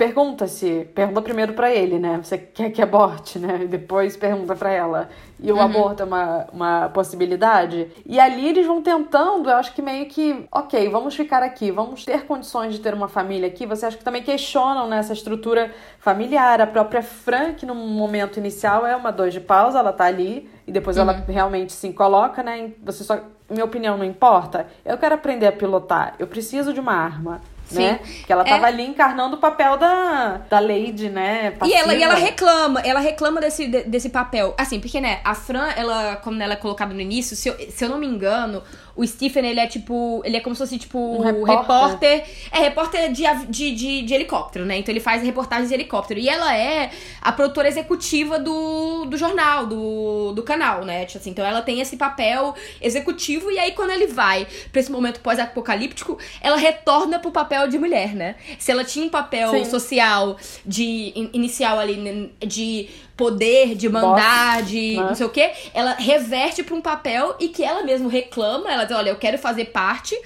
pergunta-se, 0.00 0.88
pergunta 0.94 1.20
primeiro 1.20 1.52
pra 1.52 1.70
ele, 1.70 1.98
né? 1.98 2.18
Você 2.22 2.38
quer 2.38 2.70
que 2.70 2.80
aborte, 2.80 3.38
né? 3.38 3.64
E 3.64 3.66
depois 3.66 4.16
pergunta 4.16 4.56
pra 4.56 4.70
ela. 4.72 5.10
E 5.38 5.52
o 5.52 5.60
aborto 5.60 6.02
é 6.02 6.06
uma, 6.06 6.46
uma 6.50 6.88
possibilidade? 6.88 7.86
E 8.06 8.18
ali 8.18 8.48
eles 8.48 8.66
vão 8.66 8.80
tentando, 8.80 9.50
eu 9.50 9.56
acho 9.56 9.74
que 9.74 9.82
meio 9.82 10.06
que, 10.06 10.46
ok, 10.50 10.88
vamos 10.88 11.14
ficar 11.14 11.42
aqui, 11.42 11.70
vamos 11.70 12.02
ter 12.02 12.24
condições 12.24 12.72
de 12.72 12.80
ter 12.80 12.94
uma 12.94 13.08
família 13.08 13.46
aqui. 13.46 13.66
Você 13.66 13.84
acha 13.84 13.98
que 13.98 14.02
também 14.02 14.22
questionam 14.22 14.88
nessa 14.88 15.12
estrutura 15.12 15.70
familiar. 15.98 16.62
A 16.62 16.66
própria 16.66 17.02
Fran, 17.02 17.52
que 17.52 17.66
no 17.66 17.74
momento 17.74 18.38
inicial 18.38 18.86
é 18.86 18.96
uma 18.96 19.10
dois 19.10 19.34
de 19.34 19.40
pausa, 19.40 19.80
ela 19.80 19.92
tá 19.92 20.06
ali. 20.06 20.48
E 20.66 20.72
depois 20.72 20.96
ela 20.96 21.12
realmente 21.28 21.74
se 21.74 21.92
coloca, 21.92 22.42
né? 22.42 22.72
Você 22.84 23.04
só, 23.04 23.18
minha 23.50 23.66
opinião 23.66 23.98
não 23.98 24.04
importa. 24.04 24.66
Eu 24.82 24.96
quero 24.96 25.14
aprender 25.14 25.46
a 25.46 25.52
pilotar. 25.52 26.14
Eu 26.18 26.26
preciso 26.26 26.72
de 26.72 26.80
uma 26.80 26.94
arma. 26.94 27.42
Né? 27.74 28.00
Porque 28.18 28.32
ela 28.32 28.44
tava 28.44 28.66
É. 28.66 28.68
ali 28.68 28.84
encarnando 28.86 29.36
o 29.36 29.38
papel 29.38 29.76
da, 29.76 30.38
da 30.48 30.58
Lady, 30.60 31.08
né? 31.08 31.54
E 31.64 31.72
ela, 31.72 31.94
e 31.94 32.02
ela 32.02 32.14
reclama, 32.14 32.80
ela 32.80 33.00
reclama 33.00 33.40
desse, 33.40 33.66
de- 33.66 33.84
desse 33.84 34.08
papel. 34.10 34.54
Assim, 34.58 34.80
porque, 34.80 35.00
né, 35.00 35.20
a 35.24 35.34
Fran, 35.34 35.68
ela, 35.76 36.16
como 36.16 36.42
ela 36.42 36.54
é 36.54 36.56
colocada 36.56 36.92
no 36.92 37.00
início, 37.00 37.36
se 37.36 37.48
eu, 37.48 37.56
se 37.70 37.84
eu 37.84 37.88
não 37.88 37.98
me 37.98 38.06
engano, 38.06 38.62
o 38.96 39.06
Stephen, 39.06 39.46
ele 39.46 39.60
é 39.60 39.66
tipo. 39.66 40.20
Ele 40.24 40.36
é 40.36 40.40
como 40.40 40.54
se 40.54 40.60
fosse, 40.60 40.78
tipo, 40.78 40.98
Um 40.98 41.18
o 41.18 41.22
repórter. 41.22 41.58
repórter. 41.58 42.24
É, 42.52 42.58
repórter 42.60 43.12
de, 43.12 43.22
de, 43.48 43.72
de, 43.74 44.02
de 44.02 44.14
helicóptero, 44.14 44.64
né? 44.64 44.78
Então 44.78 44.92
ele 44.92 45.00
faz 45.00 45.22
reportagens 45.22 45.68
de 45.68 45.74
helicóptero. 45.74 46.20
E 46.20 46.28
ela 46.28 46.56
é 46.56 46.90
a 47.20 47.32
produtora 47.32 47.68
executiva 47.68 48.38
do, 48.38 49.04
do 49.06 49.16
jornal, 49.16 49.66
do, 49.66 50.32
do 50.32 50.42
canal, 50.42 50.84
né? 50.84 51.04
Tipo 51.04 51.18
assim, 51.18 51.30
então 51.30 51.44
ela 51.44 51.62
tem 51.62 51.80
esse 51.80 51.96
papel 51.96 52.54
executivo, 52.80 53.50
e 53.50 53.58
aí 53.58 53.72
quando 53.72 53.90
ele 53.90 54.06
vai 54.06 54.46
pra 54.72 54.80
esse 54.80 54.90
momento 54.90 55.20
pós-apocalíptico, 55.20 56.18
ela 56.40 56.56
retorna 56.56 57.18
pro 57.18 57.30
papel 57.30 57.68
de 57.68 57.78
mulher, 57.78 58.14
né? 58.14 58.36
Se 58.58 58.70
ela 58.70 58.84
tinha 58.84 59.04
um 59.06 59.08
papel 59.10 59.50
Sim. 59.50 59.64
social 59.64 60.36
de 60.64 61.12
in- 61.14 61.30
inicial 61.32 61.78
ali 61.78 62.32
de 62.40 62.88
poder, 63.20 63.74
de 63.74 63.86
mandar, 63.86 64.62
de 64.62 64.96
né? 64.96 65.02
não 65.02 65.14
sei 65.14 65.26
o 65.26 65.28
quê, 65.28 65.50
ela 65.74 65.92
reverte 65.92 66.62
pra 66.62 66.74
um 66.74 66.80
papel 66.80 67.36
e 67.38 67.48
que 67.48 67.62
ela 67.62 67.82
mesma 67.82 68.08
reclama, 68.08 68.72
ela 68.72 68.84
diz, 68.84 68.96
olha, 68.96 69.10
eu 69.10 69.16
quero 69.16 69.36
fazer 69.36 69.66
parte. 69.66 70.16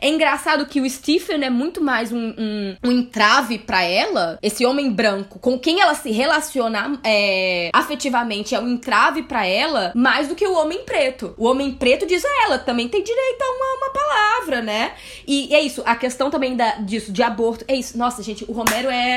É 0.00 0.08
engraçado 0.08 0.64
que 0.66 0.80
o 0.80 0.88
Stephen 0.88 1.42
é 1.42 1.50
muito 1.50 1.82
mais 1.82 2.12
um, 2.12 2.32
um, 2.38 2.76
um 2.84 2.92
entrave 2.92 3.58
pra 3.58 3.82
ela. 3.82 4.38
Esse 4.40 4.64
homem 4.64 4.88
branco, 4.92 5.40
com 5.40 5.58
quem 5.58 5.80
ela 5.80 5.94
se 5.94 6.12
relaciona 6.12 7.00
é, 7.02 7.70
afetivamente, 7.74 8.54
é 8.54 8.60
um 8.60 8.68
entrave 8.68 9.24
pra 9.24 9.44
ela, 9.44 9.90
mais 9.96 10.28
do 10.28 10.36
que 10.36 10.46
o 10.46 10.54
homem 10.54 10.84
preto. 10.84 11.34
O 11.36 11.46
homem 11.46 11.72
preto 11.72 12.06
diz 12.06 12.24
a 12.24 12.44
ela, 12.44 12.58
também 12.60 12.88
tem 12.88 13.02
direito 13.02 13.42
a 13.42 13.50
uma, 13.50 13.86
uma 13.86 13.92
palavra, 13.92 14.62
né? 14.62 14.92
E 15.26 15.52
é 15.52 15.60
isso, 15.60 15.82
a 15.84 15.96
questão 15.96 16.30
também 16.30 16.54
da, 16.54 16.76
disso, 16.76 17.10
de 17.10 17.20
aborto. 17.24 17.64
É 17.66 17.74
isso. 17.74 17.98
Nossa, 17.98 18.22
gente, 18.22 18.44
o 18.46 18.52
Romero 18.52 18.88
é. 18.88 19.16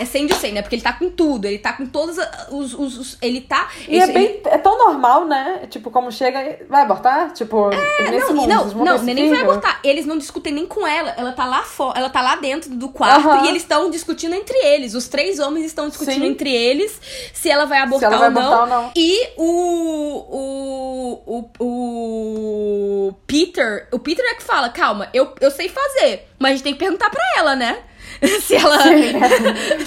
É 0.00 0.04
sem 0.06 0.26
de 0.26 0.34
sem, 0.34 0.52
né? 0.52 0.62
Porque 0.62 0.74
ele 0.76 0.82
tá 0.82 0.92
com 0.94 1.10
tudo, 1.10 1.44
ele 1.44 1.58
tá 1.58 1.72
com 1.74 1.84
todos 1.86 2.16
os. 2.50 2.72
os, 2.74 2.98
os- 2.98 3.18
ele 3.20 3.40
tá. 3.42 3.68
E 3.86 3.98
isso, 3.98 4.06
é, 4.06 4.10
ele- 4.10 4.12
bem, 4.12 4.40
é 4.46 4.56
tão 4.58 4.78
normal, 4.78 5.26
né? 5.26 5.66
Tipo, 5.68 5.90
como 5.90 6.10
chega, 6.10 6.58
vai 6.68 6.82
abortar? 6.82 7.32
Tipo, 7.32 7.68
nesse 7.68 7.82
É, 8.02 8.20
Não, 8.20 8.34
mundo, 8.34 8.48
não, 8.48 8.68
vão 8.68 8.84
não, 8.84 8.98
ter 9.04 9.14
nem 9.14 9.28
vai 9.28 9.40
abortar. 9.42 9.78
Eles 9.84 10.06
não 10.06 10.16
discutem 10.16 10.52
nem 10.52 10.66
com 10.66 10.86
ela. 10.86 11.10
Ela 11.16 11.32
tá 11.32 11.44
lá 11.44 11.62
fora, 11.62 11.98
ela 11.98 12.08
tá 12.08 12.22
lá 12.22 12.36
dentro 12.36 12.70
do 12.70 12.88
quarto 12.88 13.28
Aham. 13.28 13.44
e 13.44 13.48
eles 13.48 13.62
estão 13.62 13.90
discutindo 13.90 14.34
entre 14.34 14.56
eles. 14.58 14.94
Os 14.94 15.06
três 15.08 15.38
homens 15.38 15.66
estão 15.66 15.88
discutindo 15.88 16.22
Sim. 16.22 16.28
entre 16.28 16.50
eles 16.50 17.00
se 17.34 17.50
ela 17.50 17.66
vai 17.66 17.78
abortar, 17.80 18.10
ela 18.12 18.18
vai 18.18 18.28
ou, 18.28 18.34
não. 18.34 18.40
abortar 18.54 18.78
ou 18.78 18.84
não. 18.84 18.92
E 18.96 19.28
o, 19.36 21.20
o, 21.26 21.50
o, 21.60 23.08
o 23.08 23.12
Peter, 23.26 23.88
o 23.92 23.98
Peter 23.98 24.24
é 24.24 24.34
que 24.34 24.42
fala, 24.42 24.68
calma, 24.70 25.08
eu, 25.12 25.32
eu 25.40 25.50
sei 25.50 25.68
fazer, 25.68 26.26
mas 26.38 26.52
a 26.52 26.54
gente 26.54 26.64
tem 26.64 26.72
que 26.72 26.78
perguntar 26.78 27.10
pra 27.10 27.22
ela, 27.36 27.54
né? 27.56 27.78
se 28.42 28.54
ela. 28.56 28.76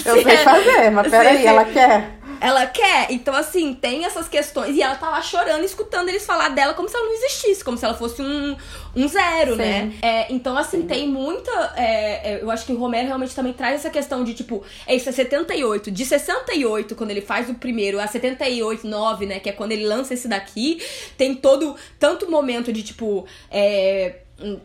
Eu 0.06 0.18
se 0.18 0.24
sei 0.24 0.34
é- 0.34 0.38
fazer, 0.38 0.90
mas 0.92 1.08
peraí, 1.10 1.38
se- 1.38 1.46
ela 1.48 1.66
quer. 1.66 2.12
ela 2.42 2.66
quer. 2.66 3.08
Então, 3.12 3.34
assim, 3.36 3.74
tem 3.74 4.06
essas 4.06 4.28
questões. 4.28 4.76
E 4.76 4.82
ela 4.82 4.96
tá 4.96 5.10
lá 5.10 5.22
chorando, 5.22 5.64
escutando 5.64 6.10
eles 6.10 6.26
falar 6.26 6.50
dela 6.50 6.74
como 6.74 6.90
se 6.90 6.96
ela 6.96 7.06
não 7.06 7.14
existisse, 7.14 7.64
como 7.64 7.78
se 7.78 7.86
ela 7.86 7.94
fosse 7.94 8.22
um, 8.22 8.56
um 8.96 9.08
zero, 9.08 9.52
Sim. 9.52 9.58
né? 9.58 9.94
É, 10.02 10.34
então, 10.34 10.58
assim, 10.58 10.82
tem 10.84 11.08
muita. 11.08 11.52
é, 11.76 12.34
é, 12.34 12.40
eu 12.42 12.50
acho 12.52 12.66
que 12.66 12.74
o 12.74 12.78
Romero 12.78 13.08
realmente 13.08 13.36
também 13.36 13.54
traz 13.54 13.76
essa 13.76 13.90
questão 13.90 14.24
de, 14.24 14.34
tipo, 14.34 14.64
é 14.88 14.96
isso, 14.96 15.08
é 15.08 15.12
78. 15.12 15.92
De 15.92 16.06
68, 16.06 16.96
quando 16.96 17.12
ele 17.12 17.22
faz 17.22 17.50
o 17.50 17.54
primeiro, 17.54 18.00
a 18.00 18.08
78, 18.08 18.88
9, 18.88 19.26
né? 19.26 19.40
Que 19.40 19.50
é 19.50 19.54
quando 19.54 19.72
ele 19.72 19.86
lança 19.86 20.14
esse 20.14 20.28
daqui, 20.28 20.82
tem 21.18 21.36
todo. 21.36 21.76
Tanto 22.00 22.30
momento 22.30 22.74
de, 22.74 22.82
tipo. 22.84 23.26
É, 23.52 24.16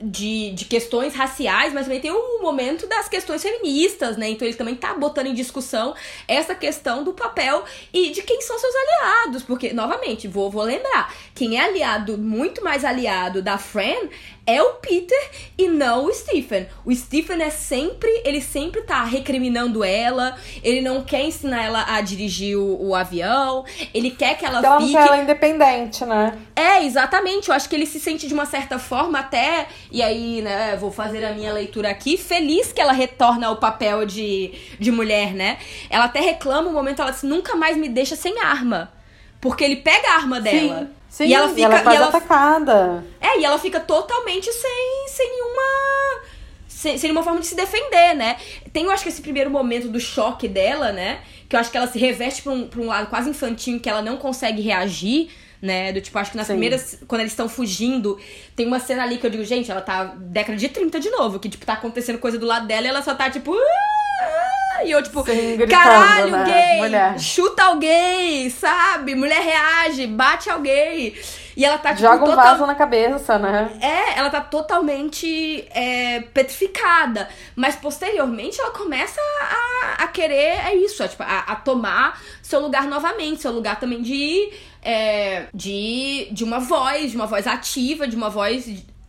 de, 0.00 0.52
de 0.52 0.64
questões 0.64 1.14
raciais, 1.14 1.72
mas 1.72 1.84
também 1.84 2.00
tem 2.00 2.10
o 2.10 2.42
momento 2.42 2.86
das 2.86 3.08
questões 3.08 3.42
feministas, 3.42 4.16
né? 4.16 4.28
Então 4.30 4.46
ele 4.46 4.56
também 4.56 4.74
tá 4.74 4.94
botando 4.94 5.26
em 5.26 5.34
discussão 5.34 5.94
essa 6.26 6.54
questão 6.54 7.04
do 7.04 7.12
papel 7.12 7.64
e 7.92 8.10
de 8.10 8.22
quem 8.22 8.40
são 8.40 8.58
seus 8.58 8.74
aliados. 8.74 9.42
Porque, 9.42 9.72
novamente, 9.72 10.26
vou, 10.26 10.50
vou 10.50 10.62
lembrar, 10.62 11.14
quem 11.34 11.58
é 11.58 11.64
aliado, 11.64 12.18
muito 12.18 12.62
mais 12.62 12.84
aliado 12.84 13.42
da 13.42 13.58
Fran 13.58 14.08
é 14.48 14.62
o 14.62 14.76
Peter 14.76 15.30
e 15.58 15.68
não 15.68 16.06
o 16.06 16.12
Stephen. 16.14 16.66
O 16.82 16.94
Stephen 16.94 17.42
é 17.42 17.50
sempre, 17.50 18.10
ele 18.24 18.40
sempre 18.40 18.80
tá 18.80 19.04
recriminando 19.04 19.84
ela, 19.84 20.38
ele 20.64 20.80
não 20.80 21.04
quer 21.04 21.22
ensinar 21.22 21.64
ela 21.64 21.84
a 21.86 22.00
dirigir 22.00 22.56
o, 22.56 22.88
o 22.88 22.94
avião, 22.94 23.66
ele 23.92 24.10
quer 24.10 24.38
que 24.38 24.46
ela 24.46 24.62
não 24.62 24.80
fique. 24.80 24.96
ela 24.96 25.18
independente, 25.18 26.02
né? 26.06 26.38
É, 26.56 26.82
exatamente. 26.82 27.50
Eu 27.50 27.54
acho 27.54 27.68
que 27.68 27.76
ele 27.76 27.84
se 27.84 28.00
sente 28.00 28.26
de 28.26 28.32
uma 28.32 28.46
certa 28.46 28.78
forma 28.78 29.18
até. 29.18 29.66
E 29.92 30.02
aí, 30.02 30.40
né, 30.40 30.74
vou 30.76 30.90
fazer 30.90 31.26
a 31.26 31.32
minha 31.32 31.52
leitura 31.52 31.90
aqui. 31.90 32.16
Feliz 32.16 32.72
que 32.72 32.80
ela 32.80 32.92
retorna 32.92 33.48
ao 33.48 33.56
papel 33.56 34.06
de, 34.06 34.52
de 34.80 34.90
mulher, 34.90 35.34
né? 35.34 35.58
Ela 35.90 36.06
até 36.06 36.20
reclama 36.20 36.70
um 36.70 36.72
momento, 36.72 37.02
ela 37.02 37.10
diz: 37.10 37.22
nunca 37.22 37.54
mais 37.54 37.76
me 37.76 37.88
deixa 37.88 38.16
sem 38.16 38.40
arma. 38.40 38.90
Porque 39.42 39.62
ele 39.62 39.76
pega 39.76 40.08
a 40.08 40.14
arma 40.14 40.40
dela. 40.40 40.80
Sim. 40.80 40.97
Sim, 41.08 41.26
e 41.26 41.34
ela 41.34 41.48
fica. 41.48 41.60
é 41.76 41.80
quase 41.82 41.96
e 41.96 42.00
ela- 42.00 42.08
atacada. 42.08 43.04
é, 43.20 43.38
e 43.40 43.44
ela 43.44 43.58
fica 43.58 43.80
totalmente 43.80 44.52
sem, 44.52 45.06
sem 45.08 45.28
nenhuma. 45.30 45.62
Sem, 46.68 46.96
sem 46.96 47.08
nenhuma 47.08 47.24
forma 47.24 47.40
de 47.40 47.46
se 47.46 47.56
defender, 47.56 48.14
né? 48.14 48.36
Tem, 48.72 48.84
eu 48.84 48.90
acho 48.90 49.02
que 49.02 49.08
esse 49.08 49.20
primeiro 49.22 49.50
momento 49.50 49.88
do 49.88 49.98
choque 49.98 50.46
dela, 50.46 50.92
né? 50.92 51.20
Que 51.48 51.56
eu 51.56 51.60
acho 51.60 51.70
que 51.70 51.76
ela 51.76 51.88
se 51.88 51.98
reveste 51.98 52.42
pra 52.42 52.52
um, 52.52 52.68
pra 52.68 52.80
um 52.80 52.86
lado 52.86 53.08
quase 53.08 53.30
infantil, 53.30 53.74
em 53.76 53.78
que 53.80 53.88
ela 53.90 54.00
não 54.02 54.16
consegue 54.16 54.62
reagir, 54.62 55.28
né? 55.60 55.90
Do 55.92 56.00
tipo, 56.00 56.16
acho 56.18 56.30
que 56.30 56.36
nas 56.36 56.46
Sim. 56.46 56.52
primeiras. 56.52 56.98
Quando 57.08 57.22
eles 57.22 57.32
estão 57.32 57.48
fugindo, 57.48 58.16
tem 58.54 58.64
uma 58.66 58.78
cena 58.78 59.02
ali 59.02 59.16
que 59.18 59.26
eu 59.26 59.30
digo, 59.30 59.44
gente, 59.44 59.68
ela 59.70 59.80
tá 59.80 60.04
década 60.16 60.56
de 60.56 60.68
30 60.68 61.00
de 61.00 61.10
novo, 61.10 61.40
que, 61.40 61.48
tipo, 61.48 61.66
tá 61.66 61.72
acontecendo 61.72 62.18
coisa 62.18 62.38
do 62.38 62.46
lado 62.46 62.66
dela 62.68 62.86
e 62.86 62.90
ela 62.90 63.02
só 63.02 63.12
tá, 63.14 63.28
tipo. 63.28 63.56
E 64.84 64.90
eu, 64.90 65.02
tipo, 65.02 65.24
Sim, 65.24 65.56
gritando, 65.56 65.70
caralho, 65.82 66.30
né? 66.30 66.44
gay! 66.44 66.78
Mulher. 66.78 67.18
Chuta 67.18 67.64
alguém, 67.64 68.48
sabe? 68.50 69.14
Mulher 69.14 69.40
reage, 69.40 70.06
bate 70.06 70.48
alguém. 70.50 71.14
E 71.56 71.64
ela 71.64 71.76
tá, 71.76 71.88
tipo, 71.90 72.02
Joga 72.02 72.22
um 72.22 72.26
total- 72.26 72.44
vaso 72.44 72.66
na 72.66 72.74
cabeça, 72.76 73.36
né? 73.36 73.76
é, 73.80 74.16
ela 74.18 74.30
tá 74.30 74.40
totalmente 74.40 75.66
é, 75.74 76.20
petrificada. 76.32 77.28
Mas 77.56 77.74
posteriormente 77.74 78.60
ela 78.60 78.70
começa 78.70 79.20
a, 79.40 80.04
a 80.04 80.06
querer, 80.06 80.64
é 80.66 80.74
isso, 80.76 81.02
é, 81.02 81.08
tipo, 81.08 81.22
a, 81.24 81.38
a 81.40 81.56
tomar 81.56 82.20
seu 82.42 82.60
lugar 82.60 82.84
novamente, 82.84 83.42
seu 83.42 83.50
lugar 83.50 83.80
também 83.80 84.00
de, 84.02 84.50
é, 84.82 85.46
de, 85.52 86.28
de 86.30 86.44
uma 86.44 86.60
voz, 86.60 87.10
de 87.10 87.16
uma 87.16 87.26
voz 87.26 87.44
ativa, 87.46 88.06
de 88.06 88.14
uma 88.14 88.30
voz, 88.30 88.66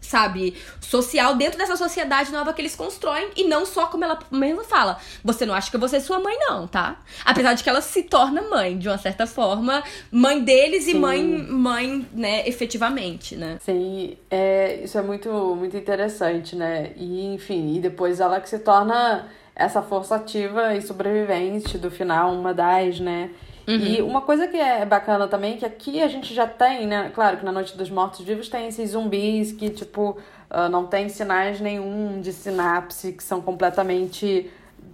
sabe, 0.10 0.56
social 0.82 1.36
dentro 1.36 1.60
dessa 1.60 1.76
sociedade 1.76 2.32
nova 2.32 2.52
que 2.52 2.62
eles 2.62 2.76
constroem. 2.76 3.30
E 3.36 3.44
não 3.44 3.66
só 3.66 3.86
como 3.86 4.04
ela 4.04 4.18
mesma 4.32 4.64
fala. 4.64 4.98
Você 5.24 5.46
não 5.46 5.54
acha 5.54 5.70
que 5.70 5.78
vou 5.78 5.88
ser 5.88 6.02
sua 6.02 6.20
mãe, 6.20 6.36
não, 6.40 6.68
tá? 6.68 6.98
Apesar 7.24 7.54
de 7.54 7.64
que 7.64 7.70
ela 7.70 7.82
se 7.82 8.04
torna 8.04 8.42
mãe, 8.42 8.78
de 8.78 8.88
uma 8.88 8.98
certa 8.98 9.28
forma, 9.28 9.84
mãe 10.12 10.44
deles 10.44 10.88
e 10.88 10.92
Sim. 10.92 11.00
mãe, 11.00 11.24
mãe, 11.24 12.08
né, 12.12 12.48
efetivamente, 12.48 13.36
né? 13.36 13.58
Sim, 13.62 14.18
é, 14.32 14.82
isso 14.84 14.98
é 14.98 15.02
muito, 15.02 15.30
muito 15.56 15.78
interessante, 15.78 16.56
né? 16.56 16.92
E, 16.96 17.34
enfim, 17.34 17.76
e 17.76 17.80
depois 17.80 18.20
ela 18.20 18.42
que 18.42 18.50
se 18.50 18.60
torna 18.60 19.28
essa 19.56 19.82
força 19.82 20.16
ativa 20.16 20.74
e 20.74 20.82
sobrevivente 20.82 21.78
do 21.78 21.92
final, 21.92 22.34
uma 22.34 22.54
das, 22.54 23.00
né? 23.00 23.30
E 23.70 24.02
uma 24.02 24.22
coisa 24.22 24.48
que 24.48 24.58
é 24.58 24.86
bacana 24.86 25.28
também, 25.28 25.58
que 25.58 25.66
aqui 25.66 26.02
a 26.02 26.08
gente 26.08 26.34
já 26.34 26.48
tem, 26.48 26.88
né? 26.88 27.12
Claro 27.14 27.38
que 27.38 27.46
na 27.46 27.52
Noite 27.52 27.78
dos 27.78 27.90
Mortos 27.90 28.22
Vivos 28.22 28.50
tem 28.50 28.68
esses 28.68 28.92
zumbis 28.92 29.52
que, 29.52 29.70
tipo, 29.70 30.18
uh, 30.50 30.70
não 30.70 30.88
tem 30.88 31.08
sinais 31.08 31.62
nenhum 31.62 32.20
de 32.20 32.34
sinapse 32.34 33.14
que 33.14 33.24
são 33.24 33.42
completamente, 33.42 34.50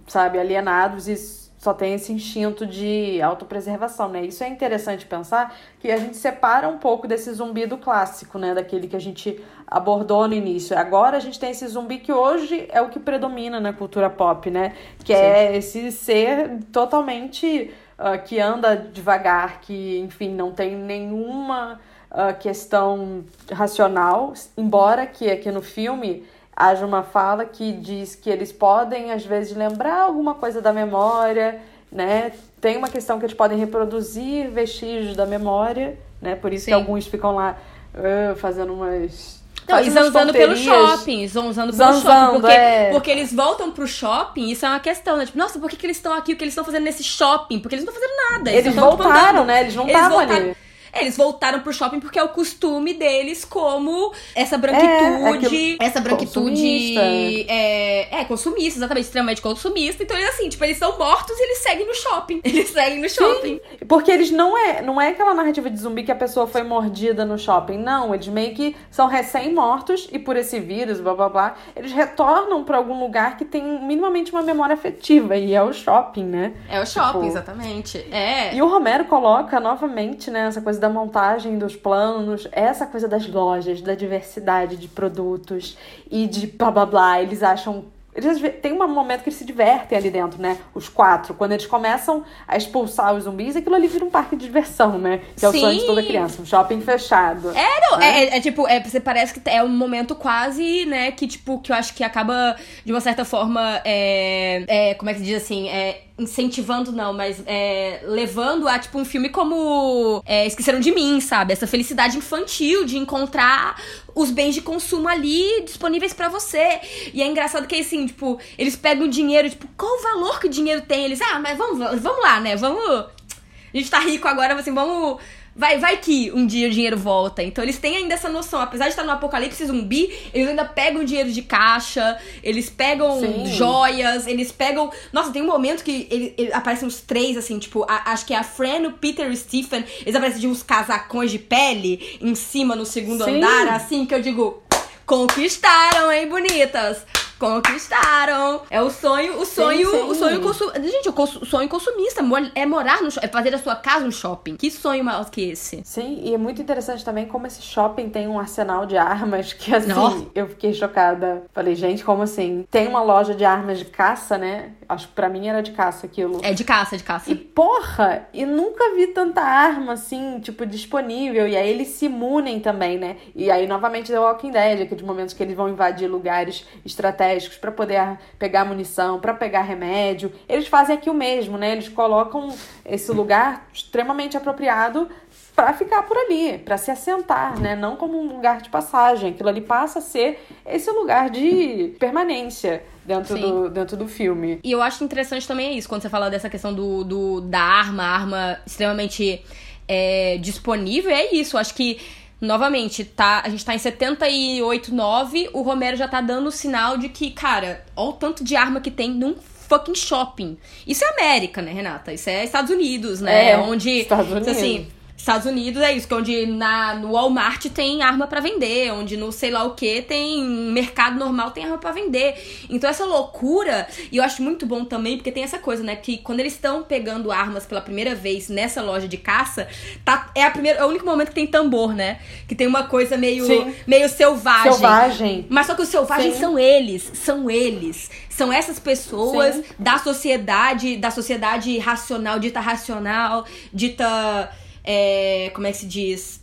sabe, 0.06 0.38
alienados 0.38 1.08
e 1.08 1.16
só 1.58 1.72
tem 1.72 1.94
esse 1.94 2.12
instinto 2.12 2.66
de 2.66 3.20
autopreservação, 3.22 4.08
né? 4.08 4.24
Isso 4.24 4.44
é 4.44 4.48
interessante 4.48 5.06
pensar 5.06 5.56
que 5.80 5.90
a 5.90 5.96
gente 5.96 6.16
separa 6.16 6.68
um 6.68 6.78
pouco 6.78 7.08
desse 7.08 7.32
zumbi 7.32 7.66
do 7.66 7.78
clássico, 7.78 8.38
né? 8.38 8.54
Daquele 8.54 8.86
que 8.86 8.94
a 8.94 9.00
gente 9.00 9.42
abordou 9.66 10.28
no 10.28 10.34
início. 10.34 10.78
Agora 10.78 11.16
a 11.16 11.20
gente 11.20 11.40
tem 11.40 11.50
esse 11.50 11.66
zumbi 11.66 11.98
que 11.98 12.12
hoje 12.12 12.68
é 12.70 12.80
o 12.80 12.88
que 12.88 13.00
predomina 13.00 13.58
na 13.58 13.72
cultura 13.72 14.08
pop, 14.08 14.48
né? 14.50 14.74
Que 15.02 15.16
Sim. 15.16 15.20
é 15.20 15.56
esse 15.56 15.90
ser 15.90 16.58
totalmente 16.70 17.72
uh, 17.98 18.22
que 18.24 18.40
anda 18.40 18.76
devagar, 18.76 19.60
que, 19.60 19.98
enfim, 19.98 20.34
não 20.34 20.52
tem 20.52 20.74
nenhuma 20.76 21.80
uh, 22.10 22.36
questão 22.38 23.24
racional, 23.52 24.32
embora 24.56 25.06
que 25.06 25.30
aqui 25.30 25.50
no 25.50 25.62
filme 25.62 26.24
haja 26.54 26.86
uma 26.86 27.02
fala 27.02 27.44
que 27.44 27.72
diz 27.72 28.14
que 28.14 28.30
eles 28.30 28.50
podem, 28.52 29.12
às 29.12 29.24
vezes, 29.24 29.56
lembrar 29.56 30.00
alguma 30.00 30.34
coisa 30.34 30.62
da 30.62 30.72
memória, 30.72 31.60
né? 31.92 32.32
Tem 32.60 32.76
uma 32.76 32.88
questão 32.88 33.18
que 33.18 33.26
eles 33.26 33.36
podem 33.36 33.58
reproduzir 33.58 34.50
vestígios 34.50 35.14
da 35.14 35.26
memória, 35.26 35.98
né? 36.20 36.34
Por 36.34 36.52
isso 36.52 36.64
Sim. 36.64 36.70
que 36.70 36.74
alguns 36.74 37.06
ficam 37.06 37.34
lá 37.34 37.56
uh, 37.94 38.34
fazendo 38.36 38.72
umas 38.72 39.35
não, 39.68 39.80
e 39.80 39.90
zanzando 39.90 40.32
pelo 40.32 40.56
shopping, 40.56 41.26
zanzando 41.26 41.72
pelo 41.72 41.92
Zanzando, 41.92 42.02
shopping, 42.02 42.40
porque, 42.40 42.56
é. 42.56 42.90
porque 42.90 43.10
eles 43.10 43.32
voltam 43.32 43.70
pro 43.70 43.86
shopping, 43.86 44.50
isso 44.50 44.64
é 44.64 44.68
uma 44.68 44.80
questão, 44.80 45.16
né? 45.16 45.26
Tipo, 45.26 45.38
nossa, 45.38 45.58
por 45.58 45.68
que, 45.68 45.76
que 45.76 45.86
eles 45.86 45.96
estão 45.96 46.12
aqui? 46.12 46.32
O 46.32 46.36
que 46.36 46.44
eles 46.44 46.52
estão 46.52 46.64
fazendo 46.64 46.84
nesse 46.84 47.02
shopping? 47.02 47.58
Porque 47.58 47.74
eles 47.74 47.84
não 47.84 47.92
estão 47.92 48.08
fazendo 48.08 48.30
nada. 48.30 48.50
Eles, 48.50 48.66
eles 48.66 48.78
voltaram, 48.78 49.44
né? 49.44 49.62
Eles 49.62 49.74
não 49.74 49.86
estavam 49.86 50.18
ali. 50.18 50.56
Eles 51.00 51.16
voltaram 51.16 51.60
pro 51.60 51.72
shopping 51.72 52.00
porque 52.00 52.18
é 52.18 52.22
o 52.22 52.28
costume 52.30 52.94
deles 52.94 53.44
como 53.44 54.12
essa 54.34 54.56
branquitude. 54.56 55.76
É, 55.80 55.84
essa 55.84 56.00
branquitude. 56.00 56.50
Consumista. 56.50 57.00
É, 57.02 58.20
é, 58.20 58.24
consumista, 58.24 58.78
exatamente, 58.78 59.04
extremamente 59.04 59.42
consumista. 59.42 60.02
Então, 60.02 60.16
eles 60.16 60.30
assim, 60.30 60.48
tipo, 60.48 60.64
eles 60.64 60.78
são 60.78 60.96
mortos 60.98 61.36
e 61.38 61.42
eles 61.42 61.58
seguem 61.58 61.85
shopping. 61.96 62.40
Eles 62.42 62.70
seguem 62.70 63.00
no 63.00 63.08
shopping. 63.10 63.60
Sim, 63.60 63.86
porque 63.86 64.10
eles 64.10 64.30
não 64.30 64.56
é. 64.56 64.80
Não 64.80 65.00
é 65.00 65.08
aquela 65.08 65.34
narrativa 65.34 65.68
de 65.68 65.78
zumbi 65.78 66.02
que 66.02 66.12
a 66.12 66.16
pessoa 66.16 66.46
foi 66.46 66.62
mordida 66.62 67.24
no 67.24 67.38
shopping. 67.38 67.76
Não, 67.76 68.14
eles 68.14 68.28
meio 68.28 68.54
que 68.54 68.74
são 68.90 69.06
recém-mortos 69.06 70.08
e 70.10 70.18
por 70.18 70.36
esse 70.36 70.58
vírus, 70.58 71.00
blá 71.00 71.14
blá 71.14 71.28
blá, 71.28 71.54
eles 71.74 71.92
retornam 71.92 72.64
para 72.64 72.78
algum 72.78 72.98
lugar 72.98 73.36
que 73.36 73.44
tem 73.44 73.62
minimamente 73.62 74.32
uma 74.32 74.42
memória 74.42 74.74
afetiva. 74.74 75.36
E 75.36 75.52
é 75.52 75.62
o 75.62 75.72
shopping, 75.72 76.24
né? 76.24 76.54
É 76.70 76.80
o 76.80 76.86
shopping, 76.86 77.18
tipo... 77.18 77.26
exatamente. 77.26 77.98
É. 78.10 78.54
E 78.54 78.62
o 78.62 78.66
Romero 78.68 79.04
coloca 79.04 79.60
novamente, 79.60 80.30
né, 80.30 80.46
essa 80.46 80.62
coisa 80.62 80.80
da 80.80 80.86
da 80.86 80.90
montagem 80.90 81.58
dos 81.58 81.74
planos, 81.74 82.46
essa 82.52 82.86
coisa 82.86 83.08
das 83.08 83.26
lojas, 83.28 83.80
da 83.80 83.94
diversidade 83.94 84.76
de 84.76 84.86
produtos 84.86 85.76
e 86.10 86.26
de 86.26 86.46
blá 86.46 86.70
blá 86.70 86.86
blá. 86.86 87.22
Eles 87.22 87.42
acham 87.42 87.84
eles 88.16 88.40
tem 88.62 88.72
um 88.72 88.88
momento 88.88 89.22
que 89.22 89.28
eles 89.28 89.38
se 89.38 89.44
divertem 89.44 89.96
ali 89.98 90.10
dentro, 90.10 90.40
né? 90.40 90.58
Os 90.74 90.88
quatro. 90.88 91.34
Quando 91.34 91.52
eles 91.52 91.66
começam 91.66 92.24
a 92.48 92.56
expulsar 92.56 93.14
os 93.14 93.24
zumbis, 93.24 93.56
aquilo 93.56 93.74
ali 93.74 93.86
vira 93.86 94.04
um 94.04 94.10
parque 94.10 94.34
de 94.36 94.46
diversão, 94.46 94.98
né? 94.98 95.20
Que 95.36 95.44
é 95.44 95.48
o 95.48 95.52
Sim. 95.52 95.60
sonho 95.60 95.78
de 95.80 95.86
toda 95.86 96.02
criança. 96.02 96.40
Um 96.40 96.46
shopping 96.46 96.80
fechado. 96.80 97.50
É, 97.50 97.80
não. 97.90 97.98
Né? 97.98 98.24
É, 98.24 98.36
é, 98.38 98.40
tipo, 98.40 98.66
é, 98.66 98.82
você 98.82 98.98
parece 98.98 99.38
que 99.38 99.50
é 99.50 99.62
um 99.62 99.68
momento 99.68 100.14
quase, 100.14 100.86
né? 100.86 101.12
Que, 101.12 101.26
tipo, 101.26 101.60
que 101.60 101.70
eu 101.70 101.76
acho 101.76 101.94
que 101.94 102.02
acaba, 102.02 102.56
de 102.84 102.92
uma 102.92 103.00
certa 103.00 103.24
forma, 103.24 103.80
é, 103.84 104.64
é 104.66 104.94
como 104.94 105.10
é 105.10 105.12
que 105.12 105.20
se 105.20 105.26
diz 105.26 105.42
assim? 105.42 105.68
É 105.68 106.02
incentivando, 106.18 106.92
não, 106.92 107.12
mas 107.12 107.42
é, 107.46 108.00
levando 108.04 108.66
a, 108.66 108.78
tipo, 108.78 108.98
um 108.98 109.04
filme 109.04 109.28
como 109.28 110.22
é, 110.24 110.46
Esqueceram 110.46 110.80
de 110.80 110.90
Mim, 110.90 111.20
sabe? 111.20 111.52
Essa 111.52 111.66
felicidade 111.66 112.16
infantil 112.16 112.86
de 112.86 112.96
encontrar 112.96 113.78
os 114.16 114.30
bens 114.30 114.54
de 114.54 114.62
consumo 114.62 115.06
ali 115.06 115.62
disponíveis 115.62 116.14
para 116.14 116.30
você. 116.30 116.80
E 117.12 117.22
é 117.22 117.26
engraçado 117.26 117.66
que, 117.66 117.76
assim, 117.76 118.06
tipo, 118.06 118.40
eles 118.56 118.74
pegam 118.74 119.06
dinheiro, 119.06 119.50
tipo, 119.50 119.68
qual 119.76 119.92
o 119.98 120.02
valor 120.02 120.40
que 120.40 120.46
o 120.46 120.50
dinheiro 120.50 120.80
tem? 120.80 121.04
Eles, 121.04 121.20
ah, 121.20 121.38
mas 121.38 121.58
vamos, 121.58 121.78
vamos 122.00 122.22
lá, 122.22 122.40
né? 122.40 122.56
Vamos... 122.56 122.82
A 122.88 123.76
gente 123.76 123.90
tá 123.90 123.98
rico 123.98 124.26
agora, 124.26 124.54
assim, 124.54 124.72
vamos 124.72 125.20
vai, 125.56 125.78
vai 125.78 125.96
que 125.96 126.30
um 126.32 126.46
dia 126.46 126.68
o 126.68 126.70
dinheiro 126.70 126.96
volta. 126.96 127.42
Então 127.42 127.64
eles 127.64 127.78
têm 127.78 127.96
ainda 127.96 128.14
essa 128.14 128.28
noção. 128.28 128.60
Apesar 128.60 128.84
de 128.84 128.90
estar 128.90 129.04
no 129.04 129.10
apocalipse 129.10 129.64
zumbi, 129.64 130.12
eles 130.32 130.48
ainda 130.48 130.64
pegam 130.64 131.02
dinheiro 131.04 131.32
de 131.32 131.42
caixa, 131.42 132.18
eles 132.42 132.68
pegam 132.68 133.18
Sim. 133.20 133.46
joias, 133.46 134.26
eles 134.26 134.52
pegam. 134.52 134.90
Nossa, 135.12 135.32
tem 135.32 135.42
um 135.42 135.46
momento 135.46 135.82
que 135.82 136.06
ele, 136.10 136.34
ele 136.36 136.52
aparecem 136.52 136.86
os 136.86 137.00
três, 137.00 137.36
assim, 137.36 137.58
tipo, 137.58 137.84
a, 137.88 138.12
acho 138.12 138.26
que 138.26 138.34
é 138.34 138.38
a 138.38 138.44
Fran, 138.44 138.86
o 138.86 138.92
Peter 138.92 139.26
e 139.26 139.30
o 139.30 139.36
Stephen. 139.36 139.84
Eles 140.02 140.14
aparecem 140.14 140.40
de 140.40 140.48
uns 140.48 140.62
casacões 140.62 141.30
de 141.30 141.38
pele 141.38 142.18
em 142.20 142.34
cima 142.34 142.76
no 142.76 142.84
segundo 142.84 143.24
Sim. 143.24 143.36
andar, 143.36 143.68
assim, 143.68 144.04
que 144.04 144.14
eu 144.14 144.20
digo. 144.20 144.62
Conquistaram, 145.06 146.10
hein, 146.10 146.28
bonitas? 146.28 147.06
Conquistaram. 147.38 148.62
É 148.70 148.80
o 148.80 148.90
sonho, 148.90 149.38
o 149.38 149.44
sonho, 149.44 149.90
sim, 149.90 149.98
sim. 149.98 150.10
o 150.10 150.14
sonho 150.14 150.40
consumista. 150.40 150.82
Gente, 150.82 151.08
o 151.08 151.26
sonho 151.44 151.68
consumista 151.68 152.22
é 152.54 152.66
morar 152.66 153.02
no 153.02 153.08
é 153.20 153.28
fazer 153.28 153.54
a 153.54 153.58
sua 153.58 153.76
casa 153.76 154.06
um 154.06 154.10
shopping. 154.10 154.56
Que 154.56 154.70
sonho 154.70 155.04
maior 155.04 155.28
que 155.30 155.50
esse? 155.50 155.82
Sim, 155.84 156.20
e 156.22 156.34
é 156.34 156.38
muito 156.38 156.60
interessante 156.62 157.04
também 157.04 157.26
como 157.26 157.46
esse 157.46 157.60
shopping 157.62 158.08
tem 158.08 158.26
um 158.26 158.38
arsenal 158.38 158.86
de 158.86 158.96
armas 158.96 159.52
que 159.52 159.74
assim, 159.74 159.88
Nossa. 159.88 160.26
eu 160.34 160.48
fiquei 160.48 160.72
chocada. 160.72 161.44
Falei, 161.52 161.74
gente, 161.74 162.04
como 162.04 162.22
assim? 162.22 162.66
Tem 162.70 162.88
uma 162.88 163.02
loja 163.02 163.34
de 163.34 163.44
armas 163.44 163.78
de 163.78 163.84
caça, 163.84 164.38
né? 164.38 164.72
Acho 164.88 165.08
que 165.08 165.14
pra 165.14 165.28
mim 165.28 165.46
era 165.46 165.62
de 165.62 165.72
caça 165.72 166.06
aquilo. 166.06 166.40
É 166.42 166.54
de 166.54 166.64
caça, 166.64 166.96
de 166.96 167.04
caça. 167.04 167.30
E 167.30 167.34
porra, 167.34 168.28
e 168.32 168.46
nunca 168.46 168.94
vi 168.94 169.08
tanta 169.08 169.42
arma 169.42 169.92
assim, 169.92 170.40
tipo, 170.40 170.64
disponível. 170.64 171.46
E 171.46 171.56
aí 171.56 171.68
eles 171.68 171.88
se 171.88 172.06
imunem 172.06 172.60
também, 172.60 172.98
né? 172.98 173.16
E 173.34 173.50
aí, 173.50 173.66
novamente, 173.66 174.10
The 174.10 174.18
Walking 174.18 174.50
Dead, 174.50 174.82
aqueles 174.82 175.04
momentos 175.04 175.34
que 175.34 175.42
eles 175.42 175.56
vão 175.56 175.68
invadir 175.68 176.08
lugares 176.08 176.64
estratégicos 176.84 177.25
para 177.60 177.72
poder 177.72 178.18
pegar 178.38 178.64
munição, 178.64 179.20
para 179.20 179.34
pegar 179.34 179.62
remédio. 179.62 180.32
Eles 180.48 180.66
fazem 180.66 180.96
aqui 180.96 181.10
o 181.10 181.14
mesmo, 181.14 181.56
né? 181.56 181.72
Eles 181.72 181.88
colocam 181.88 182.54
esse 182.84 183.10
lugar 183.12 183.68
extremamente 183.72 184.36
apropriado 184.36 185.08
para 185.54 185.72
ficar 185.72 186.02
por 186.02 186.16
ali, 186.16 186.58
para 186.58 186.76
se 186.76 186.90
assentar, 186.90 187.58
né? 187.58 187.74
Não 187.74 187.96
como 187.96 188.20
um 188.20 188.28
lugar 188.28 188.60
de 188.60 188.68
passagem. 188.68 189.30
Aquilo 189.30 189.48
ali 189.48 189.62
passa 189.62 190.00
a 190.00 190.02
ser 190.02 190.38
esse 190.66 190.90
lugar 190.90 191.30
de 191.30 191.94
permanência 191.98 192.82
dentro 193.04 193.38
do, 193.38 193.70
dentro 193.70 193.96
do 193.96 194.06
filme. 194.06 194.60
E 194.62 194.70
eu 194.70 194.82
acho 194.82 195.02
interessante 195.02 195.48
também 195.48 195.68
é 195.68 195.72
isso, 195.72 195.88
quando 195.88 196.02
você 196.02 196.10
fala 196.10 196.28
dessa 196.28 196.50
questão 196.50 196.74
do, 196.74 197.04
do 197.04 197.40
da 197.40 197.60
arma, 197.60 198.02
arma 198.02 198.58
extremamente 198.66 199.42
é, 199.88 200.36
disponível, 200.38 201.10
é 201.10 201.32
isso. 201.32 201.56
Acho 201.56 201.74
que 201.74 201.98
novamente, 202.46 203.04
tá, 203.04 203.42
a 203.44 203.48
gente 203.48 203.64
tá 203.64 203.74
em 203.74 203.78
78, 203.78 204.94
9, 204.94 205.50
o 205.52 205.62
Romero 205.62 205.96
já 205.96 206.08
tá 206.08 206.20
dando 206.20 206.46
o 206.46 206.52
sinal 206.52 206.96
de 206.96 207.08
que, 207.08 207.30
cara, 207.30 207.84
olha 207.94 208.08
o 208.08 208.12
tanto 208.12 208.42
de 208.42 208.56
arma 208.56 208.80
que 208.80 208.90
tem 208.90 209.10
num 209.10 209.36
fucking 209.68 209.94
shopping. 209.94 210.56
Isso 210.86 211.04
é 211.04 211.08
América, 211.08 211.60
né, 211.60 211.72
Renata? 211.72 212.12
Isso 212.12 212.30
é 212.30 212.44
Estados 212.44 212.70
Unidos, 212.70 213.20
né? 213.20 213.50
É, 213.50 213.58
onde 213.58 213.90
Estados 213.90 214.30
Unidos. 214.30 214.48
assim, 214.48 214.86
Estados 215.26 215.44
Unidos 215.44 215.82
é 215.82 215.92
isso, 215.92 216.06
que 216.06 216.14
é 216.14 216.16
onde 216.16 216.46
na, 216.46 216.94
no 216.94 217.14
Walmart 217.14 217.66
tem 217.70 218.00
arma 218.00 218.28
para 218.28 218.38
vender, 218.38 218.92
onde 218.92 219.16
no 219.16 219.32
sei 219.32 219.50
lá 219.50 219.64
o 219.64 219.74
que 219.74 220.00
tem 220.02 220.40
mercado 220.44 221.18
normal 221.18 221.50
tem 221.50 221.64
arma 221.64 221.78
para 221.78 221.90
vender. 221.90 222.64
Então 222.70 222.88
essa 222.88 223.04
loucura, 223.04 223.88
e 224.12 224.18
eu 224.18 224.22
acho 224.22 224.40
muito 224.40 224.64
bom 224.64 224.84
também, 224.84 225.16
porque 225.16 225.32
tem 225.32 225.42
essa 225.42 225.58
coisa, 225.58 225.82
né, 225.82 225.96
que 225.96 226.18
quando 226.18 226.38
eles 226.38 226.52
estão 226.52 226.84
pegando 226.84 227.32
armas 227.32 227.66
pela 227.66 227.80
primeira 227.80 228.14
vez 228.14 228.48
nessa 228.48 228.80
loja 228.80 229.08
de 229.08 229.16
caça, 229.16 229.66
tá, 230.04 230.30
é, 230.32 230.44
a 230.44 230.50
primeira, 230.52 230.78
é 230.78 230.84
o 230.84 230.88
único 230.88 231.04
momento 231.04 231.30
que 231.30 231.34
tem 231.34 231.46
tambor, 231.48 231.92
né? 231.92 232.20
Que 232.46 232.54
tem 232.54 232.68
uma 232.68 232.84
coisa 232.84 233.16
meio, 233.16 233.44
meio 233.84 234.08
selvagem. 234.08 234.72
Selvagem. 234.74 235.46
Mas 235.48 235.66
só 235.66 235.74
que 235.74 235.82
os 235.82 235.88
selvagens 235.88 236.34
Sim. 236.34 236.40
são 236.40 236.56
eles, 236.56 237.10
são 237.14 237.50
eles. 237.50 238.12
São 238.30 238.52
essas 238.52 238.78
pessoas 238.78 239.56
Sim. 239.56 239.64
da 239.76 239.98
sociedade, 239.98 240.96
da 240.96 241.10
sociedade 241.10 241.76
racional, 241.78 242.38
dita 242.38 242.60
racional, 242.60 243.44
dita 243.72 244.52
é, 244.86 245.50
como 245.54 245.66
é 245.66 245.72
que 245.72 245.78
se 245.78 245.86
diz? 245.86 246.40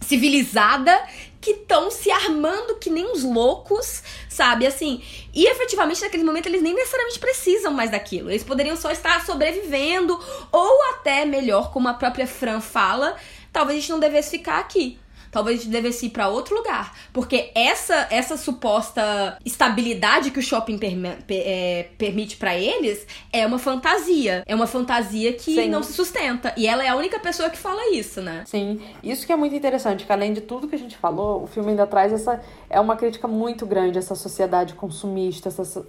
Civilizada, 0.00 0.92
que 1.40 1.52
estão 1.52 1.90
se 1.90 2.10
armando 2.10 2.76
que 2.76 2.90
nem 2.90 3.06
uns 3.06 3.22
loucos, 3.22 4.02
sabe? 4.28 4.66
Assim, 4.66 5.02
e 5.32 5.46
efetivamente 5.46 6.02
naquele 6.02 6.24
momento 6.24 6.46
eles 6.46 6.62
nem 6.62 6.74
necessariamente 6.74 7.18
precisam 7.18 7.72
mais 7.72 7.90
daquilo. 7.90 8.30
Eles 8.30 8.42
poderiam 8.42 8.76
só 8.76 8.90
estar 8.90 9.24
sobrevivendo, 9.24 10.18
ou 10.50 10.82
até 10.94 11.24
melhor, 11.24 11.72
como 11.72 11.88
a 11.88 11.94
própria 11.94 12.26
Fran 12.26 12.60
fala, 12.60 13.16
talvez 13.52 13.78
a 13.78 13.80
gente 13.80 13.90
não 13.92 14.00
devesse 14.00 14.30
ficar 14.30 14.58
aqui 14.58 14.98
talvez 15.38 15.60
a 15.60 15.62
gente 15.62 15.72
devesse 15.72 16.06
ir 16.06 16.10
para 16.10 16.28
outro 16.28 16.56
lugar. 16.56 16.92
Porque 17.12 17.50
essa 17.54 18.08
essa 18.10 18.36
suposta 18.36 19.38
estabilidade 19.44 20.32
que 20.32 20.40
o 20.40 20.42
shopping 20.42 20.78
é, 21.30 21.86
permite 21.96 22.36
para 22.36 22.56
eles 22.56 23.06
é 23.32 23.46
uma 23.46 23.58
fantasia. 23.58 24.42
É 24.46 24.54
uma 24.54 24.66
fantasia 24.66 25.32
que 25.32 25.54
Sim. 25.54 25.68
não 25.68 25.82
se 25.82 25.92
sustenta. 25.92 26.52
E 26.56 26.66
ela 26.66 26.84
é 26.84 26.88
a 26.88 26.96
única 26.96 27.20
pessoa 27.20 27.48
que 27.50 27.56
fala 27.56 27.94
isso, 27.94 28.20
né? 28.20 28.42
Sim. 28.46 28.80
Isso 29.02 29.24
que 29.26 29.32
é 29.32 29.36
muito 29.36 29.54
interessante, 29.54 30.04
que 30.04 30.12
além 30.12 30.32
de 30.32 30.40
tudo 30.40 30.66
que 30.66 30.74
a 30.74 30.78
gente 30.78 30.96
falou, 30.96 31.44
o 31.44 31.46
filme 31.46 31.70
ainda 31.70 31.86
traz 31.86 32.12
essa. 32.12 32.42
É 32.68 32.80
uma 32.80 32.96
crítica 32.96 33.28
muito 33.28 33.64
grande 33.64 33.98
essa 33.98 34.14
sociedade 34.14 34.74
consumista, 34.74 35.48
essa 35.48 35.86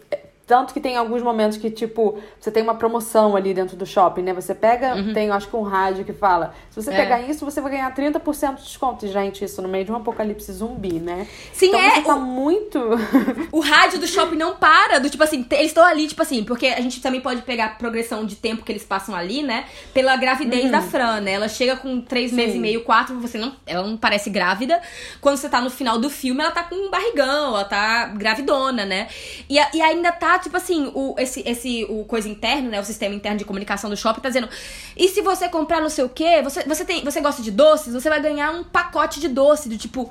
Tanto 0.49 0.73
que 0.73 0.79
tem 0.81 0.97
alguns 0.97 1.21
momentos 1.21 1.57
que, 1.59 1.69
tipo, 1.69 2.17
você 2.39 2.49
tem 2.49 2.63
uma 2.63 2.73
promoção 2.73 3.35
ali 3.35 3.53
dentro 3.53 3.77
do 3.77 3.85
shopping, 3.85 4.23
né? 4.23 4.33
Você 4.33 4.55
pega, 4.55 4.95
tem, 5.13 5.27
eu 5.27 5.33
acho 5.33 5.47
que 5.47 5.55
um 5.55 5.61
rádio 5.61 6.03
que 6.03 6.11
fala: 6.11 6.55
se 6.71 6.81
você 6.81 6.89
Uhum. 6.89 6.95
É. 6.95 6.99
pegar 7.03 7.21
isso, 7.21 7.45
você 7.45 7.61
vai 7.61 7.71
ganhar 7.73 7.93
30% 7.93 8.55
de 8.55 8.63
desconto. 8.63 9.05
E, 9.05 9.09
gente, 9.09 9.45
isso 9.45 9.61
no 9.61 9.69
meio 9.69 9.85
de 9.85 9.91
um 9.91 9.95
apocalipse 9.95 10.51
zumbi, 10.51 10.93
né? 10.93 11.27
Sim, 11.53 11.67
então 11.67 11.79
é, 11.79 11.91
você 11.91 12.01
tá 12.01 12.15
o- 12.15 12.19
muito. 12.21 12.79
O 13.51 13.59
rádio 13.59 13.99
do 13.99 14.07
shopping 14.07 14.35
não 14.37 14.55
para, 14.55 14.99
do 14.99 15.07
tipo 15.09 15.23
assim, 15.23 15.45
eles 15.51 15.67
estão 15.67 15.83
ali, 15.83 16.07
tipo 16.07 16.21
assim, 16.21 16.43
porque 16.43 16.65
a 16.67 16.81
gente 16.81 16.99
também 17.01 17.21
pode 17.21 17.43
pegar 17.43 17.65
a 17.65 17.69
progressão 17.69 18.25
de 18.25 18.35
tempo 18.35 18.63
que 18.63 18.71
eles 18.71 18.83
passam 18.83 19.13
ali, 19.15 19.43
né? 19.43 19.65
Pela 19.93 20.15
gravidez 20.15 20.71
da 20.71 20.81
Fran, 20.81 21.19
né? 21.21 21.33
Ela 21.33 21.47
chega 21.47 21.75
com 21.75 22.01
três 22.01 22.31
meses 22.31 22.55
e 22.55 22.59
meio, 22.59 22.83
quatro, 22.83 23.19
você 23.19 23.37
não. 23.37 23.53
Ela 23.67 23.85
não 23.85 23.97
parece 23.97 24.29
grávida. 24.31 24.81
Quando 25.21 25.37
você 25.37 25.47
tá 25.47 25.61
no 25.61 25.69
final 25.69 25.99
do 25.99 26.09
filme, 26.09 26.41
ela 26.41 26.51
tá 26.51 26.63
com 26.63 26.75
um 26.75 26.89
barrigão, 26.89 27.49
ela 27.53 27.65
tá 27.65 28.05
gravidona, 28.07 28.85
né? 28.85 29.07
E, 29.47 29.55
e 29.73 29.81
ainda 29.81 30.11
tá, 30.11 30.38
tipo 30.39 30.55
assim, 30.57 30.91
o, 30.93 31.15
esse, 31.17 31.41
esse, 31.47 31.85
o 31.89 32.03
coisa 32.05 32.27
interno, 32.27 32.69
né? 32.69 32.79
O 32.79 32.83
sistema 32.83 33.13
interno 33.13 33.37
de 33.37 33.45
comunicação 33.45 33.89
do 33.89 33.97
shopping 33.97 34.21
tá 34.21 34.29
dizendo. 34.29 34.49
E 34.97 35.07
se 35.07 35.21
você 35.21 35.47
comprar 35.47 35.81
não 35.81 35.89
sei 35.89 36.03
o 36.03 36.09
quê, 36.09 36.41
você, 36.41 36.63
você, 36.63 36.83
tem, 36.83 37.03
você 37.03 37.21
gosta 37.21 37.41
de 37.41 37.51
doces, 37.51 37.93
você 37.93 38.09
vai 38.09 38.21
ganhar 38.21 38.51
um 38.51 38.63
pacote 38.63 39.19
de 39.19 39.27
doce, 39.27 39.69
do 39.69 39.77
tipo. 39.77 40.09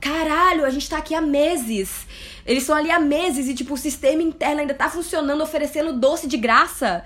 Caralho, 0.00 0.66
a 0.66 0.70
gente 0.70 0.88
tá 0.88 0.98
aqui 0.98 1.14
há 1.14 1.20
meses. 1.20 2.06
Eles 2.44 2.62
estão 2.62 2.76
ali 2.76 2.90
há 2.90 3.00
meses 3.00 3.48
e, 3.48 3.54
tipo, 3.54 3.72
o 3.72 3.78
sistema 3.78 4.22
interno 4.22 4.60
ainda 4.60 4.74
tá 4.74 4.90
funcionando, 4.90 5.42
oferecendo 5.42 5.94
doce 5.94 6.26
de 6.26 6.36
graça. 6.36 7.02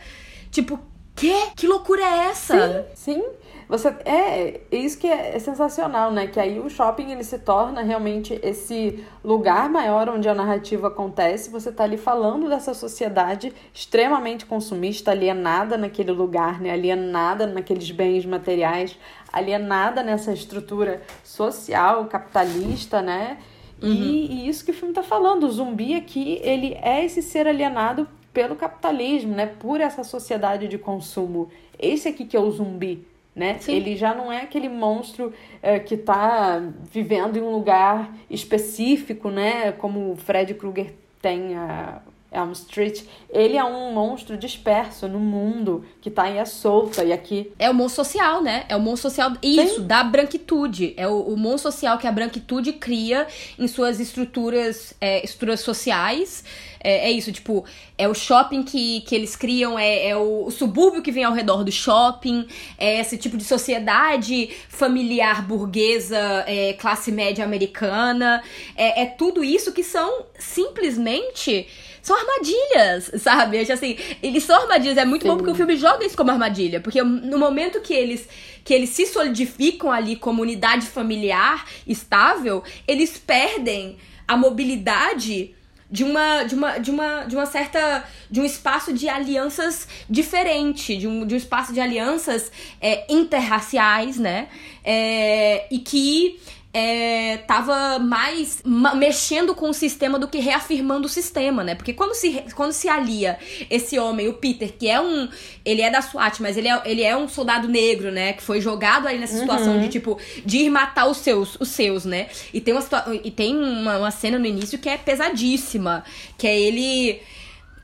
Tipo, 0.50 0.80
quê? 1.14 1.34
Que 1.54 1.66
loucura 1.66 2.02
é 2.02 2.30
essa? 2.30 2.86
Sim, 2.94 3.22
você 3.68 3.88
é 4.06 4.60
isso 4.72 4.98
que 4.98 5.06
é, 5.06 5.36
é 5.36 5.38
sensacional, 5.38 6.10
né? 6.10 6.26
Que 6.26 6.40
aí 6.40 6.58
o 6.58 6.70
shopping 6.70 7.12
ele 7.12 7.22
se 7.22 7.38
torna 7.38 7.82
realmente 7.82 8.40
esse 8.42 9.04
lugar 9.22 9.68
maior 9.68 10.08
onde 10.08 10.26
a 10.26 10.34
narrativa 10.34 10.88
acontece. 10.88 11.50
Você 11.50 11.70
tá 11.70 11.84
ali 11.84 11.98
falando 11.98 12.48
dessa 12.48 12.72
sociedade 12.72 13.52
extremamente 13.74 14.46
consumista, 14.46 15.10
alienada 15.10 15.76
naquele 15.76 16.12
lugar, 16.12 16.62
né? 16.62 16.70
Alienada 16.70 17.46
naqueles 17.46 17.90
bens 17.90 18.24
materiais, 18.24 18.98
alienada 19.30 20.02
nessa 20.02 20.32
estrutura 20.32 21.02
social 21.22 22.06
capitalista, 22.06 23.02
né? 23.02 23.36
E, 23.82 24.44
e 24.44 24.48
isso 24.48 24.64
que 24.64 24.70
o 24.72 24.74
filme 24.74 24.92
tá 24.92 25.02
falando, 25.02 25.44
o 25.44 25.50
zumbi 25.50 25.94
aqui, 25.94 26.40
ele 26.42 26.76
é 26.82 27.04
esse 27.04 27.22
ser 27.22 27.46
alienado 27.46 28.08
pelo 28.32 28.56
capitalismo, 28.56 29.34
né? 29.34 29.46
Por 29.46 29.80
essa 29.80 30.02
sociedade 30.02 30.68
de 30.68 30.78
consumo. 30.78 31.50
Esse 31.78 32.08
aqui 32.08 32.24
que 32.24 32.36
é 32.36 32.40
o 32.40 32.50
zumbi, 32.50 33.06
né? 33.38 33.56
Sim. 33.60 33.74
Ele 33.74 33.96
já 33.96 34.14
não 34.14 34.30
é 34.30 34.42
aquele 34.42 34.68
monstro 34.68 35.32
eh, 35.62 35.78
que 35.78 35.96
tá 35.96 36.60
vivendo 36.92 37.36
em 37.36 37.42
um 37.42 37.52
lugar 37.52 38.12
específico, 38.28 39.30
né? 39.30 39.72
Como 39.72 40.12
o 40.12 40.16
Fred 40.16 40.52
Krueger 40.54 40.92
tem 41.22 41.56
a 41.56 42.02
Elm 42.30 42.52
Street. 42.52 43.04
Ele 43.30 43.56
é 43.56 43.64
um 43.64 43.92
monstro 43.92 44.36
disperso 44.36 45.08
no 45.08 45.18
mundo 45.18 45.84
que 46.00 46.10
tá 46.10 46.24
aí 46.24 46.38
à 46.38 46.44
solta 46.44 47.02
e 47.02 47.12
aqui 47.12 47.50
É 47.58 47.70
o 47.70 47.74
monstro 47.74 48.04
social, 48.04 48.42
né? 48.42 48.64
É 48.68 48.76
o 48.76 48.80
monstro 48.80 49.08
social. 49.10 49.32
Isso, 49.42 49.80
da 49.80 50.04
branquitude. 50.04 50.92
É 50.96 51.08
o, 51.08 51.20
o 51.20 51.36
monstro 51.36 51.72
social 51.72 51.96
que 51.96 52.06
a 52.06 52.12
branquitude 52.12 52.74
cria 52.74 53.26
em 53.58 53.66
suas 53.66 53.98
estruturas, 53.98 54.94
é, 55.00 55.24
estruturas 55.24 55.60
sociais. 55.60 56.44
É, 56.80 57.08
é 57.08 57.10
isso, 57.10 57.32
tipo, 57.32 57.64
é 57.96 58.08
o 58.08 58.14
shopping 58.14 58.62
que, 58.62 59.00
que 59.02 59.14
eles 59.14 59.34
criam, 59.34 59.78
é, 59.78 60.08
é 60.08 60.16
o, 60.16 60.46
o 60.46 60.50
subúrbio 60.50 61.02
que 61.02 61.10
vem 61.10 61.24
ao 61.24 61.32
redor 61.32 61.64
do 61.64 61.72
shopping, 61.72 62.46
é 62.78 63.00
esse 63.00 63.16
tipo 63.16 63.36
de 63.36 63.44
sociedade 63.44 64.50
familiar 64.68 65.46
burguesa, 65.46 66.44
é, 66.46 66.74
classe 66.74 67.10
média 67.10 67.44
americana. 67.44 68.42
É, 68.76 69.02
é 69.02 69.06
tudo 69.06 69.42
isso 69.42 69.72
que 69.72 69.82
são 69.82 70.26
simplesmente. 70.38 71.66
São 72.00 72.16
armadilhas, 72.16 73.10
sabe? 73.22 73.58
Acho 73.58 73.72
assim, 73.72 73.96
eles 74.22 74.44
são 74.44 74.62
armadilhas. 74.62 74.96
É 74.96 75.04
muito 75.04 75.26
bom 75.26 75.36
porque 75.36 75.50
o 75.50 75.54
filme 75.54 75.76
joga 75.76 76.06
isso 76.06 76.16
como 76.16 76.30
armadilha. 76.30 76.80
Porque 76.80 77.02
no 77.02 77.38
momento 77.38 77.80
que 77.80 77.92
eles, 77.92 78.28
que 78.64 78.72
eles 78.72 78.90
se 78.90 79.06
solidificam 79.06 79.90
ali 79.90 80.16
como 80.16 80.40
unidade 80.40 80.86
familiar 80.86 81.66
estável, 81.86 82.62
eles 82.86 83.18
perdem 83.18 83.96
a 84.26 84.36
mobilidade 84.36 85.54
de 85.90 86.04
uma, 86.04 86.42
de 86.44 86.54
uma, 86.54 86.78
de 86.78 86.90
uma, 86.90 87.24
de 87.24 87.34
uma 87.34 87.46
certa. 87.46 88.04
de 88.30 88.40
um 88.40 88.44
espaço 88.44 88.92
de 88.92 89.08
alianças 89.08 89.88
diferente, 90.08 90.96
de 90.96 91.06
um, 91.08 91.26
de 91.26 91.34
um 91.34 91.36
espaço 91.36 91.72
de 91.72 91.80
alianças 91.80 92.52
é, 92.80 93.06
interraciais, 93.12 94.18
né? 94.18 94.48
É, 94.84 95.66
e 95.70 95.78
que 95.78 96.38
é, 96.72 97.38
tava 97.38 97.98
mais 97.98 98.60
ma- 98.64 98.94
mexendo 98.94 99.54
com 99.54 99.70
o 99.70 99.74
sistema 99.74 100.18
do 100.18 100.28
que 100.28 100.38
reafirmando 100.38 101.06
o 101.06 101.08
sistema, 101.08 101.64
né? 101.64 101.74
Porque 101.74 101.92
quando 101.94 102.14
se, 102.14 102.44
quando 102.54 102.72
se 102.72 102.88
alia 102.88 103.38
esse 103.70 103.98
homem, 103.98 104.28
o 104.28 104.34
Peter, 104.34 104.72
que 104.78 104.86
é 104.88 105.00
um. 105.00 105.28
Ele 105.64 105.80
é 105.80 105.90
da 105.90 106.02
SWAT, 106.02 106.40
mas 106.40 106.56
ele 106.56 106.68
é, 106.68 106.82
ele 106.84 107.02
é 107.02 107.16
um 107.16 107.26
soldado 107.28 107.66
negro, 107.68 108.10
né? 108.12 108.34
Que 108.34 108.42
foi 108.42 108.60
jogado 108.60 109.08
aí 109.08 109.18
nessa 109.18 109.38
situação 109.38 109.80
de, 109.80 109.88
tipo, 109.88 110.18
de 110.44 110.58
ir 110.58 110.70
matar 110.70 111.06
os 111.08 111.16
seus, 111.18 111.56
os 111.58 111.68
seus, 111.68 112.04
né? 112.04 112.28
E 112.52 112.60
tem 112.60 112.74
uma, 112.74 112.84
e 113.24 113.30
tem 113.30 113.56
uma, 113.56 113.98
uma 113.98 114.10
cena 114.10 114.38
no 114.38 114.46
início 114.46 114.78
que 114.78 114.88
é 114.88 114.96
pesadíssima. 114.98 116.04
Que 116.36 116.46
é 116.46 116.58
ele. 116.60 117.20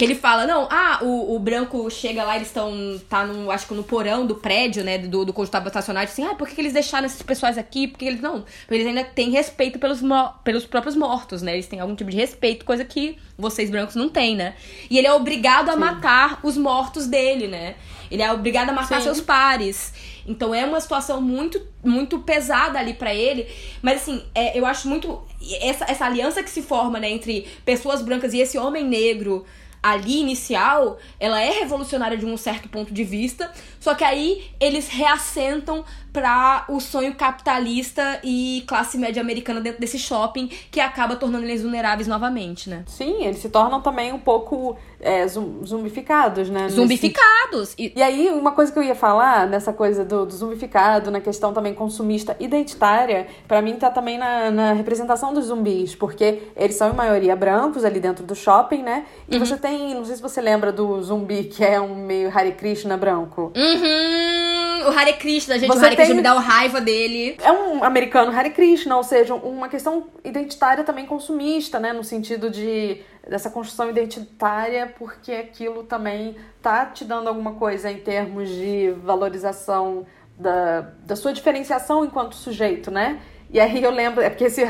Que 0.05 0.13
ele 0.13 0.21
fala, 0.21 0.47
não, 0.47 0.69
ah, 0.71 0.99
o, 1.03 1.35
o 1.35 1.39
branco 1.39 1.91
chega 1.91 2.23
lá, 2.25 2.37
eles 2.37 2.49
estão, 2.49 3.01
tá 3.09 3.25
no, 3.27 3.51
acho 3.51 3.67
que 3.67 3.73
no 3.73 3.83
porão 3.83 4.27
do 4.27 4.35
prédio, 4.35 4.85
né, 4.85 4.99
do, 4.99 5.25
do 5.25 5.33
consultório 5.33 5.67
estacionário, 5.67 6.11
assim, 6.11 6.25
ah, 6.25 6.35
por 6.35 6.47
que, 6.47 6.55
que 6.55 6.61
eles 6.61 6.75
deixaram 6.75 7.07
esses 7.07 7.23
pessoais 7.23 7.57
aqui? 7.57 7.89
Porque 7.89 8.05
eles, 8.05 8.21
não, 8.21 8.43
porque 8.43 8.75
eles 8.75 8.87
ainda 8.87 9.03
têm 9.03 9.31
respeito 9.31 9.79
pelos, 9.79 10.01
pelos 10.45 10.67
próprios 10.67 10.95
mortos, 10.95 11.41
né, 11.41 11.55
eles 11.55 11.67
têm 11.67 11.81
algum 11.81 11.95
tipo 11.95 12.11
de 12.11 12.17
respeito, 12.19 12.67
coisa 12.67 12.85
que 12.85 13.17
vocês 13.39 13.71
brancos 13.71 13.95
não 13.95 14.09
têm, 14.11 14.37
né. 14.37 14.55
E 14.91 14.99
ele 14.99 15.07
é 15.07 15.13
obrigado 15.13 15.71
a 15.71 15.77
matar 15.77 16.39
os 16.43 16.57
mortos 16.57 17.07
dele, 17.07 17.47
né, 17.47 17.77
ele 18.11 18.23
é 18.23 18.31
obrigado 18.31 18.69
a 18.69 18.73
matar 18.73 18.99
Sim. 18.99 19.05
seus 19.05 19.21
pares. 19.23 19.93
Então 20.27 20.55
é 20.55 20.65
uma 20.65 20.81
situação 20.81 21.21
muito, 21.21 21.61
muito 21.83 22.19
pesada 22.21 22.79
ali 22.79 22.95
pra 22.95 23.15
ele. 23.15 23.47
Mas 23.83 24.03
assim, 24.03 24.23
é, 24.35 24.59
eu 24.59 24.65
acho 24.65 24.89
muito. 24.89 25.23
Essa, 25.61 25.85
essa 25.87 26.07
aliança 26.07 26.43
que 26.43 26.51
se 26.51 26.63
forma, 26.63 26.99
né, 26.99 27.11
entre 27.11 27.47
pessoas 27.65 28.01
brancas 28.01 28.33
e 28.33 28.41
esse 28.41 28.57
homem 28.57 28.85
negro 28.85 29.45
ali 29.85 30.19
inicial, 30.19 30.99
ela 31.21 31.39
é 31.43 31.51
revolucionária 31.51 32.17
de 32.17 32.25
um 32.25 32.39
certo 32.39 32.71
ponto 32.71 32.95
de 32.95 33.05
vista. 33.05 33.53
Só 33.79 33.95
que 33.95 34.03
aí 34.03 34.51
eles 34.59 34.89
reassentam 34.89 35.85
pra 36.15 36.65
o 36.69 36.79
sonho 36.81 37.13
capitalista 37.17 38.21
e 38.23 38.63
classe 38.69 38.97
média 38.97 39.21
americana 39.21 39.61
dentro 39.61 39.81
desse 39.81 39.99
shopping, 39.99 40.47
que 40.71 40.79
acaba 40.81 41.17
tornando 41.17 41.45
eles 41.45 41.61
vulneráveis 41.63 42.07
novamente, 42.07 42.71
né? 42.71 42.85
Sim, 42.87 43.25
eles 43.25 43.39
se 43.41 43.49
tornam 43.49 43.81
também 43.81 44.13
um 44.13 44.19
pouco 44.19 44.77
é, 45.01 45.27
zum- 45.27 45.67
zumbificados, 45.67 46.49
né? 46.49 46.69
Zumbificados. 46.69 47.75
E, 47.77 47.93
E 47.97 48.01
aí, 48.03 48.29
uma 48.31 48.53
coisa 48.53 48.71
que 48.73 48.79
eu 48.79 48.83
ia 48.85 48.95
falar 48.95 49.47
nessa 49.49 49.73
coisa 49.73 50.05
do, 50.05 50.25
do 50.25 50.33
zumbificado, 50.33 51.11
na 51.11 51.21
questão 51.21 51.53
também 51.53 51.75
consumista 51.75 52.37
identitária, 52.39 53.27
pra 53.49 53.61
mim 53.61 53.75
tá 53.75 53.91
também 53.91 54.17
na, 54.17 54.51
na 54.53 54.73
representação 54.73 55.35
dos 55.35 55.47
zumbis, 55.47 55.95
porque 55.97 56.43
eles 56.57 56.77
são 56.77 56.91
em 56.91 56.95
maioria 56.95 57.35
brancos 57.35 57.85
ali 57.85 57.99
dentro 57.99 58.25
do 58.25 58.37
shopping, 58.37 58.83
né? 58.83 59.05
E 59.29 59.37
você 59.37 59.57
tem, 59.57 59.95
não 59.95 60.05
sei 60.05 60.15
se 60.15 60.23
você 60.23 60.41
lembra 60.41 60.71
do 60.71 61.03
zumbi 61.03 61.45
que 61.45 61.65
é 61.65 61.81
um 61.81 61.97
meio 61.97 62.31
Hare 62.33 62.53
Krishna 62.53 62.97
branco. 62.97 63.53
Uhum, 63.57 64.89
o 64.89 64.99
Hare 64.99 65.15
Krishna, 65.15 65.59
gente, 65.59 65.69
Você 65.69 65.79
o 65.81 65.85
Hare 65.85 65.97
Krishna 65.97 66.04
tem- 66.09 66.17
me 66.17 66.23
dá 66.23 66.35
raiva 66.39 66.81
dele. 66.81 67.37
É 67.43 67.51
um 67.53 67.83
americano 67.85 68.31
Hare 68.37 68.51
Krishna, 68.51 68.97
ou 68.97 69.03
seja, 69.03 69.35
uma 69.35 69.69
questão 69.69 70.07
identitária 70.25 70.85
também 70.85 71.07
consumista, 71.07 71.79
né? 71.81 71.93
No 71.93 72.05
sentido 72.05 72.51
de 72.51 73.01
dessa 73.29 73.49
construção 73.51 73.89
identitária, 73.89 74.93
porque 74.99 75.33
aquilo 75.33 75.83
também 75.85 76.37
tá 76.63 76.85
te 76.87 77.05
dando 77.05 77.29
alguma 77.29 77.55
coisa 77.55 77.91
em 77.91 77.97
termos 77.99 78.49
de 78.51 78.91
valorização 79.03 80.07
da, 80.39 80.83
da 81.05 81.17
sua 81.17 81.33
diferenciação 81.33 82.05
enquanto 82.05 82.35
sujeito, 82.35 82.91
né? 82.91 83.21
E 83.51 83.61
aí 83.61 83.83
eu 83.83 83.91
lembro, 83.91 84.21
é 84.21 84.29
porque 84.29 84.45
esse, 84.45 84.63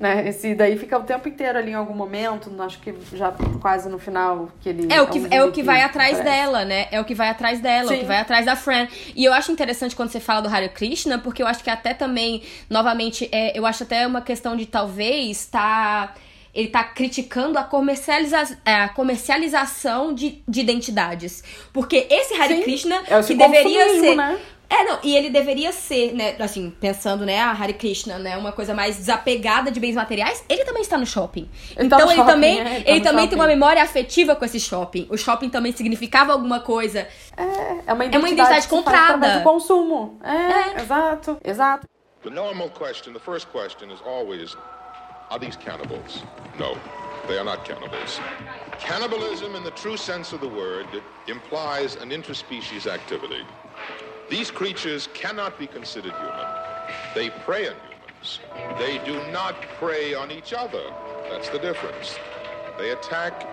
né, 0.00 0.26
esse 0.26 0.54
daí 0.54 0.78
fica 0.78 0.98
o 0.98 1.02
tempo 1.02 1.28
inteiro 1.28 1.58
ali 1.58 1.72
em 1.72 1.74
algum 1.74 1.92
momento, 1.94 2.50
acho 2.62 2.80
que 2.80 2.94
já 3.12 3.32
quase 3.60 3.86
no 3.86 3.98
final 3.98 4.48
que 4.58 4.70
ele 4.70 4.90
É 4.90 5.02
o 5.02 5.06
que, 5.06 5.20
um 5.20 5.26
é 5.30 5.44
o 5.44 5.52
que 5.52 5.62
vai 5.62 5.82
atrás 5.82 6.18
aparece. 6.18 6.38
dela, 6.38 6.64
né? 6.64 6.88
É 6.90 6.98
o 6.98 7.04
que 7.04 7.14
vai 7.14 7.28
atrás 7.28 7.60
dela, 7.60 7.84
o 7.84 7.88
Sim. 7.88 7.98
que 7.98 8.06
vai 8.06 8.16
atrás 8.16 8.46
da 8.46 8.56
Fran. 8.56 8.88
E 9.14 9.22
eu 9.22 9.32
acho 9.34 9.52
interessante 9.52 9.94
quando 9.94 10.08
você 10.08 10.18
fala 10.18 10.40
do 10.40 10.48
Hare 10.48 10.70
Krishna, 10.70 11.18
porque 11.18 11.42
eu 11.42 11.46
acho 11.46 11.62
que 11.62 11.68
até 11.68 11.92
também, 11.92 12.42
novamente, 12.70 13.28
é, 13.30 13.56
eu 13.58 13.66
acho 13.66 13.82
até 13.82 14.06
uma 14.06 14.22
questão 14.22 14.56
de 14.56 14.64
talvez 14.64 15.44
tá. 15.44 16.14
Ele 16.54 16.68
tá 16.68 16.82
criticando 16.84 17.58
a, 17.58 17.62
comercializa 17.64 18.58
é, 18.64 18.74
a 18.74 18.88
comercialização 18.88 20.12
de, 20.12 20.42
de 20.46 20.60
identidades. 20.60 21.42
Porque 21.72 22.06
esse 22.10 22.34
Hare 22.34 22.56
Sim, 22.56 22.62
Krishna, 22.62 23.02
é 23.08 23.22
que 23.22 23.34
deveria 23.34 23.88
ser. 24.00 24.16
né? 24.16 24.38
É, 24.72 24.84
não, 24.84 25.00
e 25.02 25.16
ele 25.16 25.30
deveria 25.30 25.72
ser, 25.72 26.12
né, 26.14 26.36
assim, 26.38 26.70
pensando, 26.80 27.26
né, 27.26 27.40
a 27.40 27.50
Hare 27.50 27.72
Krishna, 27.74 28.20
né, 28.20 28.36
uma 28.36 28.52
coisa 28.52 28.72
mais 28.72 28.96
desapegada 28.98 29.68
de 29.68 29.80
bens 29.80 29.96
materiais, 29.96 30.44
ele 30.48 30.64
também 30.64 30.82
está 30.82 30.96
no 30.96 31.04
shopping. 31.04 31.48
Ele 31.76 31.88
tá 31.88 31.96
então 31.96 32.06
no 32.06 32.12
ele 32.12 32.14
shopping, 32.14 32.30
também, 32.30 32.60
é, 32.60 32.62
ele 32.76 32.84
ele, 32.86 33.00
tá 33.00 33.10
também 33.10 33.26
tem 33.26 33.30
shopping. 33.30 33.34
uma 33.34 33.46
memória 33.48 33.82
afetiva 33.82 34.36
com 34.36 34.44
esse 34.44 34.60
shopping. 34.60 35.08
O 35.10 35.16
shopping 35.16 35.48
também 35.48 35.72
significava 35.72 36.32
alguma 36.32 36.60
coisa. 36.60 37.00
É 37.36 37.92
uma 37.92 38.04
É 38.04 38.18
uma 38.18 38.28
identidade, 38.28 38.32
identidade 38.32 38.48
que 38.48 38.62
se 38.62 38.68
faz 38.68 38.68
comprada. 38.68 39.38
do 39.38 39.42
consumo. 39.42 40.20
É, 40.22 40.80
exato, 40.82 41.36
exato. 41.44 41.88
The 42.22 42.30
normal 42.30 42.70
question, 42.70 43.12
the 43.12 43.18
first 43.18 43.48
question 43.48 43.90
is 43.90 44.00
always, 44.06 44.56
are 45.30 45.38
these 45.38 45.56
cannibals? 45.56 46.24
No, 46.58 46.76
they 47.28 47.38
are 47.38 47.44
not 47.44 47.64
cannibals. 47.64 48.20
Cannibalism, 48.80 49.54
in 49.54 49.62
the 49.62 49.70
true 49.72 49.96
sense 49.96 50.32
of 50.32 50.40
the 50.40 50.48
word, 50.48 50.86
implies 51.28 51.94
an 51.96 52.10
interspecies 52.10 52.86
activity. 52.86 53.44
These 54.28 54.50
creatures 54.50 55.08
cannot 55.14 55.58
be 55.58 55.66
considered 55.66 56.12
human. 56.12 56.46
They 57.14 57.30
prey 57.30 57.68
on 57.68 57.74
humans. 57.74 58.40
They 58.78 58.98
do 59.04 59.20
not 59.32 59.60
prey 59.78 60.14
on 60.14 60.30
each 60.30 60.52
other. 60.52 60.82
That's 61.30 61.48
the 61.48 61.58
difference. 61.58 62.18
They 62.78 62.90
attack 62.90 63.46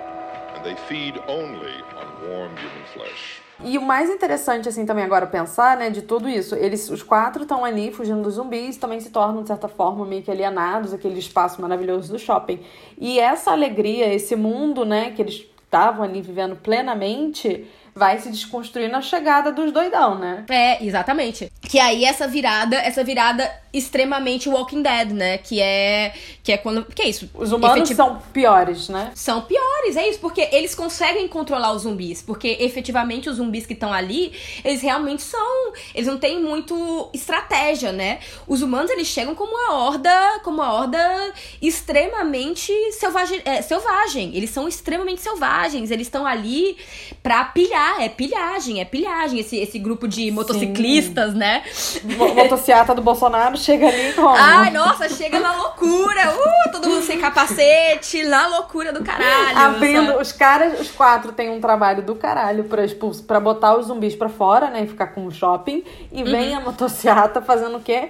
and 0.55 0.65
they 0.65 0.75
feed 0.87 1.19
only 1.27 1.73
on 1.95 2.27
warm 2.27 2.55
human 2.57 2.85
flesh. 2.93 3.41
E 3.63 3.77
o 3.77 3.81
mais 3.81 4.09
interessante, 4.09 4.69
assim, 4.69 4.85
também 4.85 5.03
agora 5.03 5.25
pensar, 5.25 5.77
né, 5.77 5.89
de 5.89 6.01
tudo 6.01 6.29
isso, 6.29 6.55
eles, 6.55 6.89
os 6.89 7.01
quatro 7.01 7.43
estão 7.43 7.65
ali 7.65 7.91
fugindo 7.91 8.21
dos 8.21 8.35
zumbis, 8.35 8.77
também 8.77 8.99
se 8.99 9.09
tornam, 9.09 9.41
de 9.41 9.47
certa 9.47 9.67
forma, 9.67 10.05
meio 10.05 10.21
que 10.21 10.29
alienados, 10.29 10.93
aquele 10.93 11.17
espaço 11.19 11.61
maravilhoso 11.61 12.11
do 12.11 12.19
shopping. 12.19 12.59
E 12.97 13.19
essa 13.19 13.51
alegria, 13.51 14.13
esse 14.13 14.35
mundo, 14.35 14.85
né, 14.85 15.11
que 15.11 15.21
eles 15.21 15.45
estavam 15.65 16.03
ali 16.03 16.21
vivendo 16.21 16.55
plenamente, 16.55 17.67
vai 17.93 18.19
se 18.19 18.29
desconstruir 18.29 18.89
na 18.89 19.01
chegada 19.01 19.51
dos 19.51 19.71
doidão, 19.71 20.17
né? 20.17 20.45
É, 20.49 20.83
exatamente. 20.85 21.51
Que 21.61 21.79
aí 21.79 22.05
essa 22.05 22.27
virada, 22.27 22.75
essa 22.77 23.03
virada 23.03 23.51
extremamente 23.77 24.49
Walking 24.49 24.81
Dead, 24.81 25.11
né? 25.11 25.37
Que 25.37 25.61
é 25.61 26.13
que 26.43 26.51
é 26.51 26.57
quando, 26.57 26.85
que 26.85 27.01
é 27.01 27.09
isso? 27.09 27.29
Os 27.33 27.51
humanos 27.51 27.77
Efetiv- 27.77 27.95
são 27.97 28.19
piores, 28.33 28.87
né? 28.89 29.11
são 29.15 29.41
piores, 29.41 29.97
é 29.97 30.07
isso, 30.09 30.19
porque 30.19 30.47
eles 30.51 30.73
conseguem 30.73 31.27
controlar 31.27 31.73
os 31.73 31.81
zumbis, 31.81 32.21
porque 32.21 32.57
efetivamente 32.59 33.29
os 33.29 33.35
zumbis 33.37 33.65
que 33.65 33.73
estão 33.73 33.91
ali, 33.91 34.31
eles 34.63 34.81
realmente 34.81 35.21
são, 35.21 35.73
eles 35.93 36.07
não 36.07 36.17
têm 36.17 36.41
muito 36.41 37.09
estratégia, 37.13 37.91
né? 37.91 38.19
Os 38.47 38.61
humanos 38.61 38.89
eles 38.91 39.07
chegam 39.07 39.35
como 39.35 39.51
uma 39.51 39.73
horda, 39.75 40.39
como 40.43 40.61
uma 40.61 40.71
horda 40.73 41.33
extremamente 41.61 42.71
selvagem, 42.93 43.41
é, 43.45 43.61
selvagem. 43.61 44.31
Eles 44.35 44.49
são 44.49 44.67
extremamente 44.67 45.21
selvagens, 45.21 45.91
eles 45.91 46.07
estão 46.07 46.25
ali 46.25 46.77
pra 47.23 47.43
pilhar, 47.45 48.01
é 48.01 48.09
pilhagem, 48.09 48.79
é 48.81 48.85
pilhagem 48.85 49.39
esse 49.39 49.57
esse 49.57 49.79
grupo 49.79 50.07
de 50.07 50.29
motociclistas, 50.31 51.33
né? 51.33 51.63
Mo- 52.03 52.33
Motociata 52.35 52.93
do 52.93 53.01
Bolsonaro 53.01 53.57
chega 53.67 53.87
ali 53.89 54.13
como? 54.13 54.29
Ai, 54.29 54.71
nossa, 54.71 55.09
chega 55.09 55.39
na 55.41 55.53
loucura. 55.53 56.21
Uh, 56.31 56.71
todo 56.71 56.87
mundo 56.89 57.01
sem 57.03 57.19
capacete, 57.19 58.23
na 58.23 58.47
loucura 58.47 58.93
do 58.93 59.03
caralho. 59.03 59.57
Abrindo, 59.75 60.07
sabe? 60.07 60.21
os 60.21 60.31
caras, 60.31 60.79
os 60.79 60.89
quatro 60.91 61.33
têm 61.33 61.49
um 61.49 61.59
trabalho 61.59 62.01
do 62.01 62.15
caralho 62.15 62.63
pra, 62.63 62.85
expulsar, 62.85 63.25
pra 63.25 63.39
botar 63.41 63.75
os 63.75 63.87
zumbis 63.87 64.15
pra 64.15 64.29
fora, 64.29 64.69
né? 64.69 64.83
E 64.83 64.87
ficar 64.87 65.07
com 65.07 65.25
o 65.25 65.31
shopping. 65.31 65.83
E 66.11 66.23
vem 66.23 66.51
Uhum. 66.53 66.57
a 66.57 66.61
motociata 66.61 67.41
fazendo 67.41 67.77
o 67.77 67.81
quê? 67.81 68.09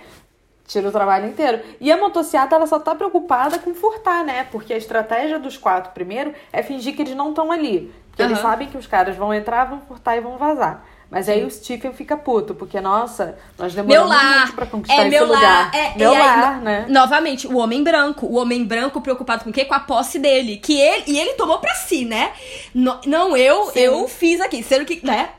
Tira 0.67 0.89
o 0.89 0.91
trabalho 0.91 1.27
inteiro. 1.27 1.61
E 1.81 1.91
a 1.91 1.97
motociata, 1.97 2.55
ela 2.55 2.67
só 2.67 2.77
tá 2.77 2.93
preocupada 2.93 3.57
com 3.57 3.73
furtar, 3.73 4.23
né? 4.23 4.45
Porque 4.51 4.73
a 4.73 4.77
estratégia 4.77 5.39
dos 5.39 5.57
quatro 5.57 5.91
primeiro 5.91 6.33
é 6.53 6.61
fingir 6.61 6.95
que 6.95 7.01
eles 7.01 7.15
não 7.15 7.29
estão 7.29 7.51
ali. 7.51 7.91
Porque 8.09 8.21
eles 8.21 8.37
Aham. 8.39 8.49
sabem 8.49 8.67
que 8.67 8.77
os 8.77 8.85
caras 8.85 9.15
vão 9.15 9.33
entrar, 9.33 9.65
vão 9.65 9.79
furtar 9.81 10.17
e 10.17 10.21
vão 10.21 10.37
vazar. 10.37 10.83
Mas 11.09 11.29
aí 11.29 11.45
o 11.45 11.49
Stephen 11.49 11.93
fica 11.93 12.17
puto, 12.17 12.53
porque, 12.53 12.81
nossa, 12.81 13.37
nós 13.57 13.73
demoramos 13.73 14.09
lar, 14.09 14.39
muito 14.41 14.53
pra 14.55 14.65
conquistar 14.65 14.95
é 15.03 15.07
esse 15.07 15.09
meu 15.09 15.25
lugar. 15.25 15.41
lar, 15.41 15.75
é, 15.75 15.97
meu 15.97 16.11
aí, 16.11 16.19
lar, 16.19 16.57
no- 16.57 16.63
né? 16.63 16.85
Novamente, 16.89 17.47
o 17.47 17.57
homem 17.57 17.81
branco, 17.81 18.25
o 18.25 18.35
homem 18.35 18.65
branco 18.65 18.99
preocupado 18.99 19.43
com 19.45 19.49
o 19.49 19.53
quê? 19.53 19.63
Com 19.63 19.73
a 19.73 19.79
posse 19.79 20.19
dele, 20.19 20.57
que 20.57 20.77
ele 20.77 21.03
e 21.07 21.17
ele 21.17 21.33
tomou 21.35 21.59
pra 21.59 21.73
si, 21.75 22.03
né? 22.03 22.31
No- 22.73 22.99
não 23.05 23.37
eu, 23.37 23.67
Sim. 23.67 23.79
eu 23.79 24.07
fiz 24.09 24.41
aqui, 24.41 24.61
sendo 24.61 24.83
que, 24.83 24.99
né? 25.05 25.29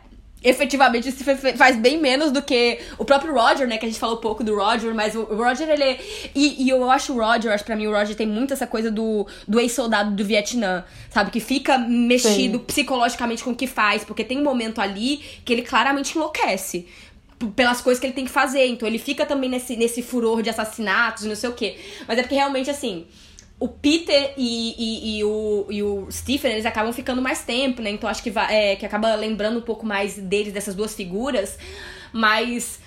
Efetivamente, 0.43 1.11
fe- 1.11 1.57
faz 1.57 1.77
bem 1.77 1.99
menos 1.99 2.31
do 2.31 2.41
que 2.41 2.79
o 2.97 3.05
próprio 3.05 3.35
Roger, 3.35 3.67
né? 3.67 3.77
Que 3.77 3.85
a 3.87 3.89
gente 3.89 3.99
falou 3.99 4.19
pouco 4.19 4.45
do 4.45 4.55
Roger, 4.55 4.95
mas 4.95 5.15
o 5.17 5.23
Roger, 5.25 5.69
ele. 5.69 5.83
é- 5.83 5.99
E, 6.35 6.63
e 6.65 6.69
eu 6.69 6.89
acho 6.91 7.13
o 7.13 7.17
Roger, 7.21 7.53
acho 7.53 7.65
que 7.65 7.67
pra 7.67 7.75
mim 7.77 7.89
o 7.89 7.93
Roger 7.93 8.15
tem 8.15 8.27
muito 8.27 8.53
essa 8.53 8.67
coisa 8.67 8.89
do, 8.91 9.27
do 9.49 9.59
ex-soldado 9.59 10.13
do 10.15 10.25
Vietnã, 10.25 10.85
sabe? 11.11 11.33
Que 11.33 11.41
fica 11.41 11.77
mexido 11.77 12.59
Sim. 12.59 12.65
psicologicamente 12.65 13.43
com 13.43 13.51
o 13.51 13.57
que 13.57 13.67
faz, 13.67 14.05
porque 14.05 14.23
tem 14.23 14.39
um 14.39 14.45
momento 14.45 14.81
ali 14.81 15.19
que 15.45 15.53
ele 15.53 15.63
claramente 15.63 16.15
enlouquece 16.17 16.87
pelas 17.57 17.81
coisas 17.81 18.01
que 18.01 18.07
ele 18.07 18.15
tem 18.15 18.25
que 18.25 18.31
fazer. 18.31 18.67
Então 18.67 18.87
ele 18.87 18.99
fica 18.99 19.27
também 19.27 19.51
nesse, 19.51 19.75
nesse 19.77 20.03
furor 20.03 20.41
de 20.43 20.51
assassinatos 20.51 21.25
e 21.25 21.29
não 21.29 21.35
sei 21.37 21.51
o 21.51 21.53
quê. 21.53 21.77
Mas 22.07 22.17
é 22.19 22.23
porque 22.23 22.35
realmente, 22.37 22.71
assim, 22.71 23.07
o 23.61 23.67
Peter 23.67 24.35
e, 24.37 24.75
e, 24.79 25.19
e 25.19 25.25
o, 25.25 25.67
e 25.69 25.83
o 25.83 26.09
Stephen, 26.11 26.53
eles 26.53 26.67
acabam 26.67 26.93
ficando 26.93 27.21
mais 27.21 27.43
tempo, 27.43 27.83
né? 27.83 27.91
Então 27.91 28.09
acho 28.09 28.23
que, 28.23 28.31
vai, 28.31 28.55
é, 28.55 28.77
que 28.77 28.87
acaba 28.87 29.15
lembrando 29.17 29.59
um 29.59 29.63
pouco 29.63 29.85
mais 29.85 30.17
deles, 30.17 30.53
dessas 30.53 30.75
duas 30.75 30.95
figuras. 30.95 31.59
Mas. 32.13 32.81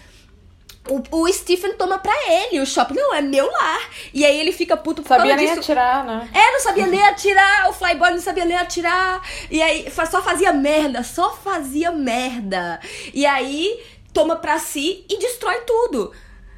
O, 0.88 1.04
o 1.16 1.32
Stephen 1.32 1.74
toma 1.74 2.00
pra 2.00 2.14
ele 2.28 2.60
o 2.60 2.66
shopping. 2.66 2.96
Não, 2.96 3.14
é 3.14 3.22
meu 3.22 3.52
lar. 3.52 3.90
E 4.14 4.26
aí 4.26 4.40
ele 4.40 4.52
fica 4.52 4.76
puto 4.76 5.04
por 5.04 5.10
Sabia 5.10 5.36
nem 5.36 5.46
disso. 5.48 5.60
atirar, 5.60 6.04
né? 6.04 6.30
É, 6.34 6.52
não 6.52 6.60
sabia 6.60 6.88
nem 6.88 7.04
atirar, 7.04 7.70
o 7.70 7.74
Flyboy 7.74 8.12
não 8.12 8.20
sabia 8.20 8.46
nem 8.46 8.58
atirar. 8.58 9.22
E 9.52 9.62
aí 9.62 9.92
só 9.92 10.24
fazia 10.24 10.52
merda, 10.52 11.04
só 11.04 11.36
fazia 11.36 11.92
merda. 11.92 12.80
E 13.14 13.28
aí 13.28 13.80
toma 14.12 14.38
pra 14.38 14.58
si 14.58 15.06
e 15.08 15.20
destrói 15.20 15.60
tudo. 15.68 16.12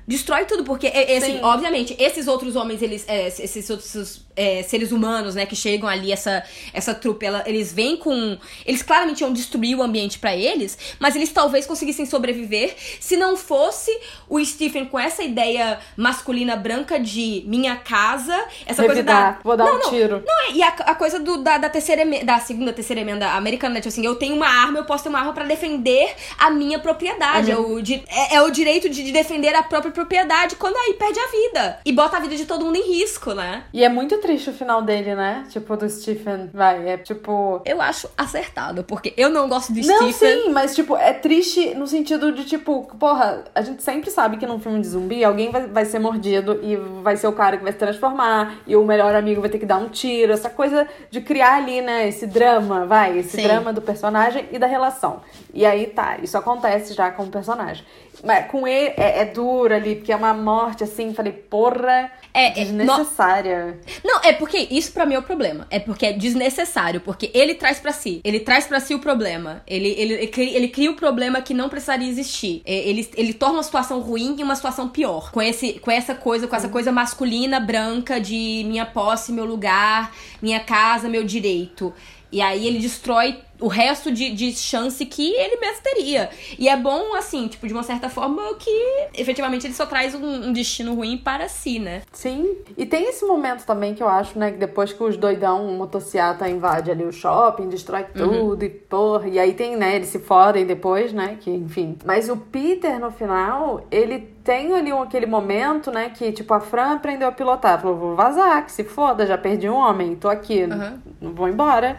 Destrói 0.07 0.45
tudo, 0.45 0.63
porque, 0.63 0.87
é, 0.87 1.13
é, 1.13 1.17
assim, 1.17 1.37
Sim. 1.37 1.43
obviamente, 1.43 1.95
esses 1.97 2.27
outros 2.27 2.55
homens, 2.55 2.81
eles, 2.81 3.05
é, 3.07 3.27
esses 3.27 3.69
outros 3.69 4.22
é, 4.35 4.63
seres 4.63 4.91
humanos, 4.91 5.35
né, 5.35 5.45
que 5.45 5.55
chegam 5.55 5.87
ali, 5.87 6.11
essa, 6.11 6.43
essa 6.73 6.93
trupe, 6.93 7.25
ela- 7.25 7.43
eles 7.45 7.71
vêm 7.73 7.97
com. 7.97 8.37
Eles 8.65 8.81
claramente 8.81 9.21
iam 9.21 9.31
destruir 9.33 9.77
o 9.77 9.83
ambiente 9.83 10.19
pra 10.19 10.35
eles, 10.35 10.77
mas 10.99 11.15
eles 11.15 11.31
talvez 11.31 11.65
conseguissem 11.65 12.05
sobreviver 12.05 12.75
se 12.99 13.15
não 13.17 13.35
fosse 13.37 13.91
o 14.29 14.43
Stephen 14.43 14.85
com 14.85 14.97
essa 14.99 15.23
ideia 15.23 15.79
masculina 15.97 16.55
branca 16.55 16.99
de 16.99 17.43
minha 17.47 17.75
casa, 17.75 18.33
essa 18.65 18.83
coisa 18.83 19.03
da. 19.03 19.13
Revidar, 19.13 19.39
vou 19.43 19.55
dar 19.57 19.65
Não, 19.65 19.75
um 19.75 19.79
não, 19.79 19.89
tiro. 19.89 20.23
não, 20.25 20.41
é, 20.47 20.51
e 20.53 20.63
a, 20.63 20.67
a 20.67 20.95
coisa 20.95 21.19
do, 21.19 21.37
da, 21.37 21.57
da 21.57 21.69
terceira 21.69 22.01
emenda, 22.01 22.25
da 22.25 22.39
segunda, 22.39 22.73
terceira 22.73 23.01
emenda 23.01 23.29
americana, 23.33 23.75
né? 23.75 23.79
Tipo 23.81 23.89
assim, 23.89 24.05
eu 24.05 24.15
tenho 24.15 24.35
uma 24.35 24.47
arma, 24.47 24.79
eu 24.79 24.85
posso 24.85 25.03
ter 25.03 25.09
uma 25.09 25.19
arma 25.19 25.33
pra 25.33 25.45
defender 25.45 26.13
a 26.37 26.49
minha 26.49 26.79
propriedade. 26.79 27.51
É, 27.51 27.57
o, 27.57 27.81
di- 27.81 28.03
é, 28.07 28.35
é 28.35 28.41
o 28.41 28.49
direito 28.49 28.89
de, 28.89 29.03
de 29.03 29.11
defender 29.11 29.53
a 29.55 29.63
própria 29.63 29.91
propriedade 29.91 30.55
quando 30.55 30.75
aí 30.77 30.93
perde 30.93 31.19
a 31.19 31.27
vida. 31.27 31.79
E 31.85 31.91
bota 31.91 32.17
a 32.17 32.19
vida 32.19 32.35
de 32.35 32.45
todo 32.45 32.65
mundo 32.65 32.75
em 32.77 32.99
risco, 32.99 33.33
né? 33.33 33.63
E 33.73 33.83
é 33.83 33.89
muito 33.89 34.17
triste 34.23 34.49
o 34.49 34.53
final 34.53 34.81
dele, 34.81 35.13
né? 35.13 35.45
Tipo, 35.49 35.75
do 35.75 35.87
Stephen. 35.89 36.49
Vai, 36.53 36.87
é 36.87 36.97
tipo. 36.97 37.61
Eu 37.65 37.81
acho 37.81 38.09
acertado, 38.17 38.81
porque 38.85 39.13
eu 39.17 39.29
não 39.29 39.49
gosto 39.49 39.73
de 39.73 39.85
Não, 39.85 40.09
Stephen. 40.11 40.43
sim, 40.43 40.49
mas 40.49 40.73
tipo, 40.73 40.95
é 40.95 41.11
triste 41.11 41.75
no 41.75 41.85
sentido 41.85 42.31
de 42.31 42.45
tipo, 42.45 42.83
porra, 42.97 43.43
a 43.53 43.61
gente 43.61 43.83
sempre 43.83 44.09
sabe 44.09 44.37
que 44.37 44.47
num 44.47 44.59
filme 44.59 44.79
de 44.79 44.87
zumbi 44.87 45.23
alguém 45.25 45.51
vai, 45.51 45.67
vai 45.67 45.83
ser 45.85 45.99
mordido 45.99 46.59
e 46.63 46.77
vai 47.03 47.17
ser 47.17 47.27
o 47.27 47.33
cara 47.33 47.57
que 47.57 47.63
vai 47.63 47.73
se 47.73 47.77
transformar 47.77 48.59
e 48.65 48.77
o 48.77 48.85
melhor 48.85 49.13
amigo 49.13 49.41
vai 49.41 49.49
ter 49.49 49.59
que 49.59 49.65
dar 49.65 49.77
um 49.77 49.89
tiro, 49.89 50.31
essa 50.31 50.49
coisa 50.49 50.87
de 51.11 51.19
criar 51.19 51.57
ali, 51.57 51.81
né, 51.81 52.07
esse 52.07 52.25
drama, 52.25 52.85
vai, 52.85 53.19
esse 53.19 53.35
Sim. 53.35 53.43
drama 53.43 53.73
do 53.73 53.81
personagem 53.81 54.47
e 54.51 54.57
da 54.57 54.67
relação. 54.67 55.21
E 55.53 55.65
aí 55.65 55.87
tá, 55.87 56.17
isso 56.23 56.37
acontece 56.37 56.93
já 56.93 57.11
com 57.11 57.23
o 57.23 57.27
personagem. 57.27 57.83
Mas 58.23 58.49
com 58.49 58.65
ele 58.65 58.93
é, 58.95 59.19
é 59.21 59.25
duro 59.25 59.73
ali, 59.75 59.95
porque 59.95 60.11
é 60.11 60.15
uma 60.15 60.33
morte 60.33 60.83
assim, 60.83 61.13
falei, 61.13 61.33
porra, 61.33 62.11
É, 62.33 62.47
é, 62.47 62.51
desnecessária. 62.51 63.79
Não, 64.03 64.21
é 64.23 64.33
porque 64.33 64.67
isso 64.71 64.91
pra 64.91 65.05
mim 65.05 65.15
é 65.15 65.19
o 65.19 65.23
problema. 65.23 65.67
É 65.69 65.77
porque 65.79 66.05
é 66.05 66.13
desnecessário, 66.13 67.01
porque 67.01 67.29
ele 67.33 67.53
traz 67.55 67.79
pra 67.79 67.91
si. 67.91 68.21
Ele 68.23 68.39
traz 68.39 68.65
pra 68.65 68.79
si 68.79 68.95
o 68.95 68.99
problema. 68.99 69.61
Ele, 69.67 69.89
ele, 69.89 70.13
ele, 70.13 70.27
cria, 70.27 70.57
ele 70.57 70.67
cria 70.69 70.89
o 70.89 70.95
problema 70.95 71.41
que 71.41 71.53
não 71.53 71.69
precisaria 71.69 72.07
existir. 72.07 72.61
É, 72.65 72.73
Ele, 72.73 73.09
ele 73.15 73.33
torna 73.33 73.55
uma 73.55 73.63
situação 73.63 73.99
ruim 73.99 74.35
em 74.39 74.43
uma 74.43 74.55
situação 74.55 74.89
pior. 74.89 75.31
Com, 75.31 75.41
esse, 75.41 75.73
com 75.73 75.91
essa 75.91 76.15
coisa, 76.15 76.47
com 76.47 76.55
essa 76.55 76.69
coisa 76.69 76.91
masculina, 76.91 77.59
branca, 77.59 78.19
de 78.19 78.63
minha 78.65 78.85
posse, 78.85 79.31
meu 79.31 79.45
lugar, 79.45 80.11
minha 80.41 80.59
casa, 80.59 81.09
meu 81.09 81.23
direito. 81.23 81.93
E 82.31 82.41
aí 82.41 82.65
ele 82.65 82.79
destrói 82.79 83.37
o 83.59 83.67
resto 83.67 84.11
de, 84.11 84.31
de 84.31 84.51
chance 84.53 85.05
que 85.05 85.31
ele 85.33 85.57
mesmo 85.57 85.81
teria. 85.83 86.29
E 86.59 86.67
é 86.67 86.75
bom, 86.75 87.13
assim, 87.15 87.47
tipo, 87.47 87.65
de 87.67 87.73
uma 87.73 87.83
certa 87.83 88.09
forma, 88.09 88.41
que 88.55 89.07
efetivamente 89.13 89.65
ele 89.67 89.73
só 89.73 89.85
traz 89.85 90.13
um, 90.15 90.47
um 90.47 90.51
destino 90.53 90.93
ruim 90.95 91.17
para 91.17 91.47
si, 91.47 91.79
né? 91.79 92.01
Sim. 92.11 92.57
E 92.77 92.85
tem 92.85 93.07
esse 93.09 93.23
momento 93.25 93.65
também 93.65 93.93
que 93.93 94.03
eu 94.03 94.07
acho, 94.09 94.37
né, 94.37 94.51
que 94.51 94.57
depois 94.57 94.91
que 94.91 95.01
os 95.03 95.15
doidão, 95.15 95.67
o 95.67 95.77
motociata 95.77 96.49
invade 96.49 96.91
ali 96.91 97.05
o 97.05 97.11
shopping, 97.11 97.69
destrói 97.69 98.03
tudo 98.03 98.63
e 98.65 98.69
porra. 98.69 99.27
E 99.29 99.39
aí 99.39 99.53
tem, 99.53 99.77
né, 99.77 99.95
eles 99.95 100.09
se 100.09 100.19
fodem 100.19 100.65
depois, 100.65 101.13
né, 101.13 101.37
que 101.39 101.49
enfim. 101.51 101.97
Mas 102.03 102.29
o 102.29 102.35
Peter, 102.35 102.99
no 102.99 103.11
final, 103.11 103.85
ele 103.89 104.19
tem 104.43 104.73
ali 104.73 104.91
um- 104.91 105.01
aquele 105.01 105.25
momento, 105.25 105.89
né, 105.91 106.09
que 106.09 106.31
tipo 106.33 106.53
a 106.53 106.59
Fran 106.59 106.95
aprendeu 106.95 107.29
a 107.29 107.31
pilotar. 107.31 107.79
Falou, 107.81 107.95
vou 107.97 108.15
vazar, 108.15 108.65
que 108.65 108.71
se 108.71 108.83
foda, 108.83 109.25
já 109.25 109.37
perdi 109.37 109.69
um 109.69 109.75
homem, 109.75 110.15
tô 110.15 110.27
aqui, 110.27 110.63
Uhum. 110.63 110.99
não 111.21 111.33
vou 111.33 111.47
embora. 111.47 111.97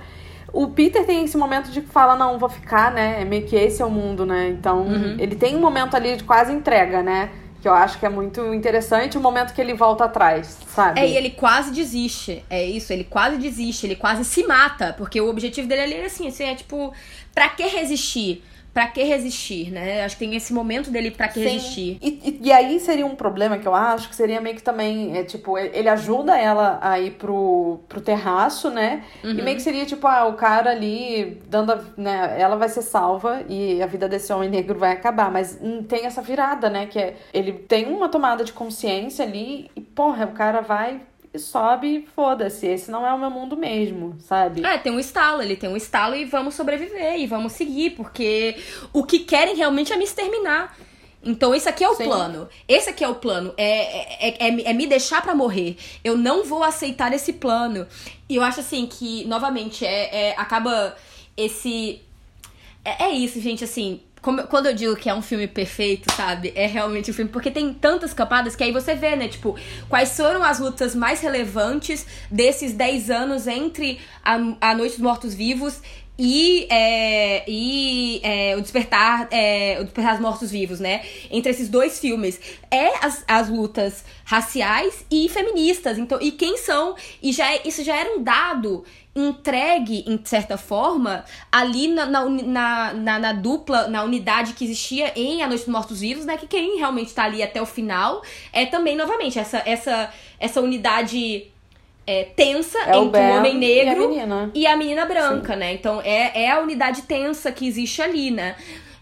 O 0.54 0.68
Peter 0.68 1.04
tem 1.04 1.24
esse 1.24 1.36
momento 1.36 1.70
de 1.70 1.80
que 1.80 1.88
fala, 1.88 2.14
não, 2.14 2.38
vou 2.38 2.48
ficar, 2.48 2.92
né? 2.92 3.20
É 3.22 3.24
meio 3.24 3.44
que 3.44 3.56
esse 3.56 3.82
é 3.82 3.84
o 3.84 3.90
mundo, 3.90 4.24
né? 4.24 4.48
Então, 4.48 4.82
Uhum. 4.82 5.16
ele 5.18 5.34
tem 5.34 5.56
um 5.56 5.60
momento 5.60 5.96
ali 5.96 6.16
de 6.16 6.22
quase 6.22 6.52
entrega, 6.52 7.02
né? 7.02 7.30
Que 7.60 7.66
eu 7.68 7.72
acho 7.74 7.98
que 7.98 8.06
é 8.06 8.08
muito 8.08 8.54
interessante 8.54 9.18
o 9.18 9.20
momento 9.20 9.52
que 9.52 9.60
ele 9.60 9.74
volta 9.74 10.04
atrás, 10.04 10.58
sabe? 10.68 11.00
É, 11.00 11.08
e 11.08 11.16
ele 11.16 11.30
quase 11.30 11.72
desiste. 11.72 12.44
É 12.48 12.62
isso, 12.64 12.92
ele 12.92 13.04
quase 13.04 13.36
desiste, 13.36 13.86
ele 13.86 13.96
quase 13.96 14.24
se 14.24 14.44
mata. 14.46 14.94
Porque 14.96 15.20
o 15.20 15.28
objetivo 15.28 15.66
dele 15.66 15.80
ali 15.82 15.94
era 15.94 16.06
assim, 16.06 16.28
assim, 16.28 16.44
é 16.44 16.54
tipo, 16.54 16.92
pra 17.34 17.48
que 17.48 17.64
resistir? 17.66 18.44
Pra 18.74 18.88
que 18.88 19.04
resistir, 19.04 19.70
né? 19.70 20.04
Acho 20.04 20.16
que 20.18 20.26
tem 20.26 20.34
esse 20.34 20.52
momento 20.52 20.90
dele 20.90 21.12
pra 21.12 21.28
que 21.28 21.34
Sim. 21.34 21.44
resistir. 21.44 21.98
E, 22.02 22.08
e, 22.42 22.48
e 22.48 22.52
aí 22.52 22.80
seria 22.80 23.06
um 23.06 23.14
problema 23.14 23.56
que 23.56 23.68
eu 23.68 23.74
acho 23.74 24.08
que 24.08 24.16
seria 24.16 24.40
meio 24.40 24.56
que 24.56 24.62
também, 24.62 25.16
é, 25.16 25.22
tipo, 25.22 25.56
ele 25.56 25.88
ajuda 25.88 26.36
ela 26.36 26.78
a 26.82 26.98
ir 26.98 27.12
pro, 27.12 27.78
pro 27.88 28.00
terraço, 28.00 28.70
né? 28.70 29.04
E 29.22 29.28
Uhum. 29.28 29.44
meio 29.44 29.56
que 29.56 29.62
seria, 29.62 29.86
tipo, 29.86 30.06
ah, 30.08 30.26
o 30.26 30.32
cara 30.34 30.70
ali 30.72 31.40
dando, 31.48 31.72
a, 31.72 31.80
né? 31.96 32.34
Ela 32.36 32.56
vai 32.56 32.68
ser 32.68 32.82
salva 32.82 33.44
e 33.48 33.80
a 33.80 33.86
vida 33.86 34.08
desse 34.08 34.32
homem 34.32 34.50
negro 34.50 34.76
vai 34.76 34.90
acabar. 34.90 35.30
Mas 35.30 35.56
hum, 35.62 35.84
tem 35.84 36.04
essa 36.06 36.20
virada, 36.20 36.68
né? 36.68 36.86
Que 36.86 36.98
é, 36.98 37.14
ele 37.32 37.52
tem 37.52 37.86
uma 37.86 38.08
tomada 38.08 38.42
de 38.44 38.52
consciência 38.52 39.24
ali 39.24 39.70
e, 39.76 39.80
porra, 39.80 40.24
o 40.26 40.32
cara 40.32 40.60
vai 40.60 41.00
e 41.13 41.13
sobe, 41.38 42.08
foda-se, 42.14 42.66
esse 42.66 42.90
não 42.90 43.06
é 43.06 43.12
o 43.12 43.18
meu 43.18 43.30
mundo 43.30 43.56
mesmo, 43.56 44.16
sabe? 44.20 44.64
É, 44.64 44.78
tem 44.78 44.92
um 44.92 44.98
estalo, 44.98 45.42
ele 45.42 45.56
tem 45.56 45.68
um 45.68 45.76
estalo 45.76 46.14
e 46.14 46.24
vamos 46.24 46.54
sobreviver 46.54 47.18
e 47.18 47.26
vamos 47.26 47.52
seguir, 47.52 47.90
porque 47.90 48.56
o 48.92 49.04
que 49.04 49.20
querem 49.20 49.56
realmente 49.56 49.92
é 49.92 49.96
me 49.96 50.04
exterminar. 50.04 50.76
Então 51.24 51.54
esse 51.54 51.68
aqui 51.68 51.82
é 51.82 51.88
o 51.88 51.94
Sim. 51.94 52.04
plano. 52.04 52.48
Esse 52.68 52.90
aqui 52.90 53.02
é 53.02 53.08
o 53.08 53.14
plano. 53.14 53.54
É, 53.56 54.28
é, 54.28 54.48
é, 54.48 54.70
é 54.70 54.72
me 54.74 54.86
deixar 54.86 55.22
pra 55.22 55.34
morrer. 55.34 55.76
Eu 56.04 56.18
não 56.18 56.44
vou 56.44 56.62
aceitar 56.62 57.12
esse 57.14 57.32
plano. 57.32 57.86
E 58.28 58.36
eu 58.36 58.42
acho 58.42 58.60
assim 58.60 58.86
que, 58.86 59.24
novamente, 59.24 59.86
é, 59.86 60.28
é- 60.30 60.34
acaba 60.36 60.94
esse. 61.36 62.02
É, 62.84 63.04
é 63.04 63.10
isso, 63.10 63.40
gente, 63.40 63.64
assim. 63.64 64.02
Como- 64.24 64.42
quando 64.44 64.66
eu 64.66 64.74
digo 64.74 64.96
que 64.96 65.08
é 65.10 65.14
um 65.14 65.20
filme 65.22 65.46
perfeito, 65.46 66.10
sabe? 66.14 66.50
É 66.56 66.66
realmente 66.66 67.10
um 67.10 67.14
filme. 67.14 67.30
Porque 67.30 67.50
tem 67.50 67.72
tantas 67.74 68.14
camadas 68.14 68.56
que 68.56 68.64
aí 68.64 68.72
você 68.72 68.94
vê, 68.94 69.14
né? 69.14 69.28
Tipo, 69.28 69.54
quais 69.88 70.16
foram 70.16 70.42
as 70.42 70.58
lutas 70.58 70.94
mais 70.94 71.20
relevantes 71.20 72.06
desses 72.30 72.72
10 72.72 73.10
anos 73.10 73.46
entre 73.46 74.00
a, 74.24 74.34
a 74.60 74.74
Noite 74.74 74.92
dos 74.92 75.00
Mortos-Vivos 75.02 75.80
e, 76.18 76.66
é, 76.70 77.44
e 77.50 78.20
é, 78.22 78.56
o 78.56 78.60
Despertar 78.62 79.26
é, 79.30 79.78
o 79.80 79.84
Despertar 79.84 80.12
dos 80.12 80.22
Mortos-Vivos, 80.22 80.80
né? 80.80 81.02
Entre 81.30 81.50
esses 81.50 81.68
dois 81.68 81.98
filmes. 82.00 82.40
É 82.70 83.04
as, 83.04 83.24
as 83.28 83.48
lutas 83.50 84.04
raciais 84.24 85.04
e 85.10 85.28
feministas. 85.28 85.98
Então, 85.98 86.18
e 86.20 86.32
quem 86.32 86.56
são? 86.56 86.94
E 87.22 87.30
já, 87.32 87.52
é- 87.52 87.62
isso 87.66 87.84
já 87.84 87.96
era 87.96 88.16
um 88.16 88.22
dado 88.22 88.84
entregue, 89.16 90.04
em 90.06 90.20
certa 90.24 90.56
forma, 90.56 91.24
ali 91.50 91.88
na, 91.88 92.04
na, 92.06 92.92
na, 92.92 93.18
na- 93.18 93.32
dupla, 93.32 93.86
na 93.88 94.02
unidade 94.02 94.54
que 94.54 94.64
existia 94.64 95.12
em 95.14 95.42
A 95.42 95.46
Noite 95.46 95.64
dos 95.64 95.72
Mortos-Vivos, 95.72 96.24
né? 96.24 96.36
Que 96.36 96.46
quem 96.46 96.78
realmente 96.78 97.12
tá 97.14 97.24
ali 97.24 97.42
até 97.42 97.62
o 97.62 97.66
final 97.66 98.22
é 98.52 98.66
também, 98.66 98.96
novamente, 98.96 99.38
essa, 99.38 99.62
essa, 99.64 100.12
essa 100.40 100.60
unidade 100.60 101.46
é, 102.06 102.24
tensa 102.24 102.78
É 102.80 102.96
o 102.96 103.04
entre 103.04 103.08
o 103.08 103.10
Ben 103.10 103.38
homem 103.38 103.56
negro 103.56 104.02
e 104.02 104.04
a 104.04 104.08
menina. 104.08 104.50
e 104.54 104.66
a 104.66 104.76
menina 104.76 105.04
branca, 105.06 105.54
né? 105.56 105.72
Então 105.74 106.00
é, 106.02 106.42
é 106.44 106.50
a 106.50 106.60
unidade 106.60 107.02
tensa 107.02 107.52
que 107.52 107.66
existe 107.66 108.02
ali, 108.02 108.30
né? 108.30 108.56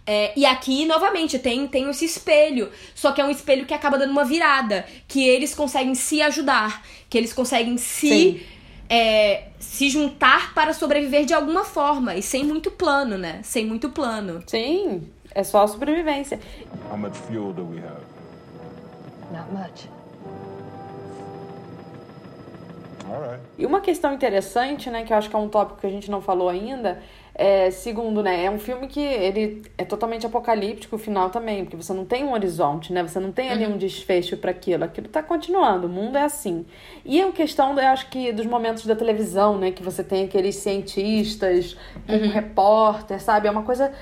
É, 0.05 0.33
e 0.37 0.45
aqui, 0.45 0.85
novamente, 0.85 1.39
tem, 1.39 1.67
tem 1.69 1.89
esse 1.89 2.05
espelho. 2.05 2.71
Só 2.95 3.13
que 3.13 3.21
é 3.21 3.25
um 3.25 3.31
espelho 3.31 3.65
que 3.65 3.73
acaba 3.73 3.97
dando 3.97 4.11
uma 4.11 4.25
virada. 4.25 4.85
Que 5.07 5.25
eles 5.27 5.55
conseguem 5.55 5.95
se 5.95 6.21
ajudar. 6.21 6.83
Que 7.09 7.17
eles 7.17 7.33
conseguem 7.33 7.79
se, 7.79 8.09
Sim. 8.09 8.41
É, 8.89 9.49
se 9.59 9.89
juntar 9.89 10.55
para 10.55 10.73
sobreviver 10.73 11.25
de 11.25 11.35
alguma 11.35 11.65
forma. 11.65 12.15
E 12.15 12.23
sem 12.23 12.45
muito 12.45 12.71
plano, 12.71 13.17
né? 13.17 13.41
Sem 13.43 13.67
muito 13.67 13.91
plano. 13.91 14.43
Sim, 14.47 15.11
é 15.35 15.43
só 15.43 15.67
sobrevivência. 15.67 16.39
How 16.91 16.97
much 16.97 17.17
fuel 17.17 17.53
do 17.53 17.69
we 17.69 17.79
have? 17.79 18.03
Not 19.33 19.51
much. 19.53 19.89
All 23.11 23.21
right. 23.21 23.43
E 23.59 23.67
uma 23.67 23.81
questão 23.81 24.13
interessante, 24.13 24.89
né, 24.91 25.05
que 25.05 25.13
eu 25.13 25.17
acho 25.17 25.29
que 25.29 25.37
é 25.37 25.39
um 25.39 25.49
tópico 25.49 25.81
que 25.81 25.87
a 25.87 25.91
gente 25.91 26.11
não 26.11 26.21
falou 26.21 26.49
ainda, 26.49 27.03
é, 27.35 27.71
segundo, 27.71 28.23
né, 28.23 28.45
é 28.45 28.51
um 28.51 28.59
filme 28.59 28.87
que 28.87 29.01
ele 29.01 29.63
é 29.79 29.85
totalmente 29.85 30.27
apocalíptico, 30.27 30.97
o 30.97 30.99
final 30.99 31.31
também, 31.31 31.65
porque 31.65 31.77
você 31.77 31.93
não 31.93 32.05
tem 32.05 32.25
um 32.25 32.33
horizonte, 32.33 32.93
né, 32.93 33.03
você 33.03 33.19
não 33.19 33.33
tem 33.33 33.51
ali 33.51 33.67
um 33.67 33.79
desfecho 33.79 34.37
para 34.37 34.51
aquilo, 34.51 34.85
aquilo 34.85 35.09
tá 35.09 35.23
continuando, 35.23 35.87
o 35.87 35.91
mundo 35.91 36.17
é 36.19 36.23
assim. 36.23 36.67
E 37.05 37.21
a 37.21 37.33
questão, 37.33 37.79
eu 37.79 37.89
acho 37.89 38.11
que 38.11 38.33
dos 38.33 38.47
momentos 38.47 38.85
da 38.85 38.95
televisão, 38.95 39.57
né, 39.57 39.71
que 39.71 39.83
você 39.83 40.05
tem 40.05 40.25
aqueles 40.25 40.57
cientistas, 40.57 41.77
um 42.09 42.29
repórter, 42.29 43.21
sabe, 43.21 43.49
é 43.49 43.51
uma 43.51 43.63
coisa 43.63 43.93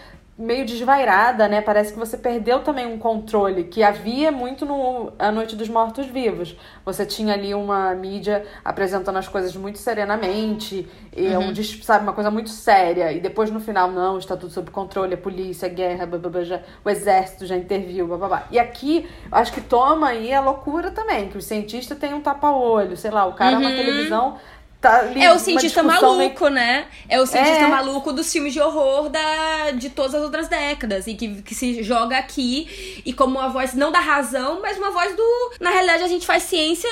meio 0.40 0.64
desvairada, 0.64 1.46
né? 1.46 1.60
Parece 1.60 1.92
que 1.92 1.98
você 1.98 2.16
perdeu 2.16 2.60
também 2.60 2.86
um 2.86 2.98
controle 2.98 3.64
que 3.64 3.82
havia 3.82 4.32
muito 4.32 4.64
no 4.64 5.12
A 5.18 5.30
Noite 5.30 5.54
dos 5.54 5.68
Mortos 5.68 6.06
Vivos. 6.06 6.56
Você 6.84 7.04
tinha 7.04 7.34
ali 7.34 7.54
uma 7.54 7.94
mídia 7.94 8.46
apresentando 8.64 9.18
as 9.18 9.28
coisas 9.28 9.54
muito 9.54 9.78
serenamente, 9.78 10.88
e 11.14 11.28
um, 11.36 11.52
des- 11.52 11.84
sabe, 11.84 12.04
uma 12.04 12.14
coisa 12.14 12.30
muito 12.30 12.48
séria. 12.48 13.12
E 13.12 13.20
depois 13.20 13.50
no 13.50 13.60
final, 13.60 13.90
não, 13.90 14.16
está 14.18 14.34
tudo 14.36 14.50
sob 14.52 14.70
controle, 14.70 15.12
a 15.14 15.18
polícia, 15.18 15.66
a 15.66 15.70
guerra, 15.70 16.06
blá, 16.06 16.18
blá, 16.18 16.30
blá, 16.30 16.42
já, 16.44 16.60
o 16.84 16.88
exército 16.88 17.44
já 17.44 17.56
interviu, 17.56 18.06
blá, 18.06 18.16
blá, 18.16 18.28
blá. 18.28 18.46
E 18.50 18.58
aqui, 18.58 19.06
acho 19.30 19.52
que 19.52 19.60
toma 19.60 20.08
aí 20.08 20.32
a 20.32 20.40
loucura 20.40 20.90
também, 20.90 21.28
que 21.28 21.36
o 21.36 21.42
cientista 21.42 21.94
tem 21.94 22.14
um 22.14 22.20
tapa-olho, 22.22 22.96
sei 22.96 23.10
lá, 23.10 23.26
o 23.26 23.34
cara 23.34 23.58
na 23.60 23.68
televisão 23.76 24.38
tá 24.80 25.00
ali 25.00 25.22
É 25.22 25.32
o 25.32 25.38
cientista 25.38 25.82
discussão 25.82 26.14
meio- 26.16 26.20
maluco, 26.30 26.48
né? 26.48 26.86
É 27.08 27.20
o 27.20 27.26
cientista 27.26 27.64
É. 27.64 27.68
maluco 27.68 28.12
dos 28.12 28.30
filmes 28.32 28.52
de 28.52 28.60
horror 28.60 29.08
da, 29.08 29.70
de 29.72 29.90
todas 29.90 30.14
as 30.14 30.22
outras 30.22 30.48
décadas. 30.48 31.06
E 31.06 31.14
que, 31.14 31.42
que 31.42 31.54
se 31.54 31.82
joga 31.82 32.16
aqui 32.18 33.02
e 33.04 33.12
como 33.12 33.38
uma 33.38 33.48
voz 33.48 33.74
não 33.74 33.92
da 33.92 34.00
razão, 34.00 34.60
mas 34.62 34.78
uma 34.78 34.90
voz 34.90 35.14
do. 35.14 35.52
Na 35.60 35.70
realidade, 35.70 36.02
a 36.04 36.08
gente 36.08 36.26
faz 36.26 36.42
ciência 36.44 36.88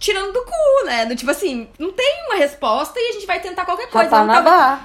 tirando 0.00 0.32
do 0.32 0.42
cu, 0.42 0.86
né? 0.86 1.06
Do 1.06 1.14
tipo 1.16 1.30
assim, 1.30 1.68
não 1.78 1.92
tem 1.92 2.24
uma 2.26 2.36
resposta 2.36 2.98
e 2.98 3.10
a 3.10 3.12
gente 3.12 3.26
vai 3.26 3.40
tentar 3.40 3.64
qualquer 3.64 3.88
coisa. 3.88 4.08
Ratanabá. 4.10 4.80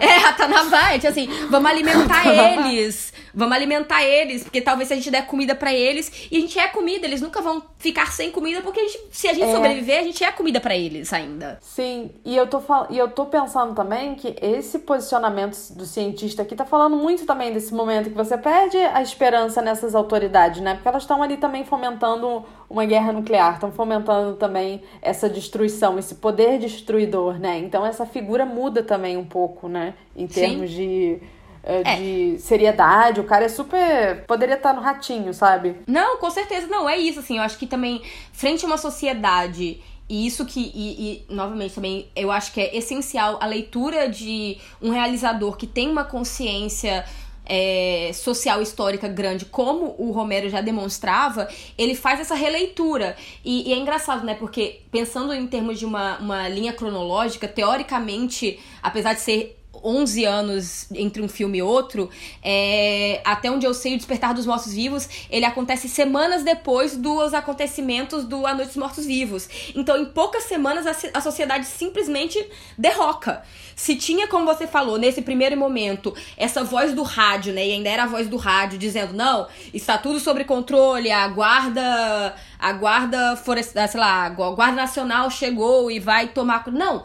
É. 0.00 0.06
é, 0.06 0.16
Ratanabá, 0.18 0.92
tipo 0.94 1.08
assim, 1.08 1.28
vamos 1.50 1.70
alimentar 1.70 2.26
eles. 2.26 3.12
Vamos 3.38 3.54
alimentar 3.54 4.02
eles, 4.02 4.42
porque 4.44 4.62
talvez 4.62 4.88
se 4.88 4.94
a 4.94 4.96
gente 4.96 5.10
der 5.10 5.26
comida 5.26 5.54
pra 5.54 5.70
eles, 5.72 6.10
e 6.30 6.38
a 6.38 6.40
gente 6.40 6.58
é 6.58 6.68
comida, 6.68 7.06
eles 7.06 7.20
nunca 7.20 7.42
vão 7.42 7.62
ficar 7.78 8.10
sem 8.10 8.30
comida, 8.30 8.62
porque 8.62 8.80
a 8.80 8.82
gente- 8.84 8.98
se 9.12 9.28
a 9.28 9.34
gente 9.34 9.44
É. 9.44 9.52
sobreviver, 9.52 10.00
a 10.00 10.02
gente 10.04 10.24
é 10.24 10.32
comida 10.32 10.58
pra 10.58 10.74
eles 10.74 11.12
ainda. 11.12 11.58
Sim, 11.60 11.85
e 12.24 12.36
eu, 12.36 12.46
tô 12.46 12.60
e 12.90 12.98
eu 12.98 13.10
tô 13.10 13.26
pensando 13.26 13.74
também 13.74 14.14
que 14.14 14.36
esse 14.40 14.78
posicionamento 14.78 15.56
do 15.72 15.84
cientista 15.84 16.42
aqui 16.42 16.54
tá 16.54 16.64
falando 16.64 16.96
muito 16.96 17.26
também 17.26 17.52
desse 17.52 17.74
momento 17.74 18.10
que 18.10 18.16
você 18.16 18.38
perde 18.38 18.76
a 18.76 19.02
esperança 19.02 19.60
nessas 19.60 19.94
autoridades, 19.94 20.60
né? 20.60 20.74
Porque 20.74 20.88
elas 20.88 21.02
estão 21.02 21.22
ali 21.22 21.36
também 21.36 21.64
fomentando 21.64 22.44
uma 22.68 22.84
guerra 22.84 23.12
nuclear, 23.12 23.54
estão 23.54 23.70
fomentando 23.70 24.36
também 24.36 24.82
essa 25.02 25.28
destruição, 25.28 25.98
esse 25.98 26.16
poder 26.16 26.58
destruidor, 26.58 27.38
né? 27.38 27.58
Então 27.58 27.84
essa 27.84 28.06
figura 28.06 28.46
muda 28.46 28.82
também 28.82 29.16
um 29.16 29.24
pouco, 29.24 29.68
né? 29.68 29.94
Em 30.14 30.28
Sim. 30.28 30.40
termos 30.40 30.70
de, 30.70 31.18
eh, 31.62 31.82
de 31.82 32.38
seriedade. 32.38 33.20
O 33.20 33.24
cara 33.24 33.44
é 33.44 33.48
super. 33.48 34.24
Poderia 34.26 34.56
estar 34.56 34.72
no 34.72 34.80
ratinho, 34.80 35.34
sabe? 35.34 35.76
Não, 35.86 36.18
com 36.18 36.30
certeza 36.30 36.66
não, 36.66 36.88
é 36.88 36.96
isso, 36.96 37.20
assim, 37.20 37.38
eu 37.38 37.42
acho 37.42 37.58
que 37.58 37.66
também, 37.66 38.02
frente 38.32 38.64
a 38.64 38.68
uma 38.68 38.78
sociedade, 38.78 39.82
e 40.08 40.26
isso 40.26 40.44
que, 40.46 40.60
e, 40.74 41.24
e, 41.28 41.34
novamente 41.34 41.74
também, 41.74 42.08
eu 42.14 42.30
acho 42.30 42.52
que 42.52 42.60
é 42.60 42.76
essencial 42.76 43.38
a 43.40 43.46
leitura 43.46 44.08
de 44.08 44.58
um 44.80 44.90
realizador 44.90 45.56
que 45.56 45.66
tem 45.66 45.88
uma 45.88 46.04
consciência 46.04 47.04
é, 47.44 48.10
social 48.12 48.60
histórica 48.60 49.08
grande, 49.08 49.44
como 49.44 49.94
o 49.98 50.10
Romero 50.10 50.48
já 50.48 50.60
demonstrava, 50.60 51.48
ele 51.78 51.94
faz 51.94 52.20
essa 52.20 52.34
releitura. 52.34 53.16
E, 53.44 53.68
e 53.68 53.72
é 53.72 53.76
engraçado, 53.76 54.24
né? 54.24 54.34
Porque 54.34 54.80
pensando 54.90 55.32
em 55.32 55.46
termos 55.46 55.78
de 55.78 55.84
uma, 55.84 56.18
uma 56.18 56.48
linha 56.48 56.72
cronológica, 56.72 57.46
teoricamente, 57.46 58.58
apesar 58.82 59.14
de 59.14 59.20
ser 59.20 59.55
11 59.84 60.24
anos 60.24 60.86
entre 60.92 61.22
um 61.22 61.28
filme 61.28 61.58
e 61.58 61.62
outro, 61.62 62.10
é, 62.42 63.20
até 63.24 63.50
onde 63.50 63.66
eu 63.66 63.74
sei, 63.74 63.94
o 63.94 63.96
Despertar 63.96 64.34
dos 64.34 64.46
Mortos 64.46 64.72
Vivos, 64.72 65.08
ele 65.30 65.44
acontece 65.44 65.88
semanas 65.88 66.42
depois 66.42 66.96
dos 66.96 67.34
acontecimentos 67.34 68.24
do 68.24 68.46
A 68.46 68.54
Noite 68.54 68.68
dos 68.68 68.76
Mortos 68.76 69.06
Vivos. 69.06 69.48
Então, 69.74 69.96
em 69.96 70.06
poucas 70.06 70.44
semanas, 70.44 70.86
a, 70.86 71.18
a 71.18 71.20
sociedade 71.20 71.66
simplesmente 71.66 72.44
derroca. 72.76 73.42
Se 73.74 73.94
tinha, 73.96 74.26
como 74.26 74.46
você 74.46 74.66
falou, 74.66 74.98
nesse 74.98 75.20
primeiro 75.20 75.56
momento, 75.56 76.14
essa 76.36 76.64
voz 76.64 76.94
do 76.94 77.02
rádio, 77.02 77.52
né, 77.52 77.66
e 77.66 77.72
ainda 77.72 77.88
era 77.88 78.04
a 78.04 78.06
voz 78.06 78.26
do 78.28 78.36
rádio, 78.36 78.78
dizendo, 78.78 79.12
não, 79.12 79.46
está 79.72 79.98
tudo 79.98 80.18
sob 80.18 80.42
controle, 80.44 81.10
a 81.10 81.28
guarda, 81.28 82.34
a 82.58 82.72
guarda 82.72 83.36
florestal, 83.36 83.86
sei 83.88 84.00
lá, 84.00 84.24
a 84.24 84.30
guarda 84.30 84.76
nacional 84.76 85.30
chegou 85.30 85.90
e 85.90 86.00
vai 86.00 86.28
tomar... 86.28 86.64
cu-". 86.64 86.70
Não, 86.70 87.04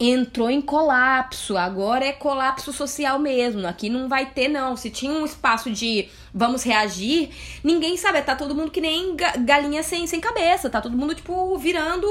entrou 0.00 0.48
em 0.48 0.62
colapso. 0.62 1.58
Agora 1.58 2.06
é 2.06 2.12
colapso 2.12 2.72
social 2.72 3.18
mesmo. 3.18 3.66
Aqui 3.66 3.90
não 3.90 4.08
vai 4.08 4.24
ter, 4.26 4.48
não. 4.48 4.74
Se 4.74 4.88
tinha 4.88 5.12
um 5.12 5.26
espaço 5.26 5.70
de 5.70 6.08
vamos 6.32 6.62
reagir, 6.62 7.28
ninguém 7.62 7.98
sabe. 7.98 8.22
Tá 8.22 8.34
todo 8.34 8.54
mundo 8.54 8.70
que 8.70 8.80
nem 8.80 9.14
ga- 9.14 9.36
galinha 9.36 9.82
sem, 9.82 10.06
sem 10.06 10.18
cabeça. 10.18 10.70
Tá 10.70 10.80
todo 10.80 10.96
mundo, 10.96 11.14
tipo, 11.14 11.56
virando. 11.58 12.06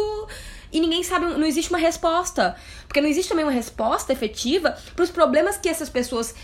E 0.72 0.80
ninguém 0.80 1.02
sabe, 1.02 1.26
não 1.26 1.46
existe 1.48 1.72
uma 1.72 1.80
resposta. 1.80 2.56
Porque 2.88 3.02
não 3.02 3.10
existe 3.10 3.30
também 3.30 3.44
uma 3.44 3.52
resposta 3.52 4.14
efetiva 4.14 4.78
pros 4.96 5.10
problemas 5.10 5.58
que 5.58 5.68
essas 5.68 5.90
pessoas. 5.90 6.36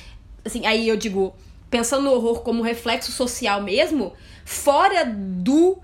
Assim, 0.43 0.65
aí 0.65 0.87
eu 0.87 0.97
digo, 0.97 1.35
pensando 1.69 2.03
no 2.03 2.11
horror 2.11 2.41
como 2.41 2.63
reflexo 2.63 3.11
social 3.11 3.61
mesmo, 3.61 4.13
fora 4.43 5.05
do 5.05 5.77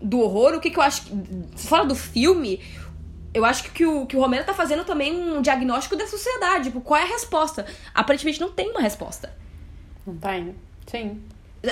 do 0.00 0.20
horror, 0.20 0.54
o 0.54 0.60
que, 0.60 0.70
que 0.70 0.78
eu 0.78 0.82
acho 0.82 1.02
que. 1.02 1.12
Fora 1.56 1.84
do 1.84 1.94
filme, 1.94 2.60
eu 3.32 3.44
acho 3.44 3.70
que 3.72 3.84
o, 3.84 4.06
que 4.06 4.16
o 4.16 4.20
Romero 4.20 4.44
tá 4.44 4.54
fazendo 4.54 4.84
também 4.84 5.14
um 5.14 5.42
diagnóstico 5.42 5.96
da 5.96 6.06
sociedade. 6.06 6.64
Tipo, 6.64 6.80
qual 6.80 7.00
é 7.00 7.04
a 7.04 7.06
resposta? 7.06 7.66
Aparentemente 7.94 8.40
não 8.40 8.50
tem 8.50 8.70
uma 8.70 8.80
resposta. 8.80 9.34
Não 10.06 10.16
tem. 10.16 10.54
Sim. 10.86 11.22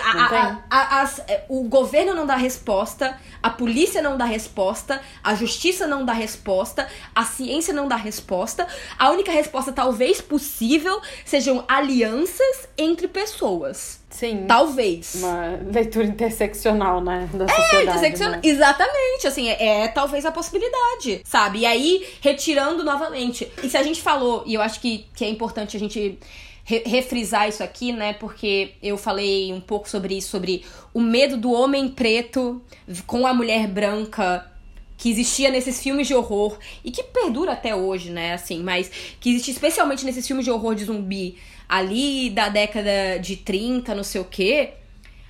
A- 0.00 0.62
a- 0.70 1.00
as- 1.02 1.18
é, 1.28 1.44
o 1.48 1.62
governo 1.64 2.14
não 2.14 2.26
dá 2.26 2.36
resposta, 2.36 3.18
a 3.42 3.50
polícia 3.50 4.00
não 4.02 4.16
dá 4.16 4.24
resposta, 4.24 5.00
a 5.22 5.34
justiça 5.34 5.86
não 5.86 6.04
dá 6.04 6.12
resposta, 6.12 6.88
a 7.14 7.24
ciência 7.24 7.72
não 7.74 7.86
dá 7.88 7.96
resposta. 7.96 8.66
A 8.98 9.10
única 9.10 9.30
resposta, 9.32 9.72
talvez 9.72 10.20
possível, 10.20 11.00
sejam 11.24 11.64
alianças 11.68 12.68
entre 12.76 13.08
pessoas. 13.08 14.00
Sim. 14.10 14.46
Talvez. 14.46 15.16
Uma 15.16 15.58
leitura 15.70 16.06
interseccional, 16.06 17.02
né? 17.02 17.28
Da 17.34 17.44
É, 17.44 17.48
sociedade. 17.48 17.84
intersecciona- 17.88 18.36
né? 18.36 18.40
Exatamente, 18.44 19.26
assim, 19.26 19.48
é, 19.50 19.82
é 19.84 19.88
talvez 19.88 20.24
a 20.24 20.32
possibilidade, 20.32 21.20
sabe? 21.24 21.58
E 21.60 21.66
aí, 21.66 22.06
retirando 22.20 22.82
novamente. 22.84 23.50
E 23.62 23.68
se 23.68 23.76
a 23.76 23.82
gente 23.82 24.00
falou, 24.00 24.42
e 24.46 24.54
eu 24.54 24.62
acho 24.62 24.80
que, 24.80 25.06
que 25.14 25.24
é 25.24 25.28
importante 25.28 25.76
a 25.76 25.80
gente 25.80 26.18
re- 26.66 26.82
refrisar 26.84 27.48
isso 27.48 27.62
aqui, 27.62 27.92
né? 27.92 28.12
Porque 28.12 28.72
eu 28.82 28.98
falei 28.98 29.52
um 29.52 29.60
pouco 29.60 29.88
sobre 29.88 30.18
isso, 30.18 30.28
sobre 30.28 30.64
o 30.92 31.00
medo 31.00 31.38
do 31.38 31.50
homem 31.52 31.88
preto 31.88 32.60
com 33.06 33.26
a 33.26 33.32
mulher 33.32 33.66
branca 33.68 34.52
que 34.98 35.10
existia 35.10 35.50
nesses 35.50 35.82
filmes 35.82 36.06
de 36.06 36.14
horror 36.14 36.58
e 36.84 36.90
que 36.90 37.02
perdura 37.02 37.52
até 37.52 37.74
hoje, 37.74 38.10
né? 38.10 38.34
Assim, 38.34 38.62
mas 38.62 38.90
que 39.20 39.30
existe 39.30 39.50
especialmente 39.52 40.04
nesses 40.04 40.26
filmes 40.26 40.44
de 40.44 40.50
horror 40.50 40.74
de 40.74 40.84
zumbi 40.84 41.38
ali 41.68 42.30
da 42.30 42.48
década 42.48 43.18
de 43.20 43.36
30, 43.36 43.94
não 43.94 44.04
sei 44.04 44.20
o 44.20 44.24
quê. 44.24 44.70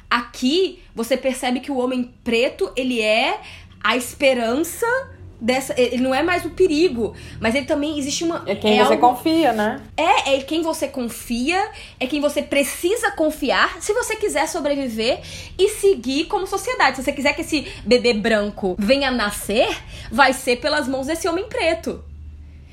Aqui 0.09 0.80
você 0.95 1.16
percebe 1.16 1.61
que 1.61 1.70
o 1.70 1.78
homem 1.78 2.12
preto, 2.22 2.72
ele 2.76 3.01
é 3.03 3.41
a 3.82 3.97
esperança 3.97 4.87
dessa, 5.41 5.74
ele 5.78 5.99
não 5.99 6.14
é 6.14 6.22
mais 6.22 6.45
o 6.45 6.51
perigo, 6.51 7.14
mas 7.41 7.55
ele 7.55 7.66
também 7.66 7.99
existe 7.99 8.24
uma 8.24 8.43
É 8.47 8.55
quem 8.55 8.76
você 8.78 8.95
algo- 8.95 9.09
confia, 9.09 9.53
né? 9.53 9.82
é, 9.97 10.34
é 10.37 10.41
quem 10.41 10.62
você 10.62 10.89
confia, 10.89 11.70
é 12.01 12.07
quem 12.07 12.20
você 12.20 12.43
precisa 12.43 13.11
confiar 13.11 13.80
se 13.80 13.93
você 13.93 14.16
quiser 14.16 14.49
sobreviver 14.49 15.20
e 15.59 15.68
seguir 15.68 16.24
como 16.26 16.47
sociedade. 16.47 16.97
Se 16.97 17.03
você 17.05 17.12
quiser 17.12 17.34
que 17.34 17.43
esse 17.43 17.66
bebê 17.84 18.14
branco 18.14 18.76
venha 18.78 19.11
nascer, 19.11 19.68
vai 20.11 20.32
ser 20.32 20.57
pelas 20.57 20.89
mãos 20.89 21.07
desse 21.07 21.28
homem 21.28 21.45
preto. 21.49 22.03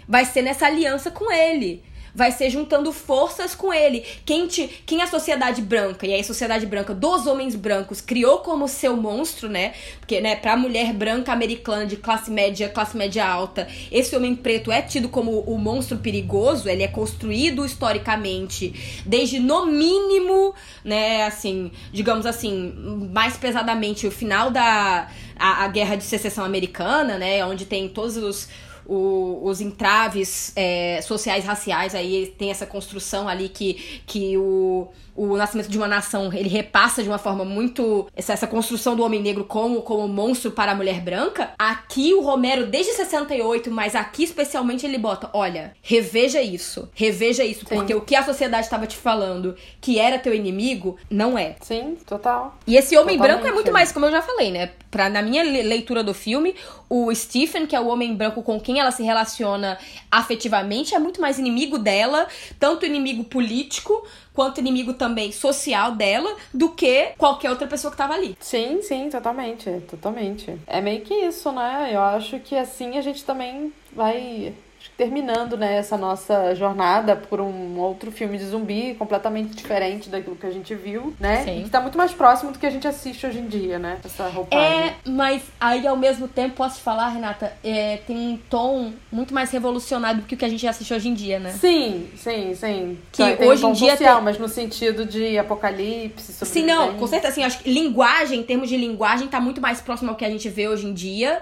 Vai 0.07 0.25
ser 0.25 0.41
nessa 0.41 0.65
aliança 0.65 1.09
com 1.11 1.31
ele. 1.31 1.83
Vai 2.15 2.31
ser 2.31 2.49
juntando 2.49 2.91
forças 2.91 3.55
com 3.55 3.73
ele. 3.73 4.05
Quem, 4.25 4.47
te, 4.47 4.67
quem 4.85 5.01
a 5.01 5.07
sociedade 5.07 5.61
branca, 5.61 6.05
e 6.05 6.13
aí 6.13 6.19
a 6.19 6.23
sociedade 6.23 6.65
branca 6.65 6.93
dos 6.93 7.25
homens 7.25 7.55
brancos 7.55 8.01
criou 8.01 8.39
como 8.39 8.67
seu 8.67 8.95
monstro, 8.95 9.49
né? 9.49 9.73
Porque, 9.99 10.21
né, 10.21 10.35
pra 10.35 10.55
mulher 10.55 10.93
branca 10.93 11.31
americana 11.31 11.85
de 11.85 11.97
classe 11.97 12.29
média, 12.29 12.69
classe 12.69 12.95
média 12.95 13.25
alta, 13.25 13.67
esse 13.91 14.15
homem 14.15 14.35
preto 14.35 14.71
é 14.71 14.81
tido 14.81 15.09
como 15.09 15.39
o 15.41 15.57
monstro 15.57 15.97
perigoso, 15.97 16.69
ele 16.69 16.83
é 16.83 16.87
construído 16.87 17.65
historicamente 17.65 19.03
desde 19.05 19.39
no 19.39 19.65
mínimo, 19.65 20.53
né, 20.83 21.25
assim, 21.25 21.71
digamos 21.91 22.25
assim, 22.25 22.73
mais 23.11 23.37
pesadamente 23.37 24.05
o 24.05 24.11
final 24.11 24.51
da 24.51 25.09
a, 25.37 25.63
a 25.63 25.67
guerra 25.67 25.95
de 25.95 26.03
secessão 26.03 26.45
americana, 26.45 27.17
né, 27.17 27.43
onde 27.45 27.65
tem 27.65 27.89
todos 27.89 28.17
os 28.17 28.47
o- 28.85 29.41
os 29.43 29.61
entraves 29.61 30.51
é, 30.55 31.01
sociais 31.01 31.45
raciais 31.45 31.95
aí 31.95 32.33
tem 32.37 32.51
essa 32.51 32.65
construção 32.65 33.27
ali 33.27 33.49
que, 33.49 34.01
que 34.05 34.37
o, 34.37 34.87
o 35.15 35.35
nascimento 35.37 35.69
de 35.69 35.77
uma 35.77 35.87
nação 35.87 36.31
ele 36.33 36.49
repassa 36.49 37.03
de 37.03 37.09
uma 37.09 37.17
forma 37.17 37.45
muito 37.45 38.07
essa, 38.15 38.33
essa 38.33 38.47
construção 38.47 38.95
do 38.95 39.03
homem 39.03 39.21
negro 39.21 39.43
como 39.45 39.81
como 39.81 40.07
monstro 40.07 40.51
para 40.51 40.71
a 40.71 40.75
mulher 40.75 41.01
branca 41.01 41.51
aqui 41.57 42.13
o 42.13 42.21
Romero 42.21 42.65
desde 42.67 42.93
68 42.93 43.69
mas 43.71 43.95
aqui 43.95 44.23
especialmente 44.23 44.85
ele 44.85 44.97
bota 44.97 45.29
olha 45.33 45.73
reveja 45.81 46.41
isso 46.41 46.89
reveja 46.95 47.43
isso 47.43 47.65
porque 47.65 47.93
o 47.93 48.01
que 48.01 48.15
a 48.15 48.23
sociedade 48.23 48.65
estava 48.65 48.87
te 48.87 48.97
falando 48.97 49.55
que 49.79 49.99
era 49.99 50.17
teu 50.19 50.33
inimigo 50.33 50.97
não 51.09 51.37
é 51.37 51.55
Sim, 51.61 51.97
total. 52.05 52.57
e 52.65 52.75
esse 52.75 52.97
homem 52.97 53.17
Totalmente. 53.17 53.41
branco 53.41 53.47
é 53.47 53.53
muito 53.53 53.71
mais, 53.71 53.91
como 53.91 54.05
eu 54.05 54.11
já 54.11 54.21
falei, 54.21 54.51
né? 54.51 54.71
Pra, 54.89 55.09
na 55.09 55.21
minha 55.21 55.43
le- 55.43 55.63
leitura 55.63 56.03
do 56.03 56.13
filme, 56.13 56.55
o 56.89 57.13
Stephen, 57.13 57.65
que 57.65 57.75
é 57.75 57.79
o 57.79 57.87
homem 57.87 58.15
branco 58.15 58.43
com 58.43 58.59
quem 58.59 58.79
ela 58.79 58.91
se 58.91 59.01
relaciona 59.03 59.77
afetivamente, 60.11 60.93
é 60.95 60.99
muito 60.99 61.19
mais 61.19 61.39
inimigo 61.39 61.77
dela, 61.77 62.27
tanto 62.59 62.85
inimigo 62.85 63.23
político 63.23 64.05
quanto 64.33 64.59
inimigo 64.59 64.93
também 64.93 65.31
social 65.31 65.91
dela, 65.91 66.35
do 66.53 66.69
que 66.69 67.13
qualquer 67.17 67.49
outra 67.49 67.67
pessoa 67.67 67.91
que 67.91 67.97
tava 67.97 68.13
ali. 68.13 68.35
Sim, 68.39 68.81
sim, 68.81 69.09
totalmente, 69.09 69.69
totalmente. 69.89 70.57
É 70.67 70.81
meio 70.81 71.01
que 71.01 71.13
isso, 71.13 71.51
né? 71.51 71.89
Eu 71.91 72.01
acho 72.01 72.39
que 72.39 72.55
assim 72.55 72.97
a 72.97 73.01
gente 73.01 73.23
também 73.23 73.71
vai 73.93 74.53
terminando, 74.97 75.57
né, 75.57 75.77
essa 75.77 75.97
nossa 75.97 76.53
jornada 76.55 77.15
por 77.15 77.41
um 77.41 77.79
outro 77.79 78.11
filme 78.11 78.37
de 78.37 78.45
zumbi 78.45 78.95
completamente 78.97 79.55
diferente 79.55 80.09
daquilo 80.09 80.35
que 80.35 80.45
a 80.45 80.51
gente 80.51 80.73
viu, 80.75 81.13
né? 81.19 81.43
Sim. 81.43 81.59
E 81.61 81.63
que 81.63 81.69
tá 81.69 81.81
muito 81.81 81.97
mais 81.97 82.11
próximo 82.11 82.51
do 82.51 82.59
que 82.59 82.65
a 82.65 82.69
gente 82.69 82.87
assiste 82.87 83.25
hoje 83.25 83.39
em 83.39 83.47
dia, 83.47 83.79
né? 83.79 83.97
Essa 84.03 84.27
roupagem. 84.29 84.67
É, 84.87 84.95
mas 85.05 85.41
aí 85.59 85.87
ao 85.87 85.97
mesmo 85.97 86.27
tempo, 86.27 86.55
posso 86.55 86.77
te 86.77 86.83
falar, 86.83 87.09
Renata, 87.09 87.53
é, 87.63 87.97
tem 88.05 88.15
um 88.17 88.37
tom 88.49 88.93
muito 89.11 89.33
mais 89.33 89.49
revolucionário 89.51 90.21
do 90.21 90.25
que 90.27 90.35
o 90.35 90.37
que 90.37 90.45
a 90.45 90.49
gente 90.49 90.67
assiste 90.67 90.93
hoje 90.93 91.09
em 91.09 91.13
dia, 91.13 91.39
né? 91.39 91.51
Sim, 91.51 92.09
sim, 92.15 92.53
sim. 92.53 92.97
Que 93.11 93.35
Tem 93.35 93.47
hoje 93.49 93.65
um 93.65 93.69
em 93.71 93.73
dia 93.73 93.91
social, 93.91 94.15
tem- 94.15 94.23
mas 94.25 94.37
no 94.37 94.47
sentido 94.47 95.05
de 95.05 95.37
apocalipse, 95.37 96.33
Sim, 96.45 96.65
não, 96.65 96.93
com 96.97 97.07
certeza. 97.07 97.31
Assim, 97.33 97.43
acho 97.43 97.59
que 97.59 97.71
linguagem, 97.71 98.39
em 98.39 98.43
termos 98.43 98.69
de 98.69 98.77
linguagem, 98.77 99.27
tá 99.27 99.39
muito 99.39 99.59
mais 99.61 99.81
próximo 99.81 100.11
ao 100.11 100.15
que 100.15 100.25
a 100.25 100.29
gente 100.29 100.47
vê 100.49 100.67
hoje 100.67 100.85
em 100.85 100.93
dia. 100.93 101.41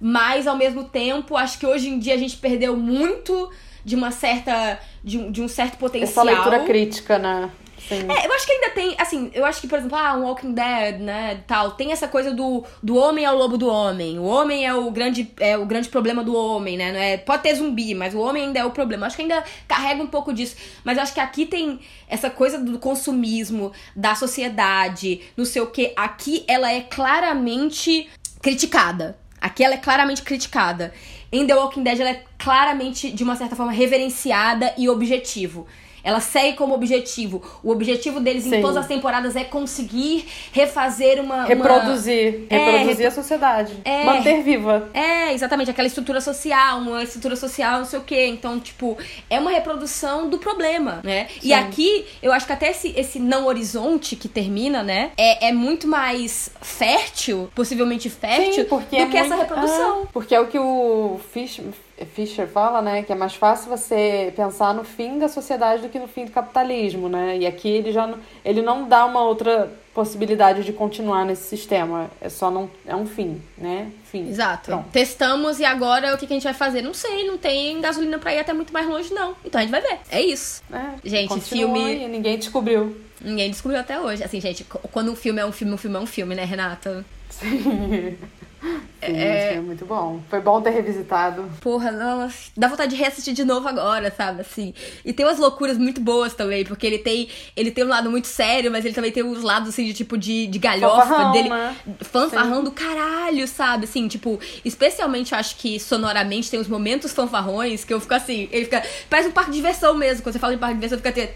Mas, 0.00 0.46
ao 0.46 0.56
mesmo 0.56 0.84
tempo, 0.84 1.36
acho 1.36 1.58
que 1.58 1.66
hoje 1.66 1.88
em 1.88 1.98
dia 1.98 2.14
a 2.14 2.18
gente 2.18 2.36
perdeu 2.36 2.76
muito 2.76 3.50
de 3.84 3.94
uma 3.94 4.10
certa. 4.10 4.78
de 5.04 5.18
um, 5.18 5.30
de 5.30 5.42
um 5.42 5.48
certo 5.48 5.72
Essa 5.72 5.78
potencial. 5.78 6.24
leitura 6.24 6.60
crítica, 6.60 7.18
né? 7.18 7.50
Sim. 7.88 8.06
É, 8.08 8.26
eu 8.26 8.32
acho 8.32 8.46
que 8.46 8.52
ainda 8.52 8.70
tem, 8.70 8.94
assim, 8.98 9.30
eu 9.34 9.44
acho 9.44 9.60
que, 9.60 9.66
por 9.66 9.78
exemplo, 9.78 9.96
ah, 9.96 10.14
um 10.14 10.24
Walking 10.24 10.52
Dead, 10.52 11.00
né, 11.00 11.42
tal, 11.46 11.72
tem 11.72 11.92
essa 11.92 12.06
coisa 12.06 12.32
do, 12.32 12.64
do 12.82 12.96
homem 12.96 13.24
é 13.24 13.32
o 13.32 13.36
lobo 13.36 13.56
do 13.56 13.68
homem. 13.68 14.18
O 14.18 14.24
homem 14.24 14.66
é 14.66 14.74
o 14.74 14.90
grande, 14.90 15.32
é 15.40 15.56
o 15.56 15.64
grande 15.64 15.88
problema 15.88 16.22
do 16.22 16.34
homem, 16.36 16.76
né? 16.76 16.92
Não 16.92 17.00
é, 17.00 17.16
pode 17.16 17.42
ter 17.42 17.54
zumbi, 17.54 17.94
mas 17.94 18.14
o 18.14 18.20
homem 18.20 18.44
ainda 18.44 18.60
é 18.60 18.64
o 18.64 18.70
problema. 18.70 19.06
Acho 19.06 19.16
que 19.16 19.22
ainda 19.22 19.42
carrega 19.66 20.02
um 20.02 20.06
pouco 20.06 20.32
disso. 20.32 20.56
Mas 20.84 20.98
eu 20.98 21.02
acho 21.02 21.14
que 21.14 21.20
aqui 21.20 21.46
tem 21.46 21.80
essa 22.06 22.28
coisa 22.28 22.58
do 22.58 22.78
consumismo, 22.78 23.72
da 23.96 24.14
sociedade, 24.14 25.22
não 25.36 25.44
sei 25.44 25.62
o 25.62 25.66
que. 25.66 25.92
Aqui 25.96 26.44
ela 26.46 26.70
é 26.70 26.82
claramente 26.82 28.08
criticada. 28.42 29.18
Aqui 29.40 29.64
ela 29.64 29.74
é 29.74 29.78
claramente 29.78 30.22
criticada. 30.22 30.92
Em 31.32 31.46
The 31.46 31.54
Walking 31.54 31.82
Dead 31.82 32.00
ela 32.00 32.10
é 32.10 32.24
claramente, 32.38 33.10
de 33.10 33.22
uma 33.22 33.36
certa 33.36 33.56
forma, 33.56 33.72
reverenciada 33.72 34.74
e 34.76 34.88
objetivo. 34.88 35.66
Ela 36.02 36.20
segue 36.20 36.56
como 36.56 36.74
objetivo. 36.74 37.42
O 37.62 37.70
objetivo 37.70 38.20
deles 38.20 38.46
em 38.46 38.50
Sim. 38.50 38.60
todas 38.60 38.76
as 38.78 38.86
temporadas 38.86 39.36
é 39.36 39.44
conseguir 39.44 40.26
refazer 40.52 41.20
uma. 41.20 41.36
uma- 41.36 41.44
Reproduzir. 41.44 42.46
É, 42.50 42.56
reproduzir 42.58 42.88
repro- 42.88 43.06
a 43.06 43.10
sociedade. 43.10 43.72
É. 43.84 44.04
Manter 44.04 44.42
viva. 44.42 44.88
É, 44.94 45.32
exatamente, 45.32 45.70
aquela 45.70 45.86
estrutura 45.88 46.20
social, 46.20 46.78
uma 46.78 47.02
estrutura 47.02 47.36
social, 47.36 47.78
não 47.78 47.84
sei 47.84 47.98
o 47.98 48.02
quê. 48.02 48.26
Então, 48.26 48.58
tipo, 48.60 48.96
é 49.28 49.38
uma 49.38 49.50
reprodução 49.50 50.28
do 50.28 50.38
problema, 50.38 51.00
né? 51.04 51.28
E 51.38 51.48
Sim. 51.48 51.52
aqui, 51.54 52.06
eu 52.22 52.32
acho 52.32 52.46
que 52.46 52.52
até 52.52 52.70
esse, 52.70 52.92
esse 52.96 53.18
não 53.18 53.46
horizonte 53.46 54.16
que 54.16 54.28
termina, 54.28 54.82
né? 54.82 55.12
É, 55.16 55.48
é 55.48 55.52
muito 55.52 55.86
mais 55.86 56.50
fértil, 56.60 57.50
possivelmente 57.54 58.08
fértil, 58.10 58.52
Sim, 58.54 58.64
porque 58.64 58.96
do 58.96 59.02
é 59.02 59.06
que 59.06 59.16
essa 59.16 59.36
muito- 59.36 59.40
reprodução. 59.48 60.02
Ah, 60.04 60.06
porque 60.12 60.34
é 60.34 60.40
o 60.40 60.46
que 60.46 60.58
o 60.58 61.20
Fish- 61.32 61.60
Fischer 62.06 62.46
fala, 62.48 62.80
né? 62.82 63.02
Que 63.02 63.12
é 63.12 63.14
mais 63.14 63.34
fácil 63.34 63.68
você 63.70 64.32
pensar 64.34 64.74
no 64.74 64.84
fim 64.84 65.18
da 65.18 65.28
sociedade 65.28 65.82
do 65.82 65.88
que 65.88 65.98
no 65.98 66.08
fim 66.08 66.24
do 66.24 66.30
capitalismo, 66.30 67.08
né? 67.08 67.38
E 67.38 67.46
aqui 67.46 67.68
ele 67.68 67.92
já 67.92 68.06
não, 68.06 68.18
ele 68.44 68.62
não 68.62 68.88
dá 68.88 69.04
uma 69.06 69.22
outra 69.22 69.70
possibilidade 69.94 70.64
de 70.64 70.72
continuar 70.72 71.24
nesse 71.24 71.42
sistema. 71.48 72.10
É 72.20 72.28
só 72.28 72.50
não 72.50 72.70
é 72.86 72.94
um 72.96 73.06
fim, 73.06 73.40
né? 73.58 73.90
Fim. 74.04 74.28
Exato. 74.28 74.66
Pronto. 74.70 74.88
Testamos 74.90 75.60
e 75.60 75.64
agora 75.64 76.14
o 76.14 76.18
que, 76.18 76.26
que 76.26 76.32
a 76.32 76.36
gente 76.36 76.44
vai 76.44 76.54
fazer? 76.54 76.80
Não 76.82 76.94
sei, 76.94 77.26
não 77.26 77.36
tem 77.36 77.80
gasolina 77.80 78.18
pra 78.18 78.34
ir 78.34 78.38
até 78.40 78.52
muito 78.52 78.72
mais 78.72 78.86
longe, 78.88 79.12
não. 79.12 79.34
Então 79.44 79.58
a 79.58 79.62
gente 79.62 79.70
vai 79.72 79.80
ver. 79.80 79.98
É 80.10 80.20
isso. 80.20 80.62
É, 80.72 81.08
Gente, 81.08 81.40
filme- 81.40 82.08
ninguém 82.08 82.38
descobriu. 82.38 82.96
Ninguém 83.20 83.50
descobriu 83.50 83.78
até 83.80 84.00
hoje. 84.00 84.24
Assim, 84.24 84.40
gente, 84.40 84.64
quando 84.64 85.12
um 85.12 85.16
filme 85.16 85.40
é 85.40 85.44
um 85.44 85.52
filme, 85.52 85.74
um 85.74 85.76
filme 85.76 85.96
é 85.96 86.00
um 86.00 86.06
filme, 86.06 86.34
né, 86.34 86.44
Renata? 86.44 87.04
Sim. 87.28 88.16
Sim, 88.62 89.16
É. 89.16 89.54
é 89.54 89.60
muito 89.60 89.86
bom. 89.86 90.20
Foi 90.28 90.40
bom 90.40 90.60
ter 90.60 90.70
revisitado. 90.70 91.50
Porra, 91.62 91.90
nossa, 91.90 92.50
dá 92.54 92.68
vontade 92.68 92.90
de 92.94 92.96
reassistir 92.96 93.32
de 93.32 93.44
novo 93.44 93.66
agora, 93.66 94.12
sabe? 94.14 94.42
Assim. 94.42 94.74
E 95.04 95.12
tem 95.12 95.24
umas 95.24 95.38
loucuras 95.38 95.78
muito 95.78 96.00
boas 96.00 96.34
também, 96.34 96.64
porque 96.64 96.86
ele 96.86 96.98
tem, 96.98 97.28
ele 97.56 97.70
tem 97.70 97.82
um 97.84 97.88
lado 97.88 98.10
muito 98.10 98.26
sério, 98.26 98.70
mas 98.70 98.84
ele 98.84 98.92
também 98.94 99.10
tem 99.10 99.22
uns 99.22 99.42
lados 99.42 99.70
assim 99.70 99.86
de 99.86 99.94
tipo 99.94 100.18
de, 100.18 100.46
de 100.46 100.58
galhofa 100.58 101.02
Fanfarrão, 101.06 101.32
dele. 101.32 101.48
né? 101.48 101.76
Fanfarrão 102.02 102.62
do 102.62 102.70
caralho, 102.72 103.48
sabe? 103.48 103.84
Assim, 103.84 104.06
tipo, 104.06 104.38
especialmente 104.64 105.32
eu 105.32 105.38
acho 105.38 105.56
que 105.56 105.80
sonoramente 105.80 106.50
tem 106.50 106.60
uns 106.60 106.68
momentos 106.68 107.12
fanfarrões 107.12 107.84
que 107.84 107.94
eu 107.94 108.00
fico 108.00 108.12
assim, 108.14 108.48
ele 108.52 108.64
fica. 108.66 108.82
Parece 109.08 109.28
um 109.28 109.32
parque 109.32 109.50
de 109.50 109.56
diversão 109.56 109.94
mesmo. 109.94 110.22
Quando 110.22 110.34
você 110.34 110.38
fala 110.38 110.52
de 110.52 110.58
parque 110.60 110.74
de 110.74 110.80
diversão, 110.80 110.98
fica 110.98 111.08
assim. 111.08 111.32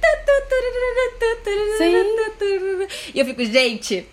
E 3.15 3.19
eu 3.19 3.25
fico, 3.25 3.45
gente. 3.45 4.07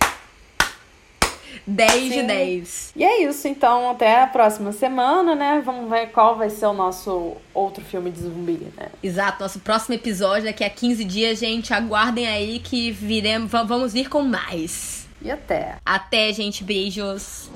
10 1.67 2.03
de 2.03 2.09
Sim. 2.21 2.27
10. 2.27 2.91
E 2.95 3.03
é 3.03 3.23
isso, 3.23 3.47
então 3.47 3.91
até 3.91 4.21
a 4.21 4.27
próxima 4.27 4.71
semana, 4.71 5.35
né? 5.35 5.61
Vamos 5.63 5.89
ver 5.89 6.07
qual 6.07 6.35
vai 6.37 6.49
ser 6.49 6.65
o 6.65 6.73
nosso 6.73 7.33
outro 7.53 7.83
filme 7.83 8.09
de 8.11 8.21
zumbi, 8.21 8.67
né? 8.77 8.87
Exato, 9.03 9.41
nosso 9.43 9.59
próximo 9.59 9.95
episódio 9.95 10.45
daqui 10.45 10.63
a 10.63 10.69
15 10.69 11.03
dias, 11.05 11.39
gente. 11.39 11.73
Aguardem 11.73 12.27
aí 12.27 12.59
que 12.59 12.91
viremos, 12.91 13.51
va- 13.51 13.63
vamos 13.63 13.93
vir 13.93 14.09
com 14.09 14.21
mais. 14.23 15.07
E 15.21 15.29
até. 15.29 15.75
Até, 15.85 16.33
gente. 16.33 16.63
Beijos. 16.63 17.49